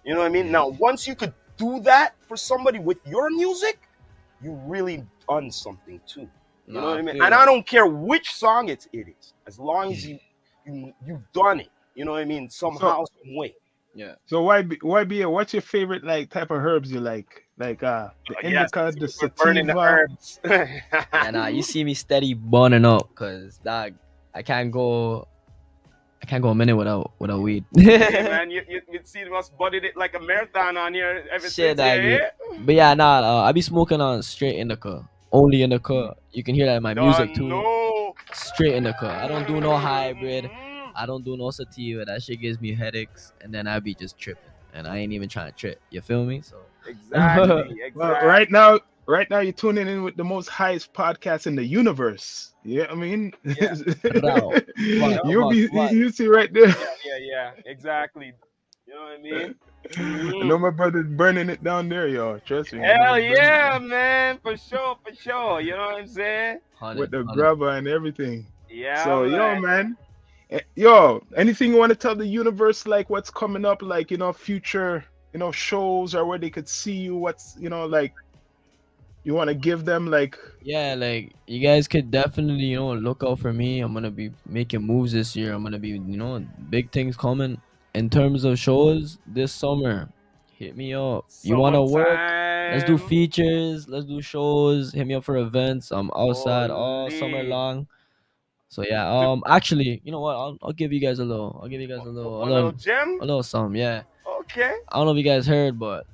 You 0.05 0.15
know 0.15 0.21
what 0.21 0.27
I 0.27 0.31
mean? 0.31 0.51
Now, 0.51 0.69
once 0.69 1.07
you 1.07 1.15
could 1.15 1.35
do 1.57 1.81
that 1.81 2.15
for 2.29 2.37
somebody 2.37 2.79
with 2.79 2.99
your 3.07 3.31
music, 3.31 3.81
you 4.43 4.53
really 4.67 5.05
done 5.29 5.51
something 5.51 6.01
too. 6.07 6.29
You 6.67 6.81
know 6.81 6.89
what 6.89 6.99
I 6.99 7.03
mean? 7.03 7.17
feel 7.17 7.25
And. 7.25 7.35
I 7.35 7.45
don't 7.45 7.67
care 7.67 7.87
which 7.87 8.33
song 8.33 8.69
it, 8.69 8.87
it 8.93 9.09
is, 9.09 9.32
as 9.47 9.59
long 9.59 9.93
as 9.93 10.07
you 10.07 10.19
you 10.67 10.93
you've 11.07 11.33
done 11.33 11.61
it. 11.61 11.69
You 11.95 12.05
know 12.05 12.13
what 12.13 12.23
I 12.23 12.25
mean? 12.25 12.49
Somehow, 12.49 13.05
some 13.05 13.37
way. 13.37 13.55
Yeah. 13.95 14.15
So 14.27 14.43
why 14.43 14.63
be 14.63 14.79
why 14.83 15.05
be 15.05 15.25
what's 15.25 15.53
your 15.53 15.63
favorite 15.63 16.05
like 16.05 16.31
type 16.31 16.51
of 16.51 16.59
herbs 16.59 16.91
you 16.91 17.01
like? 17.01 17.47
Like 17.59 17.83
uh 17.83 18.09
the 18.29 18.37
Uh, 18.37 18.49
yes, 18.49 18.71
indica, 18.73 18.93
the 18.99 19.13
We're 19.21 19.29
burning 19.29 19.67
the 19.67 19.75
sativa. 19.75 19.81
herbs. 19.81 20.41
And 21.13 21.37
uh, 21.37 21.47
you 21.47 21.63
see 21.63 21.85
me 21.85 21.95
steady 21.95 22.33
burning 22.35 22.85
up, 22.85 23.15
cause 23.15 23.61
dog, 23.63 23.95
I 24.35 24.43
can't 24.43 24.71
go, 24.73 25.29
I 26.23 26.27
can't 26.27 26.43
go 26.43 26.49
a 26.49 26.55
minute 26.55 26.77
without 26.77 27.13
without 27.19 27.43
weed. 27.43 27.65
Hey, 27.77 28.23
man, 28.25 28.51
you, 28.51 28.63
you, 28.67 28.81
you 28.91 29.01
see 29.05 29.25
us 29.29 29.51
butted 29.51 29.85
it 29.85 29.95
like 29.97 30.15
a 30.15 30.21
marathon 30.21 30.79
on 30.79 30.95
here 30.95 31.25
ever 31.31 31.49
Shit, 31.49 31.77
since. 31.77 31.79
Yeah. 31.79 32.31
But 32.65 32.75
yeah, 32.75 32.95
nah, 32.95 33.21
uh, 33.21 33.43
I 33.43 33.53
be 33.53 33.61
smoking 33.61 34.01
on 34.01 34.23
straight 34.23 34.57
indica, 34.57 35.07
only 35.31 35.63
indica. 35.63 36.17
You 36.33 36.43
can 36.43 36.55
hear 36.55 36.67
that 36.67 36.77
in 36.77 36.83
my 36.83 36.95
music 36.95 37.35
too. 37.35 37.49
No. 37.49 38.02
Straight 38.33 38.75
indica. 38.75 39.11
I 39.23 39.29
don't 39.29 39.47
do 39.47 39.61
no 39.61 39.77
hybrid. 39.77 40.51
I 40.95 41.07
don't 41.07 41.25
do 41.25 41.37
no 41.37 41.51
sativa. 41.51 42.05
That 42.05 42.23
shit 42.23 42.41
gives 42.41 42.61
me 42.61 42.75
headaches, 42.75 43.33
and 43.41 43.53
then 43.53 43.67
I 43.67 43.81
be 43.81 43.95
just 43.95 44.19
tripping, 44.19 44.43
and 44.75 44.87
I 44.87 44.99
ain't 44.99 45.13
even 45.13 45.29
trying 45.29 45.51
to 45.51 45.57
trip. 45.57 45.81
You 45.91 46.01
feel 46.01 46.25
me? 46.25 46.43
So 46.43 46.57
Exactly. 46.87 47.61
exactly. 47.61 47.79
Well, 47.95 48.27
right 48.27 48.51
now, 48.51 48.81
right 49.07 49.29
now 49.31 49.39
you're 49.41 49.53
tuning 49.53 49.87
in 49.89 50.03
with 50.03 50.17
the 50.17 50.25
most 50.25 50.49
highest 50.49 50.93
podcast 50.93 51.47
in 51.47 51.55
the 51.57 51.65
universe. 51.65 52.55
Yeah, 52.65 52.87
I 52.91 52.95
mean, 52.95 53.33
Yeah. 53.45 53.75
Bro. 54.21 54.53
you'll 54.77 55.51
be 55.51 55.67
What? 55.69 55.93
you 55.93 56.11
see 56.11 56.27
right 56.29 56.53
there. 56.53 56.69
Yeah, 56.69 56.75
yeah, 57.05 57.19
yeah. 57.21 57.51
Exactly. 57.67 58.33
You 58.87 58.95
know 58.95 59.01
what 59.03 59.19
I 59.19 59.23
mean? 59.23 59.55
I 59.99 60.43
know 60.45 60.59
my 60.59 60.71
brother's 60.71 61.07
burning 61.07 61.51
it 61.51 61.63
down 61.63 61.89
there, 61.89 62.09
y'all. 62.09 62.39
Trust 62.41 62.73
me. 62.73 62.81
Hell 62.81 63.19
yeah, 63.19 63.79
man. 63.81 64.39
For 64.43 64.57
sure, 64.57 64.97
for 65.05 65.15
sure. 65.15 65.61
You 65.61 65.73
know 65.73 65.87
what 65.87 66.01
I'm 66.01 66.09
saying? 66.09 66.61
With 66.97 67.11
the 67.11 67.25
100. 67.25 67.37
grabba 67.37 67.79
and 67.79 67.87
everything. 67.87 68.47
Yeah. 68.71 69.05
so 69.05 69.25
yo 69.25 69.61
man. 69.61 69.63
man 69.63 69.97
Eh, 70.53 70.61
yo 70.77 71.25
anything 71.35 71.73
you 71.73 71.79
want 71.79 71.89
to 71.89 71.97
tell 71.97 72.15
the 72.15 72.27
universe 72.27 72.87
like 72.87 73.09
what's 73.09 73.31
coming 73.31 73.65
up 73.65 73.81
like 73.81 74.11
you 74.11 74.19
know 74.19 74.35
future 74.35 75.03
you 75.33 75.39
know 75.39 75.51
shows 75.51 76.15
or 76.15 76.27
where 76.27 76.39
they 76.39 76.51
could 76.51 76.69
see 76.69 76.93
you 76.93 77.17
what's 77.17 77.57
you 77.59 77.71
know 77.71 77.87
like 77.87 78.13
you 79.25 79.33
want 79.33 79.49
to 79.49 79.55
give 79.55 79.87
them 79.87 80.11
like 80.11 80.39
Yeah, 80.63 80.95
like 80.95 81.33
you 81.47 81.61
guys 81.61 81.87
could 81.87 82.11
definitely, 82.11 82.65
you 82.65 82.77
know, 82.77 82.93
look 82.93 83.23
out 83.23 83.39
for 83.39 83.53
me. 83.53 83.79
I'm 83.79 83.95
gonna 83.95 84.11
be 84.11 84.33
making 84.47 84.83
moves 84.83 85.13
this 85.13 85.37
year. 85.37 85.53
I'm 85.53 85.63
gonna 85.63 85.79
be, 85.79 85.91
you 85.91 86.17
know, 86.17 86.45
big 86.71 86.91
things 86.91 87.17
coming 87.17 87.61
in 87.95 88.09
terms 88.11 88.45
of 88.45 88.59
shows 88.59 89.19
this 89.27 89.53
summer. 89.53 90.09
Hit 90.59 90.77
me 90.77 90.95
up. 90.95 91.27
You 91.43 91.57
wanna 91.57 91.83
work? 91.85 92.19
Let's 92.73 92.85
do 92.85 92.97
features. 92.97 93.89
Let's 93.89 94.07
do 94.07 94.23
shows. 94.23 94.93
Hit 94.93 95.07
me 95.07 95.15
up 95.15 95.25
for 95.25 95.37
events. 95.39 95.91
I'm 95.91 96.11
outside 96.17 96.71
all 96.71 97.11
summer 97.11 97.43
long. 97.43 97.87
So 98.69 98.83
yeah, 98.83 99.07
um, 99.11 99.43
actually, 99.47 100.01
you 100.05 100.13
know 100.13 100.21
what? 100.21 100.35
I'll, 100.35 100.57
I'll 100.63 100.73
give 100.73 100.93
you 100.93 101.01
guys 101.01 101.19
a 101.19 101.25
little. 101.25 101.59
I'll 101.63 101.69
give 101.69 101.81
you 101.81 101.89
guys 101.89 101.99
a 102.07 102.11
little, 102.11 102.37
a 102.37 102.39
One 102.41 102.49
little 102.49 102.65
little, 102.67 102.79
gem? 102.79 103.19
a 103.21 103.25
little 103.27 103.43
something. 103.43 103.79
Yeah. 103.79 104.03
Okay. 104.41 104.73
I 104.89 104.97
don't 104.97 105.05
know 105.07 105.13
if 105.13 105.19
you 105.19 105.25
guys 105.25 105.47
heard, 105.47 105.79
but 105.79 106.07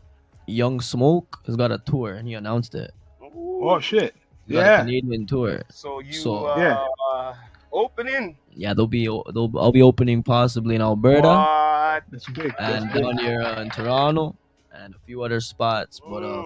Young 0.46 0.80
Smoke 0.80 1.38
has 1.46 1.54
got 1.54 1.70
a 1.70 1.78
tour, 1.78 2.14
and 2.14 2.26
he 2.26 2.34
announced 2.34 2.74
it. 2.74 2.92
Ooh. 3.22 3.60
oh 3.68 3.78
shit 3.80 4.14
He 4.46 4.54
got 4.54 4.60
a 4.60 4.62
yeah 4.64 4.78
Canadian 4.80 5.26
tour. 5.26 5.62
So 5.70 6.00
you 6.00 6.12
So- 6.14 6.46
uh, 6.46 6.58
Yeah. 6.58 7.34
opening 7.72 8.36
Yeah, 8.58 8.74
they'll 8.74 8.88
be, 8.88 9.04
they'll, 9.06 9.52
I'll 9.56 9.70
be 9.72 9.82
opening 9.82 10.24
possibly 10.24 10.74
in 10.74 10.82
Alberta. 10.82 11.28
what? 11.28 12.02
that's 12.10 12.26
big 12.26 12.52
that's 12.58 12.84
and 12.84 12.92
big. 12.92 13.02
down 13.02 13.18
here 13.18 13.40
uh, 13.40 13.62
in 13.62 13.70
Toronto 13.70 14.36
and 14.72 14.94
a 14.94 14.98
few 15.06 15.22
other 15.22 15.40
spots. 15.40 16.00
But 16.00 16.24
uh, 16.24 16.42
Mm. 16.42 16.44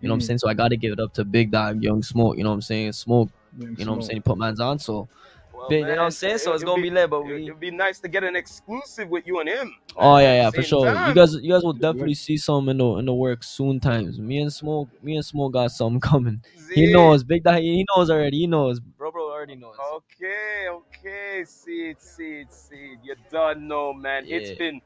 you 0.00 0.08
know 0.08 0.14
what 0.14 0.14
I'm 0.14 0.18
Mm. 0.20 0.22
saying? 0.26 0.38
So 0.38 0.48
I 0.48 0.54
gotta 0.54 0.76
give 0.76 0.92
it 0.92 0.98
up 0.98 1.12
to 1.14 1.24
Big 1.24 1.52
Dog, 1.52 1.80
Young 1.82 2.02
Smoke. 2.02 2.36
You 2.36 2.42
know 2.42 2.50
what 2.50 2.54
I'm 2.56 2.62
saying? 2.62 2.92
Smoke. 2.92 3.30
Young 3.56 3.76
You 3.78 3.84
know 3.84 3.92
what 3.92 3.96
I'm 3.98 4.02
saying? 4.02 4.16
He 4.16 4.20
put 4.20 4.38
man's 4.38 4.58
on. 4.58 4.80
So 4.80 5.08
Well, 5.54 5.68
big, 5.68 5.80
you 5.82 5.86
know 5.86 5.96
what 5.98 6.04
I'm 6.06 6.10
saying? 6.10 6.38
So 6.38 6.52
it's 6.52 6.64
gonna 6.64 6.82
be 6.82 6.90
lit. 6.90 7.08
But 7.08 7.20
It 7.20 7.34
we. 7.34 7.50
would 7.50 7.60
be 7.60 7.70
nice 7.70 8.00
to 8.00 8.08
get 8.08 8.24
an 8.24 8.34
exclusive 8.34 9.08
with 9.08 9.24
you 9.26 9.38
and 9.38 9.48
him. 9.48 9.72
Oh 9.96 10.16
yeah, 10.18 10.34
yeah, 10.34 10.50
for 10.50 10.62
same 10.62 10.64
sure. 10.64 11.08
You 11.08 11.14
guys, 11.14 11.34
you 11.34 11.52
guys 11.52 11.62
will 11.62 11.74
definitely 11.74 12.14
see 12.14 12.36
some 12.38 12.68
in 12.70 12.78
the 12.78 12.88
in 12.96 13.04
the 13.06 13.14
work 13.14 13.44
soon. 13.44 13.78
Times 13.78 14.18
me 14.18 14.38
and 14.40 14.52
Smoke, 14.52 14.88
me 15.02 15.14
and 15.14 15.24
Smoke 15.24 15.52
got 15.52 15.70
something 15.70 16.00
coming. 16.10 16.42
He 16.74 16.92
knows, 16.92 17.22
Big 17.22 17.44
Dog. 17.44 17.60
He 17.60 17.86
knows 17.94 18.10
already. 18.10 18.38
He 18.38 18.46
knows, 18.46 18.80
bro. 18.80 19.12
Bro 19.12 19.21
already 19.42 19.56
knows. 19.56 19.74
Okay, 19.94 20.68
okay. 20.70 21.44
Seed, 21.44 22.00
seed, 22.00 22.52
seed. 22.52 22.98
You 23.02 23.16
done 23.32 23.66
know, 23.66 23.92
man. 23.92 24.24
It's 24.28 24.56
been 24.56 24.80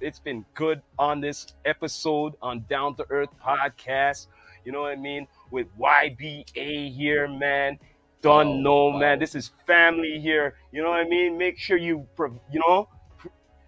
it's 0.00 0.18
been 0.18 0.46
good 0.54 0.80
on 0.98 1.20
this 1.20 1.48
episode 1.66 2.32
on 2.40 2.64
Down 2.70 2.94
to 2.96 3.04
Earth 3.10 3.28
podcast. 3.44 4.28
You 4.64 4.72
know 4.72 4.82
what 4.82 4.92
I 4.92 4.96
mean? 4.96 5.26
With 5.50 5.66
YBA 5.78 6.96
here, 6.96 7.28
man. 7.28 7.78
Done 8.22 8.48
Oh, 8.48 8.56
know, 8.56 8.84
wow. 8.86 8.98
man. 8.98 9.18
This 9.18 9.34
is 9.34 9.50
family 9.66 10.18
here. 10.18 10.54
You 10.72 10.82
know 10.82 10.90
what 10.90 11.00
I 11.00 11.08
mean? 11.08 11.36
Make 11.36 11.58
sure 11.58 11.76
you 11.76 12.06
you 12.50 12.60
know 12.66 12.88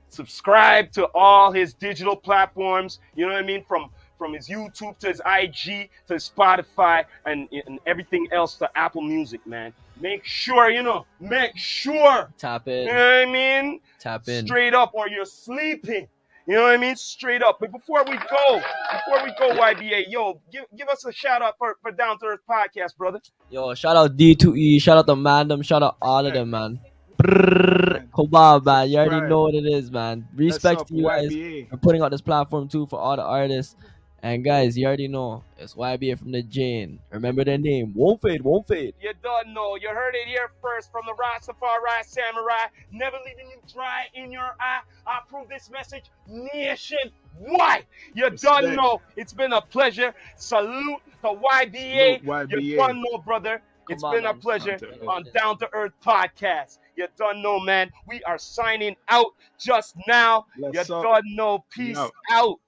subscribe 0.09 0.93
to 0.93 1.05
all 1.15 1.53
his 1.53 1.75
digital 1.75 2.17
platforms. 2.17 3.01
You 3.15 3.27
know 3.27 3.33
what 3.35 3.43
I 3.43 3.47
mean? 3.47 3.65
From 3.69 3.91
from 4.17 4.33
his 4.33 4.49
YouTube 4.49 4.97
to 5.01 5.09
his 5.09 5.21
IG 5.27 5.91
to 6.07 6.15
his 6.15 6.31
Spotify 6.35 7.05
and, 7.27 7.49
and 7.67 7.81
everything 7.87 8.29
else 8.33 8.55
to 8.55 8.71
Apple 8.79 9.03
Music, 9.03 9.47
man. 9.47 9.75
Make 10.03 10.25
sure, 10.25 10.69
you 10.69 10.83
know, 10.83 11.07
make 11.21 11.57
sure. 11.57 12.29
Tap 12.37 12.67
You 12.67 12.87
know 12.87 12.93
what 12.93 12.95
I 12.95 13.25
mean? 13.25 13.81
tap 14.01 14.29
in. 14.29 14.45
Straight 14.45 14.75
up, 14.75 14.91
or 14.95 15.09
you're 15.09 15.25
sleeping. 15.25 16.09
You 16.49 16.55
know 16.55 16.63
what 16.63 16.75
I 16.75 16.77
mean? 16.77 16.97
Straight 16.97 17.41
up. 17.41 17.59
But 17.61 17.71
before 17.71 18.03
we 18.03 18.17
go, 18.17 18.61
before 18.91 19.25
we 19.25 19.33
go, 19.39 19.57
YBA, 19.57 20.07
yo, 20.09 20.41
give, 20.51 20.65
give 20.77 20.89
us 20.89 21.05
a 21.05 21.13
shout 21.13 21.41
out 21.41 21.55
for, 21.57 21.77
for 21.81 21.93
Down 21.93 22.19
to 22.19 22.27
Earth 22.27 22.41
Podcast, 22.51 22.97
brother. 22.97 23.21
Yo, 23.49 23.75
shout 23.75 23.97
out 23.97 24.17
D2E, 24.17 24.83
shout 24.83 24.99
out 24.99 25.07
to 25.07 25.15
Mandem, 25.15 25.65
shout 25.65 25.85
out 25.85 25.99
all 26.03 26.27
of 26.27 26.35
them, 26.35 26.51
man. 26.51 26.81
Brrr, 27.23 28.09
Kobab, 28.11 28.65
man. 28.65 28.91
You 28.91 28.99
already 28.99 29.29
know 29.29 29.43
what 29.43 29.55
it 29.55 29.67
is, 29.67 29.93
man. 29.93 30.27
Respect 30.35 30.89
to 30.89 30.95
you 30.97 31.05
guys 31.05 31.31
YBA. 31.31 31.71
for 31.71 31.77
putting 31.77 32.03
out 32.03 32.11
this 32.11 32.21
platform 32.21 32.67
too 32.67 32.89
for 32.89 32.99
all 32.99 33.15
the 33.15 33.23
artists. 33.23 33.77
And 34.25 34.45
guys, 34.45 34.79
you 34.79 34.87
already 34.87 35.09
know 35.09 35.43
it's 35.59 35.75
YBA 35.75 36.17
from 36.17 36.31
the 36.31 36.43
Jane. 36.43 37.01
Remember 37.11 37.45
the 37.45 37.59
name. 37.59 37.93
Won't 37.93 38.23
fade, 38.23 38.41
won't 38.43 38.69
fade. 38.69 38.95
You 39.01 39.13
don't 39.21 39.53
know. 39.53 39.75
You 39.75 39.89
heard 39.89 40.15
it 40.15 40.29
here 40.29 40.53
first 40.63 40.93
from 40.93 41.03
the 41.07 41.15
Rastafari 41.15 42.05
Samurai. 42.05 42.67
Never 42.93 43.17
leaving 43.27 43.51
you 43.51 43.57
dry 43.73 44.05
in 44.15 44.31
your 44.31 44.55
eye. 44.61 44.83
I 45.09 45.19
approve 45.27 45.49
this 45.49 45.71
message 45.71 46.05
nationwide. 46.29 47.85
You 48.15 48.31
don't 48.31 48.77
know. 48.77 49.01
It's 49.17 49.33
been 49.33 49.53
a 49.55 49.61
pleasure. 49.61 50.15
Salute 50.37 51.01
to 51.23 51.29
YBA. 51.31 52.21
Salute 52.21 52.51
You 52.63 52.77
YBA. 52.77 52.77
don't 52.77 53.03
know, 53.03 53.19
brother. 53.19 53.61
It's 53.89 54.03
Come 54.03 54.11
on, 54.11 54.17
been 54.17 54.27
a 54.27 54.35
pleasure 54.35 54.77
Down 54.77 55.09
on 55.09 55.25
Down 55.35 55.59
to 55.59 55.69
Earth 55.73 55.95
Podcast. 56.05 56.79
You 56.97 57.09
don't 57.19 57.43
know, 57.43 57.59
man. 57.59 57.91
We 58.07 58.23
are 58.23 58.39
signing 58.39 58.95
out 59.09 59.35
just 59.59 59.97
now. 60.07 60.47
You 60.57 60.71
Let's 60.73 60.89
up. 60.91 61.03
don't 61.03 61.25
know. 61.35 61.65
Peace 61.71 61.97
out. 61.99 62.13
out. 62.31 62.61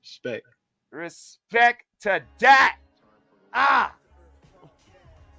Respect. 0.00 0.46
Respect 0.92 1.84
to 2.02 2.22
that. 2.40 2.76
Ah. 3.54 3.94